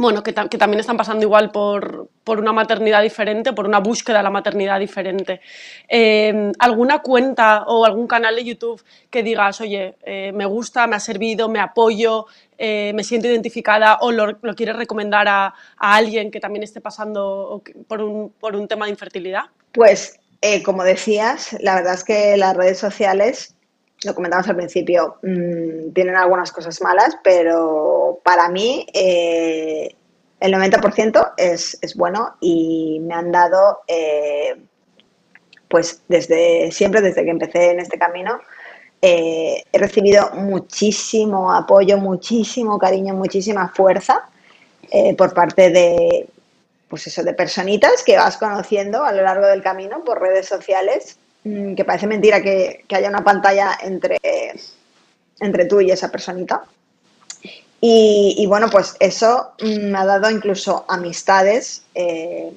bueno, 0.00 0.22
que, 0.22 0.32
también 0.32 0.80
están 0.80 0.96
pasando 0.96 1.24
igual 1.24 1.50
por, 1.50 2.08
una 2.26 2.52
maternidad 2.52 3.02
diferente, 3.02 3.52
por 3.52 3.66
una 3.66 3.80
búsqueda 3.80 4.18
de 4.18 4.22
la 4.22 4.30
maternidad 4.30 4.78
diferente. 4.78 5.40
Eh, 5.88 6.52
¿Alguna 6.58 7.00
cuenta 7.00 7.64
o 7.66 7.84
algún 7.84 8.06
canal 8.06 8.36
de 8.36 8.44
YouTube 8.44 8.82
que 9.10 9.22
digas, 9.22 9.60
oye, 9.60 9.96
eh, 10.04 10.32
me 10.32 10.46
gusta, 10.46 10.86
me 10.86 10.96
ha 10.96 11.00
servido, 11.00 11.48
me 11.48 11.60
apoyo, 11.60 12.26
eh, 12.56 12.92
me 12.94 13.04
siento 13.04 13.26
identificada 13.26 13.98
o 14.00 14.12
lo, 14.12 14.38
quieres 14.54 14.76
recomendar 14.76 15.26
a, 15.28 15.54
alguien 15.76 16.30
que 16.30 16.40
también 16.40 16.62
esté 16.62 16.80
pasando 16.80 17.62
por 17.88 18.02
un, 18.02 18.30
por 18.38 18.54
un 18.54 18.68
tema 18.68 18.86
de 18.86 18.92
infertilidad? 18.92 19.44
Pues, 19.72 20.20
eh, 20.42 20.62
como 20.62 20.84
decías, 20.84 21.56
la 21.60 21.74
verdad 21.74 21.94
es 21.94 22.04
que 22.04 22.36
las 22.36 22.56
redes 22.56 22.78
sociales, 22.78 23.56
lo 24.04 24.14
comentamos 24.14 24.48
al 24.48 24.56
principio, 24.56 25.16
mm, 25.22 25.92
tienen 25.92 26.16
algunas 26.16 26.52
cosas 26.52 26.80
malas, 26.80 27.16
pero 27.22 28.20
para 28.24 28.48
mí 28.48 28.86
eh, 28.92 29.94
el 30.40 30.52
90% 30.52 31.34
es, 31.36 31.78
es, 31.82 31.94
bueno 31.94 32.36
y 32.40 33.00
me 33.02 33.14
han 33.14 33.30
dado, 33.30 33.80
eh, 33.86 34.56
pues 35.68 36.02
desde 36.08 36.70
siempre, 36.72 37.02
desde 37.02 37.24
que 37.24 37.30
empecé 37.30 37.72
en 37.72 37.80
este 37.80 37.98
camino, 37.98 38.40
he 39.02 39.64
recibido 39.72 40.30
muchísimo 40.34 41.52
apoyo, 41.52 41.96
muchísimo 41.96 42.78
cariño, 42.78 43.14
muchísima 43.14 43.72
fuerza 43.74 44.28
por 45.16 45.32
parte 45.32 45.70
de, 45.70 46.28
pues 46.90 47.06
eso, 47.06 47.22
de 47.22 47.32
personitas 47.32 48.02
que 48.02 48.16
vas 48.16 48.36
conociendo 48.36 49.04
a 49.04 49.12
lo 49.12 49.22
largo 49.22 49.46
del 49.46 49.62
camino 49.62 50.02
por 50.04 50.20
redes 50.20 50.46
sociales, 50.46 51.19
que 51.42 51.84
parece 51.84 52.06
mentira 52.06 52.42
que, 52.42 52.84
haya 52.90 53.08
una 53.08 53.24
pantalla 53.24 53.78
entre, 53.82 54.18
entre 55.40 55.64
tú 55.64 55.80
y 55.80 55.90
esa 55.90 56.10
personita. 56.10 56.64
Y, 57.82 58.44
bueno, 58.46 58.68
pues 58.70 58.96
eso 59.00 59.52
me 59.62 59.98
ha 59.98 60.04
dado 60.04 60.30
incluso 60.30 60.84
amistades 60.86 61.82
eh, 61.94 62.52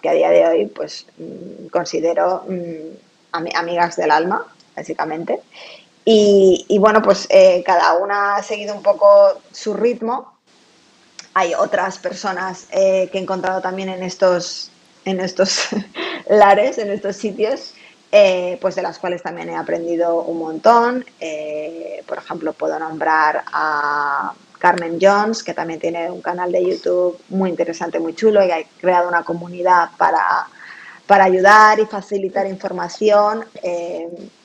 que 0.00 0.08
a 0.08 0.12
día 0.14 0.30
de 0.30 0.46
hoy 0.46 0.66
pues 0.66 1.06
mm, 1.18 1.66
considero 1.66 2.44
mm, 2.48 3.32
amigas 3.32 3.96
del 3.96 4.10
alma, 4.10 4.46
básicamente. 4.74 5.40
Y, 6.06 6.78
bueno, 6.78 7.02
pues 7.02 7.26
eh, 7.30 7.62
cada 7.64 7.94
una 7.94 8.36
ha 8.36 8.42
seguido 8.42 8.74
un 8.74 8.82
poco 8.82 9.40
su 9.52 9.74
ritmo 9.74 10.34
hay 11.34 11.52
otras 11.54 11.98
personas 11.98 12.68
eh, 12.70 13.08
que 13.10 13.18
he 13.18 13.20
encontrado 13.20 13.60
también 13.60 13.88
en 13.88 14.02
estos, 14.04 14.70
en 15.04 15.20
estos 15.20 15.66
lares, 16.28 16.78
en 16.78 16.90
estos 16.90 17.16
sitios, 17.16 17.74
eh, 18.16 18.58
pues 18.60 18.76
de 18.76 18.82
las 18.82 19.00
cuales 19.00 19.24
también 19.24 19.48
he 19.48 19.56
aprendido 19.56 20.22
un 20.22 20.38
montón. 20.38 21.04
Eh, 21.18 22.00
por 22.06 22.18
ejemplo, 22.18 22.52
puedo 22.52 22.78
nombrar 22.78 23.42
a 23.52 24.32
Carmen 24.60 24.98
Jones, 25.02 25.42
que 25.42 25.52
también 25.52 25.80
tiene 25.80 26.08
un 26.12 26.22
canal 26.22 26.52
de 26.52 26.64
YouTube 26.64 27.18
muy 27.30 27.50
interesante, 27.50 27.98
muy 27.98 28.14
chulo, 28.14 28.46
y 28.46 28.52
ha 28.52 28.62
creado 28.80 29.08
una 29.08 29.24
comunidad 29.24 29.90
para, 29.98 30.46
para 31.08 31.24
ayudar 31.24 31.80
y 31.80 31.86
facilitar 31.86 32.46
información 32.46 33.46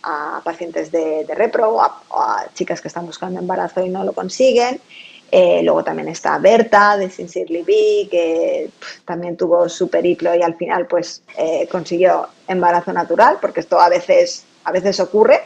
a 0.01 0.41
pacientes 0.43 0.91
de, 0.91 1.28
repro 1.36 1.76
o 1.76 1.82
a, 1.84 2.47
chicas 2.55 2.82
que 2.82 2.88
están 2.88 3.05
buscando 3.05 3.39
embarazo 3.39 3.86
y 3.86 3.89
no 3.89 4.03
lo 4.03 4.13
consiguen. 4.13 4.82
Eh, 5.32 5.61
luego 5.63 5.84
también 5.84 6.07
está 6.07 6.38
Berta 6.39 6.97
de 6.97 7.09
Sincerely 7.09 7.61
Bee, 7.61 8.07
que 8.09 8.69
también 9.05 9.38
tuvo 9.38 9.69
su 9.69 9.88
periplo 9.88 10.34
y 10.34 10.41
al 10.41 10.55
final 10.55 10.88
pues 10.88 11.21
eh, 11.38 11.67
consiguió 11.71 12.27
embarazo 12.47 12.91
natural, 12.93 13.38
porque 13.39 13.59
esto 13.59 13.80
a 13.80 13.89
veces, 13.89 14.45
a 14.63 14.71
veces 14.71 14.99
ocurre. 14.99 15.41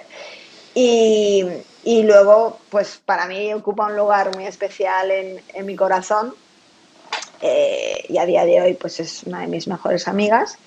Y, 0.73 1.45
y, 1.84 2.03
luego, 2.03 2.59
pues 2.69 2.99
para 3.05 3.27
mí 3.27 3.53
ocupa 3.53 3.88
un 3.88 3.95
lugar 3.95 4.34
muy 4.36 4.45
especial 4.45 5.11
en, 5.11 5.41
en 5.53 5.65
mi 5.65 5.75
corazón 5.75 6.34
eh, 7.41 8.05
y 8.07 8.17
a 8.17 8.25
día 8.25 8.45
de 8.45 8.61
hoy 8.61 8.73
pues 8.73 8.99
es 8.99 9.23
una 9.23 9.41
de 9.41 9.47
mis 9.47 9.67
mejores 9.67 10.07
amigas, 10.07 10.57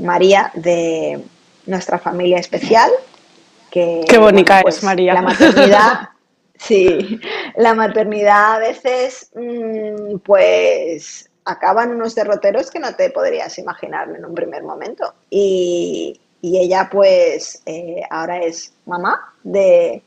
María 0.00 0.50
de 0.54 1.22
nuestra 1.66 1.98
familia 1.98 2.38
especial. 2.38 2.90
Que, 3.70 4.06
Qué 4.08 4.16
bonita 4.16 4.62
pues, 4.62 4.78
es 4.78 4.82
María. 4.82 5.12
La 5.12 5.20
maternidad 5.20 6.08
Sí, 6.58 7.20
la 7.56 7.74
maternidad 7.74 8.54
a 8.54 8.58
veces, 8.58 9.30
mm, 9.34 10.18
pues, 10.18 11.28
acaban 11.44 11.90
unos 11.90 12.14
derroteros 12.14 12.70
que 12.70 12.80
no 12.80 12.94
te 12.94 13.10
podrías 13.10 13.58
imaginar 13.58 14.08
en 14.10 14.24
un 14.24 14.34
primer 14.34 14.62
momento. 14.62 15.14
Y, 15.30 16.20
ella, 16.42 16.88
pues, 16.90 17.62
eh, 17.66 18.02
ahora 18.08 18.38
es 18.42 18.72
mamá 18.84 19.34
de, 19.42 20.02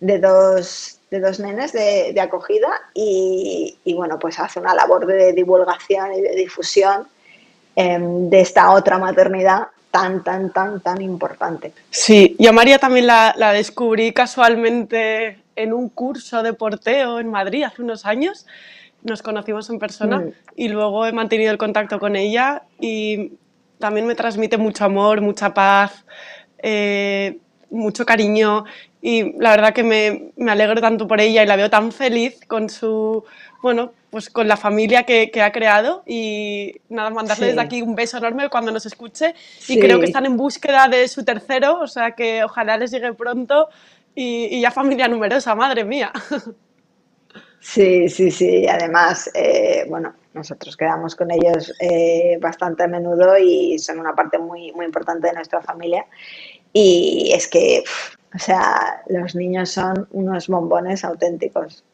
dos, 0.00 0.98
de 1.10 1.20
dos 1.20 1.40
nenes 1.40 1.72
de, 1.72 2.18
acogida 2.20 2.68
y, 2.94 3.76
bueno, 3.94 4.18
pues 4.18 4.38
hace 4.38 4.60
una 4.60 4.74
labor 4.74 5.06
de 5.06 5.32
divulgación 5.32 6.14
y 6.14 6.22
de 6.22 6.34
difusión 6.34 7.06
em, 7.76 8.30
de 8.30 8.40
esta 8.40 8.70
otra 8.72 8.98
maternidad 8.98 9.68
tan, 9.94 10.24
tan, 10.24 10.52
tan, 10.52 10.80
tan 10.80 11.00
importante. 11.00 11.72
Sí, 11.90 12.34
yo 12.40 12.52
María 12.52 12.80
también 12.80 13.06
la, 13.06 13.52
descubrí 13.52 14.12
casualmente 14.12 15.38
en 15.56 15.72
un 15.72 15.88
curso 15.88 16.42
de 16.42 16.52
porteo 16.52 17.20
en 17.20 17.30
Madrid 17.30 17.64
hace 17.64 17.82
unos 17.82 18.06
años. 18.06 18.46
Nos 19.02 19.22
conocimos 19.22 19.68
en 19.70 19.78
persona 19.78 20.20
mm. 20.20 20.32
y 20.56 20.68
luego 20.68 21.06
he 21.06 21.12
mantenido 21.12 21.50
el 21.50 21.58
contacto 21.58 21.98
con 21.98 22.16
ella 22.16 22.62
y 22.80 23.32
también 23.78 24.06
me 24.06 24.14
transmite 24.14 24.56
mucho 24.56 24.84
amor, 24.84 25.20
mucha 25.20 25.52
paz, 25.52 26.04
eh, 26.58 27.38
mucho 27.70 28.06
cariño 28.06 28.64
y 29.02 29.38
la 29.38 29.50
verdad 29.50 29.74
que 29.74 29.82
me, 29.82 30.32
me, 30.36 30.50
alegro 30.50 30.80
tanto 30.80 31.06
por 31.06 31.20
ella 31.20 31.42
y 31.42 31.46
la 31.46 31.56
veo 31.56 31.68
tan 31.68 31.92
feliz 31.92 32.40
con 32.46 32.70
su, 32.70 33.24
bueno, 33.60 33.92
pues 34.08 34.30
con 34.30 34.48
la 34.48 34.56
familia 34.56 35.02
que, 35.02 35.30
que 35.30 35.42
ha 35.42 35.52
creado 35.52 36.04
y 36.06 36.76
nada, 36.88 37.10
mandarle 37.10 37.48
desde 37.48 37.60
aquí 37.60 37.82
un 37.82 37.96
beso 37.96 38.16
enorme 38.16 38.48
cuando 38.48 38.70
nos 38.70 38.86
escuche 38.86 39.34
y 39.68 39.78
creo 39.80 39.98
que 39.98 40.06
están 40.06 40.24
en 40.24 40.36
búsqueda 40.36 40.88
de 40.88 41.08
su 41.08 41.24
tercero, 41.24 41.80
o 41.80 41.88
sea 41.88 42.12
que 42.12 42.44
ojalá 42.44 42.78
les 42.78 42.92
llegue 42.92 43.12
pronto 43.12 43.68
y, 44.14 44.60
ya 44.60 44.70
familia 44.70 45.08
numerosa, 45.08 45.54
madre 45.54 45.84
mía. 45.84 46.12
Sí, 47.60 48.10
sí, 48.10 48.30
sí, 48.30 48.66
además, 48.68 49.30
eh, 49.32 49.86
bueno, 49.88 50.12
nosotros 50.34 50.76
quedamos 50.76 51.16
con 51.16 51.30
ellos 51.30 51.72
eh, 51.80 52.36
bastante 52.38 52.82
a 52.82 52.88
menudo 52.88 53.38
y 53.38 53.78
son 53.78 54.00
una 54.00 54.14
parte 54.14 54.36
muy, 54.36 54.70
muy 54.72 54.84
importante 54.84 55.28
de 55.28 55.32
nuestra 55.32 55.62
familia 55.62 56.04
y 56.74 57.32
es 57.32 57.48
que 57.48 57.82
o 58.34 58.38
sea, 58.38 59.02
los 59.06 59.36
niños 59.36 59.70
son 59.70 60.08
unos 60.10 60.48
bombones 60.48 61.04
auténticos. 61.04 61.84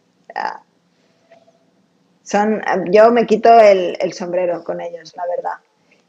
son, 2.22 2.62
yo 2.90 3.10
me 3.10 3.26
quito 3.26 3.50
el, 3.60 4.12
sombrero 4.14 4.64
con 4.64 4.80
ellos, 4.80 5.12
la 5.16 5.24
verdad. 5.36 5.58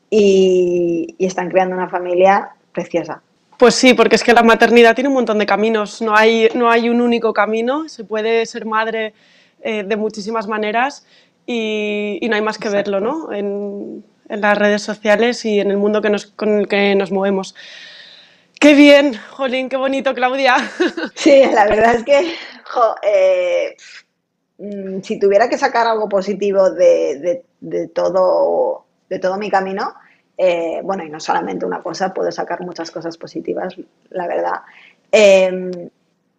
Y, 0.09 1.15
están 1.19 1.49
creando 1.49 1.75
una 1.75 1.89
familia 1.89 2.55
preciosa. 2.71 3.21
Pues 3.61 3.75
sí, 3.75 3.93
porque 3.93 4.15
es 4.15 4.23
que 4.23 4.33
la 4.33 4.41
maternidad 4.41 4.95
tiene 4.95 5.09
un 5.09 5.13
montón 5.13 5.37
de 5.37 5.45
caminos, 5.45 6.01
no 6.01 6.15
hay, 6.15 6.49
no 6.55 6.71
hay 6.71 6.89
un 6.89 6.99
único 6.99 7.31
camino, 7.31 7.87
se 7.89 8.03
puede 8.03 8.43
ser 8.47 8.65
madre 8.65 9.13
eh, 9.61 9.83
de 9.83 9.95
muchísimas 9.97 10.47
maneras 10.47 11.05
y, 11.45 12.19
no 12.27 12.35
hay 12.35 12.41
más 12.41 12.57
que 12.57 12.69
verlo 12.69 12.99
¿no? 12.99 13.31
En, 13.31 14.03
en, 14.29 14.41
las 14.41 14.57
redes 14.57 14.81
sociales 14.81 15.45
y 15.45 15.59
en 15.59 15.69
el 15.69 15.77
mundo 15.77 16.01
que 16.01 16.09
nos, 16.09 16.25
con 16.25 16.57
el 16.57 16.67
que 16.67 16.95
nos 16.95 17.11
movemos. 17.11 17.53
Qué 18.59 18.73
bien, 18.73 19.13
Jolín, 19.29 19.69
qué 19.69 19.77
bonito, 19.77 20.15
Claudia. 20.15 20.55
Sí, 21.13 21.43
la 21.53 21.67
verdad 21.67 21.93
es 21.93 22.03
que, 22.03 22.33
eh, 23.03 23.75
mm, 24.57 25.01
si 25.03 25.19
tuviera 25.19 25.47
que 25.47 25.59
sacar 25.59 25.85
algo 25.85 26.09
positivo 26.09 26.71
de, 26.71 27.43
todo, 27.93 28.85
de 29.07 29.19
todo 29.19 29.37
mi 29.37 29.51
camino, 29.51 29.93
eh, 30.37 30.81
bueno, 30.83 31.03
y 31.03 31.09
no 31.09 31.19
solamente 31.19 31.65
una 31.65 31.81
cosa, 31.81 32.13
puedo 32.13 32.31
sacar 32.31 32.61
muchas 32.61 32.91
cosas 32.91 33.17
positivas, 33.17 33.75
la 34.09 34.27
verdad. 34.27 34.61
Em, 35.11 35.89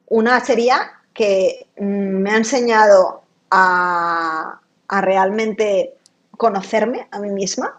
una 0.08 0.40
sería 0.40 0.90
que 1.12 1.66
mm, 1.78 1.84
me 1.84 2.30
ha 2.30 2.36
enseñado 2.36 3.22
a, 3.50 4.58
realmente 4.88 5.94
conocerme 6.36 7.08
a 7.10 7.18
mí 7.18 7.30
misma. 7.30 7.78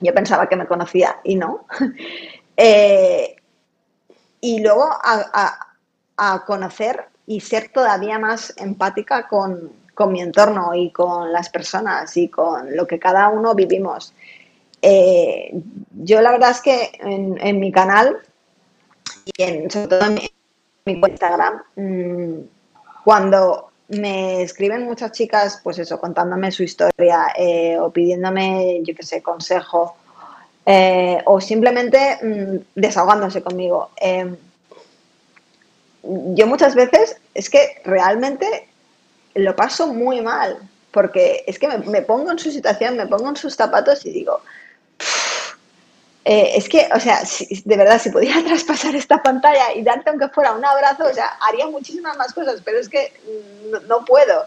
Yo 0.00 0.12
pensaba 0.12 0.48
que 0.48 0.56
me 0.56 0.66
conocía 0.66 1.20
y 1.24 1.36
no. 1.36 1.66
Eh, 2.60 3.36
y 4.40 4.58
luego 4.58 4.90
a, 4.90 6.44
conocer 6.44 7.04
y 7.24 7.38
ser 7.38 7.68
todavía 7.68 8.18
más 8.18 8.52
empática 8.56 9.28
con, 9.28 9.70
mi 10.08 10.20
entorno 10.20 10.74
y 10.74 10.90
con 10.90 11.32
las 11.32 11.50
personas 11.50 12.16
y 12.16 12.28
con 12.28 12.76
lo 12.76 12.84
que 12.84 12.98
cada 12.98 13.28
uno 13.28 13.54
vivimos. 13.54 14.12
Eh, 14.82 15.52
yo 16.02 16.20
la 16.20 16.32
verdad 16.32 16.50
es 16.50 16.60
que 16.60 16.92
en, 17.00 17.60
mi 17.60 17.72
canal 17.72 18.18
y 19.24 19.42
en, 19.42 19.70
sobre 19.70 19.88
todo 19.88 20.04
en 20.06 20.14
mi, 20.14 20.30
Instagram, 20.86 21.62
mm, 21.76 22.40
cuando 23.04 23.70
me 23.88 24.42
escriben 24.42 24.84
muchas 24.84 25.12
chicas, 25.12 25.60
pues 25.62 25.78
eso, 25.78 26.00
contándome 26.00 26.50
su 26.52 26.62
historia 26.62 27.28
eh, 27.36 27.78
o 27.78 27.90
pidiéndome, 27.90 28.80
yo 28.84 28.94
qué 28.94 29.02
sé, 29.02 29.22
consejo 29.22 29.96
eh, 30.70 31.22
o 31.24 31.40
simplemente 31.40 32.18
mm, 32.22 32.80
desahogándose 32.80 33.42
conmigo. 33.42 33.90
Em, 33.96 34.36
yo 36.02 36.46
muchas 36.46 36.74
veces 36.74 37.16
es 37.34 37.48
que 37.48 37.80
realmente 37.84 38.68
lo 39.34 39.56
paso 39.56 39.86
muy 39.86 40.20
mal, 40.20 40.58
porque 40.90 41.44
es 41.46 41.58
que 41.58 41.68
me, 41.68 42.02
pongo 42.02 42.30
en 42.30 42.38
su 42.38 42.50
situación, 42.50 42.96
me 42.96 43.06
pongo 43.06 43.30
en 43.30 43.36
sus 43.36 43.54
zapatos 43.54 44.04
y 44.04 44.10
digo, 44.10 44.40
eh, 46.24 46.52
es 46.56 46.68
que, 46.68 46.88
o 46.94 47.00
sea, 47.00 47.22
de 47.64 47.76
verdad, 47.76 48.00
si 48.00 48.10
pudiera 48.10 48.42
traspasar 48.46 48.94
esta 48.94 49.22
pantalla 49.22 49.72
y 49.74 49.82
darte 49.82 50.10
aunque 50.10 50.28
fuera 50.28 50.52
un 50.52 50.64
abrazo, 50.64 51.04
o 51.04 51.14
sea, 51.14 51.38
haría 51.40 51.66
muchísimas 51.66 52.16
más 52.16 52.32
cosas, 52.32 52.60
pero 52.64 52.78
es 52.78 52.88
que 52.88 53.12
no, 53.88 54.04
puedo. 54.04 54.44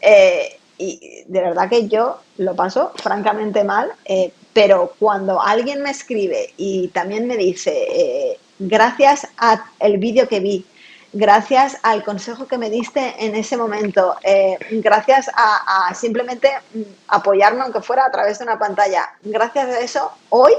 Eh, 0.00 0.58
y 0.78 1.24
de 1.26 1.40
verdad 1.42 1.68
que 1.68 1.88
yo 1.88 2.20
lo 2.38 2.56
paso 2.56 2.92
francamente 2.96 3.64
mal, 3.64 3.92
eh, 4.06 4.32
pero 4.54 4.94
cuando 4.98 5.42
alguien 5.42 5.82
me 5.82 5.90
escribe 5.90 6.54
y 6.56 6.88
también 6.88 7.26
me 7.26 7.36
dice, 7.36 8.38
gracias 8.58 9.28
al 9.36 9.98
vídeo 9.98 10.26
que 10.26 10.40
vi, 10.40 10.64
gracias 11.12 11.76
al 11.82 12.02
consejo 12.02 12.46
que 12.46 12.56
me 12.56 12.70
diste 12.70 13.14
en 13.18 13.34
ese 13.34 13.58
momento, 13.58 14.16
gracias 14.70 15.30
a, 15.34 15.94
simplemente 15.94 16.50
mm, 16.72 16.80
apoyarme 17.08 17.60
aunque 17.60 17.82
fuera 17.82 18.06
a 18.06 18.10
través 18.10 18.38
de 18.38 18.44
una 18.44 18.58
pantalla, 18.58 19.10
gracias 19.22 19.68
a 19.68 19.80
eso, 19.80 20.10
hoy 20.30 20.54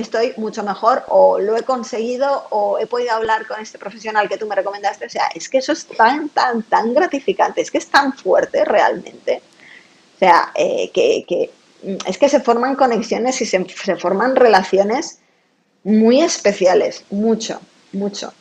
estoy 0.00 0.32
mucho 0.36 0.62
mejor 0.62 1.04
o 1.08 1.38
lo 1.38 1.56
he 1.56 1.62
conseguido 1.62 2.46
o 2.50 2.78
he 2.78 2.86
podido 2.86 3.12
hablar 3.12 3.46
con 3.46 3.60
este 3.60 3.78
profesional 3.78 4.28
que 4.28 4.38
tú 4.38 4.46
me 4.46 4.54
recomendaste. 4.54 5.06
O 5.06 5.10
sea, 5.10 5.28
es 5.34 5.48
que 5.48 5.58
eso 5.58 5.72
es 5.72 5.86
tan, 5.86 6.28
tan, 6.30 6.62
tan 6.62 6.94
gratificante, 6.94 7.60
es 7.60 7.70
que 7.70 7.78
es 7.78 7.88
tan 7.88 8.12
fuerte 8.12 8.64
realmente. 8.64 9.42
O 10.16 10.18
sea, 10.18 10.52
eh, 10.54 10.90
que, 10.92 11.50
es 12.06 12.18
que 12.18 12.28
se 12.28 12.40
forman 12.40 12.74
conexiones 12.74 13.40
y 13.40 13.46
se, 13.46 13.64
forman 13.96 14.36
relaciones 14.36 15.20
muy 15.84 16.20
especiales, 16.20 17.04
mucho, 17.10 17.60
mucho. 17.92 18.32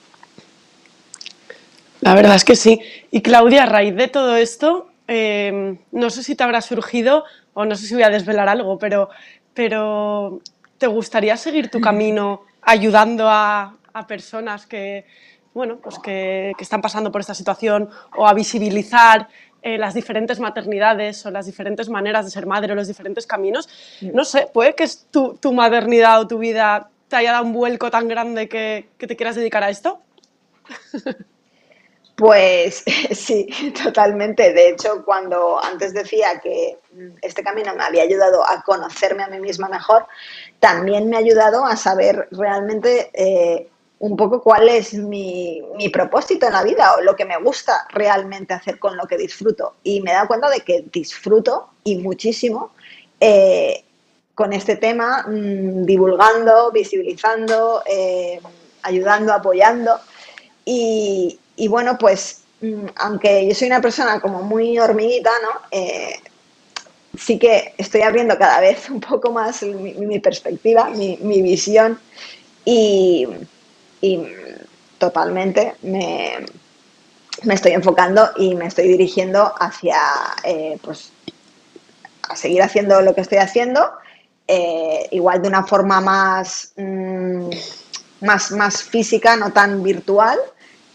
La 2.01 2.15
verdad 2.15 2.35
es 2.35 2.45
que 2.45 2.55
sí. 2.55 2.81
Y 3.11 3.21
Claudia, 3.21 3.63
a 3.63 3.65
raíz 3.67 3.95
de 3.95 4.07
todo 4.07 4.37
esto, 4.37 4.89
eh, 5.07 5.77
no 5.91 6.09
sé 6.09 6.23
si 6.23 6.35
te 6.35 6.43
habrá 6.43 6.61
surgido, 6.61 7.25
o 7.53 7.65
no 7.65 7.75
sé 7.75 7.87
si 7.87 7.93
voy 7.93 8.03
a 8.03 8.09
desvelar 8.09 8.49
algo, 8.49 8.77
pero, 8.77 9.09
pero 9.53 10.41
¿te 10.77 10.87
gustaría 10.87 11.37
seguir 11.37 11.69
tu 11.69 11.81
camino 11.81 12.43
ayudando 12.61 13.27
a, 13.29 13.73
personas 14.07 14.67
que, 14.67 15.05
bueno, 15.55 15.77
pues 15.77 15.97
que, 15.97 16.53
que, 16.55 16.63
están 16.63 16.83
pasando 16.83 17.11
por 17.11 17.19
esta 17.19 17.33
situación 17.33 17.89
o 18.15 18.27
a 18.27 18.33
visibilizar 18.35 19.27
eh, 19.63 19.79
las 19.79 19.95
diferentes 19.95 20.39
maternidades 20.39 21.25
o 21.25 21.31
las 21.31 21.47
diferentes 21.47 21.89
maneras 21.89 22.25
de 22.25 22.31
ser 22.31 22.45
madre 22.45 22.73
o 22.73 22.75
los 22.75 22.87
diferentes 22.87 23.25
caminos. 23.25 23.67
No 24.13 24.23
sé, 24.23 24.47
puede 24.53 24.75
que 24.75 24.87
tu, 25.09 25.33
tu 25.41 25.51
maternidad 25.53 26.21
o 26.21 26.27
tu 26.27 26.37
vida 26.37 26.91
te 27.07 27.15
haya 27.15 27.31
dado 27.31 27.45
un 27.45 27.53
vuelco 27.53 27.89
tan 27.89 28.07
grande 28.07 28.47
que, 28.47 28.89
que 28.99 29.07
te 29.07 29.15
quieras 29.15 29.35
dedicar 29.35 29.63
a 29.63 29.71
esto. 29.71 29.99
Pues 32.17 32.83
sí, 33.11 33.47
totalmente. 33.83 34.51
De 34.51 34.69
hecho, 34.69 35.05
cuando 35.05 35.63
antes 35.63 35.93
decía 35.93 36.39
que 36.41 36.77
este 37.21 37.43
camino 37.43 37.75
me 37.75 37.83
había 37.83 38.03
ayudado 38.03 38.43
a 38.43 38.63
conocerme 38.63 39.23
a 39.23 39.27
mí 39.27 39.39
misma 39.39 39.69
mejor, 39.69 40.07
también 40.59 41.09
me 41.09 41.15
ha 41.15 41.19
ayudado 41.19 41.63
a 41.63 41.77
saber 41.77 42.27
realmente 42.31 43.11
eh, 43.13 43.69
un 43.99 44.17
poco 44.17 44.41
cuál 44.41 44.67
es 44.67 44.95
mi, 44.95 45.61
propósito 45.93 46.47
en 46.47 46.53
la 46.53 46.63
vida 46.63 46.95
o 46.95 47.01
lo 47.01 47.15
que 47.15 47.25
me 47.25 47.37
gusta 47.37 47.85
realmente 47.89 48.55
hacer 48.55 48.79
con 48.79 48.97
lo 48.97 49.05
que 49.05 49.17
disfruto. 49.17 49.75
Y 49.83 50.01
me 50.01 50.09
he 50.09 50.13
dado 50.15 50.27
cuenta 50.27 50.49
de 50.49 50.61
que 50.61 50.85
disfruto 50.91 51.69
y 51.83 51.97
muchísimo 51.97 52.71
eh, 53.19 53.83
con 54.33 54.53
este 54.53 54.75
tema, 54.75 55.23
mm, 55.27 55.85
divulgando, 55.85 56.71
visibilizando, 56.71 57.83
eh, 57.85 58.39
ayudando, 58.81 59.33
apoyando. 59.33 59.99
Y, 60.65 61.39
bueno, 61.67 61.97
pues 61.97 62.41
mm, 62.61 62.87
aunque 62.97 63.47
yo 63.47 63.55
soy 63.55 63.67
una 63.67 63.81
persona 63.81 64.19
como 64.19 64.43
muy 64.43 64.77
hormiguita, 64.77 65.31
¿no? 65.41 65.61
Eh, 65.71 66.19
sí 67.17 67.39
que 67.39 67.73
estoy 67.77 68.01
abriendo 68.01 68.37
cada 68.37 68.59
vez 68.59 68.89
un 68.89 68.99
poco 68.99 69.31
más 69.31 69.63
mi, 69.63 70.19
perspectiva, 70.19 70.89
mi, 70.89 71.41
visión. 71.41 71.99
Y, 72.65 73.25
y 74.01 74.21
totalmente 74.97 75.75
me, 75.81 76.45
estoy 77.49 77.71
enfocando 77.71 78.29
y 78.37 78.55
me 78.55 78.67
estoy 78.67 78.87
dirigiendo 78.87 79.53
hacia, 79.59 79.99
eh, 80.43 80.77
pues, 80.81 81.11
a 82.29 82.35
seguir 82.35 82.61
haciendo 82.61 83.01
lo 83.01 83.15
que 83.15 83.21
estoy 83.21 83.37
haciendo, 83.37 83.89
eh, 84.47 85.07
igual 85.11 85.41
de 85.41 85.47
una 85.47 85.63
forma 85.63 86.01
más, 86.01 86.73
mm, 86.77 87.49
más, 88.21 88.51
más 88.51 88.83
física, 88.83 89.35
no 89.35 89.53
tan 89.53 89.83
virtual, 89.83 90.37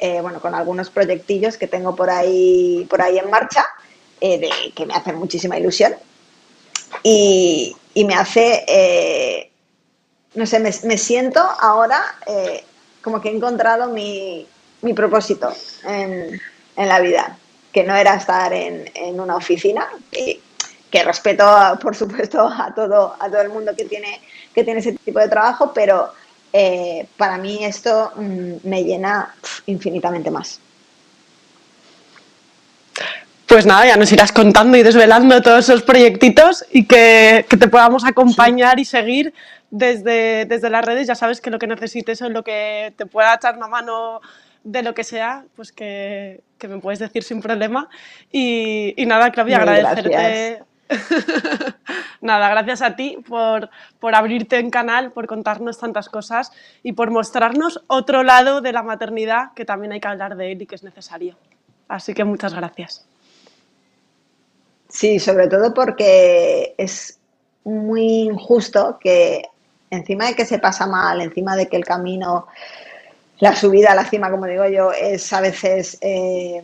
eh, 0.05 0.21
bueno, 0.21 0.41
con 0.41 0.53
algunos 0.53 0.91
proyectillos 0.91 1.57
que 1.57 1.69
tengo 1.69 1.95
por 1.95 2.11
ahí, 2.11 2.85
por 2.91 3.01
ahí 3.01 3.19
en 3.19 3.31
marcha, 3.31 3.65
eh, 4.21 4.51
que 4.75 4.85
me 4.85 4.95
hacen 4.95 5.15
muchísima 5.15 5.57
ilusión. 5.57 5.95
Y, 7.05 7.77
me 7.95 8.15
hace, 8.15 9.49
no 10.35 10.45
sé, 10.45 10.59
me, 10.59 10.99
siento 10.99 11.41
ahora 11.41 12.03
como 13.01 13.21
que 13.21 13.29
he 13.29 13.37
encontrado 13.37 13.91
mi, 13.91 14.47
mi 14.81 14.93
propósito 14.93 15.53
en, 15.85 16.41
en, 16.77 16.89
la 16.89 16.99
vida, 16.99 17.39
que 17.73 17.85
no 17.85 17.95
era 17.95 18.15
estar 18.15 18.53
en, 18.53 18.91
en 18.95 19.21
una 19.21 19.37
oficina, 19.37 19.89
que, 20.11 20.41
que 20.91 21.05
respeto, 21.05 21.47
por 21.81 21.95
supuesto, 21.95 22.41
a 22.41 22.75
todo, 22.75 23.15
a 23.21 23.29
todo 23.29 23.41
el 23.41 23.51
mundo 23.51 23.75
que 23.77 23.85
tiene, 23.85 24.21
que 24.53 24.65
tiene 24.65 24.81
ese 24.81 24.93
tipo 24.93 25.21
de 25.21 25.29
trabajo, 25.29 25.73
pero 25.73 26.13
eh, 26.53 27.07
para 27.17 27.39
mí 27.39 27.65
esto 27.65 28.13
mm, 28.17 28.69
me 28.69 28.85
llena 28.85 29.35
infinitamente 29.67 30.31
más. 30.31 30.61
Pues 33.47 33.67
nada, 33.67 33.87
ya 33.87 33.97
nos 33.97 34.11
irás 34.13 34.33
contando 34.33 34.79
y 34.79 34.83
desvelando 34.83 35.43
todos 35.43 35.69
esos 35.69 35.83
proyectitos 35.83 36.65
y 36.71 36.87
que, 36.87 37.45
te 37.49 37.69
podamos 37.69 38.05
acompañar 38.05 38.79
y 38.79 38.85
seguir 38.85 39.35
desde, 39.71 40.47
desde 40.47 40.71
las 40.71 40.85
redes. 40.85 41.07
Ya 41.07 41.15
sabes 41.15 41.41
que 41.41 41.51
lo 41.51 41.59
que 41.59 41.67
necesites 41.67 42.23
o 42.23 42.31
lo 42.31 42.45
que 42.45 42.95
te 42.97 43.05
pueda 43.05 43.35
echar 43.35 43.57
una 43.57 43.67
mano 43.69 44.21
de 44.65 44.83
lo 44.83 44.95
que 44.95 45.05
sea, 45.05 45.45
pues 45.55 45.73
que, 45.73 46.43
me 46.67 46.79
puedes 46.79 46.99
decir 46.99 47.25
sin 47.25 47.43
problema. 47.43 47.89
Y, 48.31 48.95
nada, 49.07 49.31
Claudia, 49.33 49.59
agradecerte. 49.59 50.63
Nada, 52.21 52.49
gracias 52.51 52.83
a 52.83 52.97
ti 52.97 53.19
por, 53.29 53.71
por, 53.99 54.15
abrirte 54.15 54.59
en 54.59 54.71
canal, 54.71 55.13
por 55.13 55.27
contarnos 55.27 55.79
tantas 55.79 56.09
cosas 56.09 56.53
y 56.83 56.93
por 56.93 57.11
mostrarnos 57.11 57.83
otro 57.87 58.23
lado 58.23 58.61
de 58.61 58.73
la 58.73 58.83
maternidad 58.83 59.53
que 59.55 59.65
también 59.65 59.93
hay 59.93 60.01
que 60.01 60.09
hablar 60.09 60.37
de 60.37 60.53
él 60.53 60.63
y 60.63 60.67
que 60.67 60.75
es 60.75 60.83
necesario. 60.83 61.37
Así 61.89 62.15
que 62.15 62.25
muchas 62.25 62.55
gracias. 62.55 63.07
Sí, 64.89 65.19
sobre 65.19 65.49
todo 65.49 65.73
porque 65.73 66.75
es 66.77 67.19
muy 67.65 68.23
injusto 68.23 68.99
que 69.01 69.43
encima 69.91 70.27
de 70.27 70.35
que 70.35 70.45
se 70.45 70.59
pasa 70.59 70.87
mal, 70.87 71.21
encima 71.21 71.57
de 71.57 71.69
que 71.69 71.77
el 71.77 71.85
camino, 71.85 72.47
la 73.39 73.57
subida 73.57 73.93
a 73.93 73.95
la 73.95 74.05
cima, 74.05 74.31
como 74.31 74.47
digo 74.47 74.67
yo, 74.69 74.93
es 74.93 75.33
a 75.33 75.41
veces... 75.41 75.99
Eh, 76.01 76.63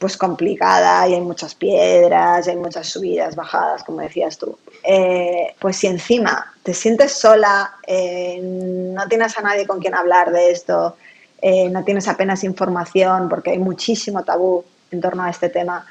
pues 0.00 0.16
complicada 0.16 1.06
y 1.06 1.12
hay 1.12 1.20
muchas 1.20 1.54
piedras, 1.54 2.46
y 2.46 2.50
hay 2.50 2.56
muchas 2.56 2.88
subidas, 2.88 3.36
bajadas, 3.36 3.84
como 3.84 4.00
decías 4.00 4.38
tú. 4.38 4.58
Eh, 4.82 5.54
pues 5.58 5.76
si 5.76 5.88
encima 5.88 6.54
te 6.62 6.72
sientes 6.72 7.12
sola, 7.12 7.74
eh, 7.86 8.40
no 8.42 9.06
tienes 9.08 9.36
a 9.36 9.42
nadie 9.42 9.66
con 9.66 9.78
quien 9.78 9.94
hablar 9.94 10.32
de 10.32 10.52
esto, 10.52 10.96
eh, 11.42 11.68
no 11.68 11.84
tienes 11.84 12.08
apenas 12.08 12.44
información 12.44 13.28
porque 13.28 13.50
hay 13.50 13.58
muchísimo 13.58 14.24
tabú 14.24 14.64
en 14.90 15.02
torno 15.02 15.22
a 15.22 15.28
este 15.28 15.50
tema, 15.50 15.84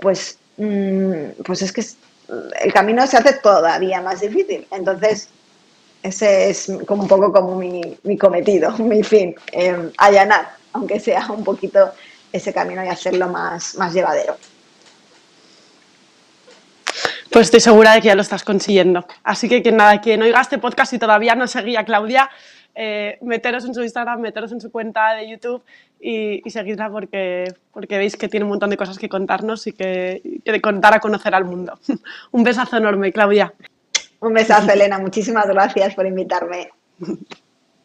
pues, 0.00 0.38
mm, 0.56 1.42
pues 1.44 1.62
es 1.62 1.72
que 1.72 1.84
el 2.62 2.72
camino 2.72 3.04
se 3.08 3.16
hace 3.16 3.32
todavía 3.32 4.00
más 4.00 4.20
difícil. 4.20 4.64
Entonces, 4.70 5.28
ese 6.04 6.50
es 6.50 6.70
como 6.86 7.02
un 7.02 7.08
poco 7.08 7.32
como 7.32 7.56
mi, 7.56 7.98
mi 8.04 8.16
cometido, 8.16 8.70
mi 8.78 9.02
fin, 9.02 9.34
allanar, 9.98 10.50
aunque 10.72 11.00
sea 11.00 11.26
un 11.32 11.42
poquito 11.42 11.90
ese 12.34 12.52
camino 12.52 12.84
y 12.84 12.88
hacerlo 12.88 13.28
más, 13.28 13.76
más 13.76 13.94
llevadero. 13.94 14.36
Pues 17.30 17.46
estoy 17.46 17.60
segura 17.60 17.94
de 17.94 18.00
que 18.00 18.08
ya 18.08 18.16
lo 18.16 18.22
estás 18.22 18.42
consiguiendo. 18.42 19.06
Así 19.22 19.48
que 19.48 19.62
quien, 19.62 19.76
nada, 19.76 20.00
quien 20.00 20.20
oiga 20.20 20.40
este 20.40 20.58
podcast 20.58 20.92
y 20.92 20.98
todavía 20.98 21.36
no 21.36 21.46
seguía 21.46 21.80
a 21.80 21.84
Claudia, 21.84 22.28
eh, 22.74 23.18
meteros 23.22 23.64
en 23.64 23.74
su 23.74 23.82
Instagram, 23.82 24.20
meteros 24.20 24.50
en 24.50 24.60
su 24.60 24.72
cuenta 24.72 25.14
de 25.14 25.30
YouTube 25.30 25.62
y, 26.00 26.42
seguidla 26.50 26.90
porque, 26.90 27.54
porque 27.72 27.98
veis 27.98 28.16
que 28.16 28.28
tiene 28.28 28.44
un 28.44 28.50
montón 28.50 28.70
de 28.70 28.76
cosas 28.76 28.98
que 28.98 29.08
contarnos 29.08 29.68
y 29.68 29.72
que, 29.72 30.40
que 30.44 30.60
contar 30.60 30.92
a 30.92 31.00
conocer 31.00 31.36
al 31.36 31.44
mundo. 31.44 31.78
un 32.32 32.42
besazo 32.42 32.76
enorme, 32.76 33.12
Claudia. 33.12 33.54
Un 34.18 34.34
besazo, 34.34 34.72
Elena. 34.72 34.98
Muchísimas 34.98 35.46
gracias 35.46 35.94
por 35.94 36.04
invitarme. 36.04 36.70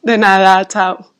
De 0.02 0.18
nada, 0.18 0.66
chao. 0.68 1.19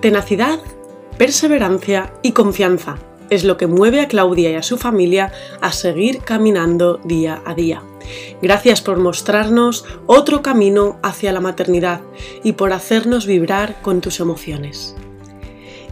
Tenacidad, 0.00 0.58
perseverancia 1.18 2.14
y 2.22 2.32
confianza 2.32 2.96
es 3.28 3.44
lo 3.44 3.58
que 3.58 3.66
mueve 3.66 4.00
a 4.00 4.08
Claudia 4.08 4.50
y 4.50 4.54
a 4.54 4.62
su 4.62 4.78
familia 4.78 5.30
a 5.60 5.72
seguir 5.72 6.20
caminando 6.20 7.02
día 7.04 7.42
a 7.44 7.52
día. 7.54 7.82
Gracias 8.40 8.80
por 8.80 8.98
mostrarnos 8.98 9.84
otro 10.06 10.40
camino 10.40 10.98
hacia 11.02 11.32
la 11.32 11.40
maternidad 11.40 12.00
y 12.42 12.52
por 12.52 12.72
hacernos 12.72 13.26
vibrar 13.26 13.82
con 13.82 14.00
tus 14.00 14.20
emociones. 14.20 14.96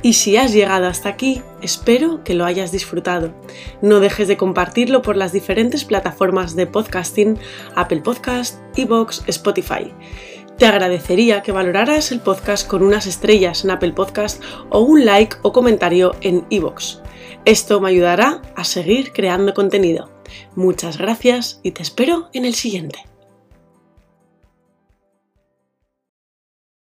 Y 0.01 0.15
si 0.15 0.39
has 0.39 0.55
llegado 0.55 0.87
hasta 0.87 1.11
aquí, 1.11 1.43
espero 1.61 2.25
que 2.25 2.33
lo 2.33 2.47
hayas 2.47 2.73
disfrutado. 2.73 3.35
No 3.83 4.01
dejes 4.01 4.27
de 4.27 4.39
compartirlo 4.39 5.03
por 5.03 5.17
las 5.17 5.33
diferentes 5.33 5.85
plataformas 5.85 6.57
de 6.57 6.67
podcasting, 6.67 7.39
Apple 7.75 8.01
Podcast, 8.01 8.59
Evox, 8.75 9.23
Spotify. 9.27 9.93
Te 10.59 10.67
agradecería 10.67 11.43
que 11.43 11.53
valoraras 11.53 12.11
el 12.11 12.19
podcast 12.19 12.67
con 12.67 12.83
unas 12.83 13.07
estrellas 13.07 13.65
en 13.65 13.71
Apple 13.71 13.93
Podcast 13.93 14.43
o 14.71 14.81
un 14.81 15.05
like 15.05 15.37
o 15.43 15.53
comentario 15.53 16.17
en 16.21 16.45
iVoox. 16.51 16.99
Esto 17.45 17.81
me 17.81 17.91
ayudará 17.91 18.43
a 18.57 18.65
seguir 18.65 19.13
creando 19.13 19.55
contenido. 19.55 20.11
Muchas 20.57 20.99
gracias 20.99 21.61
y 21.63 21.71
te 21.71 21.83
espero 21.83 22.29
en 22.33 22.45
el 22.45 22.55
siguiente. 22.55 22.99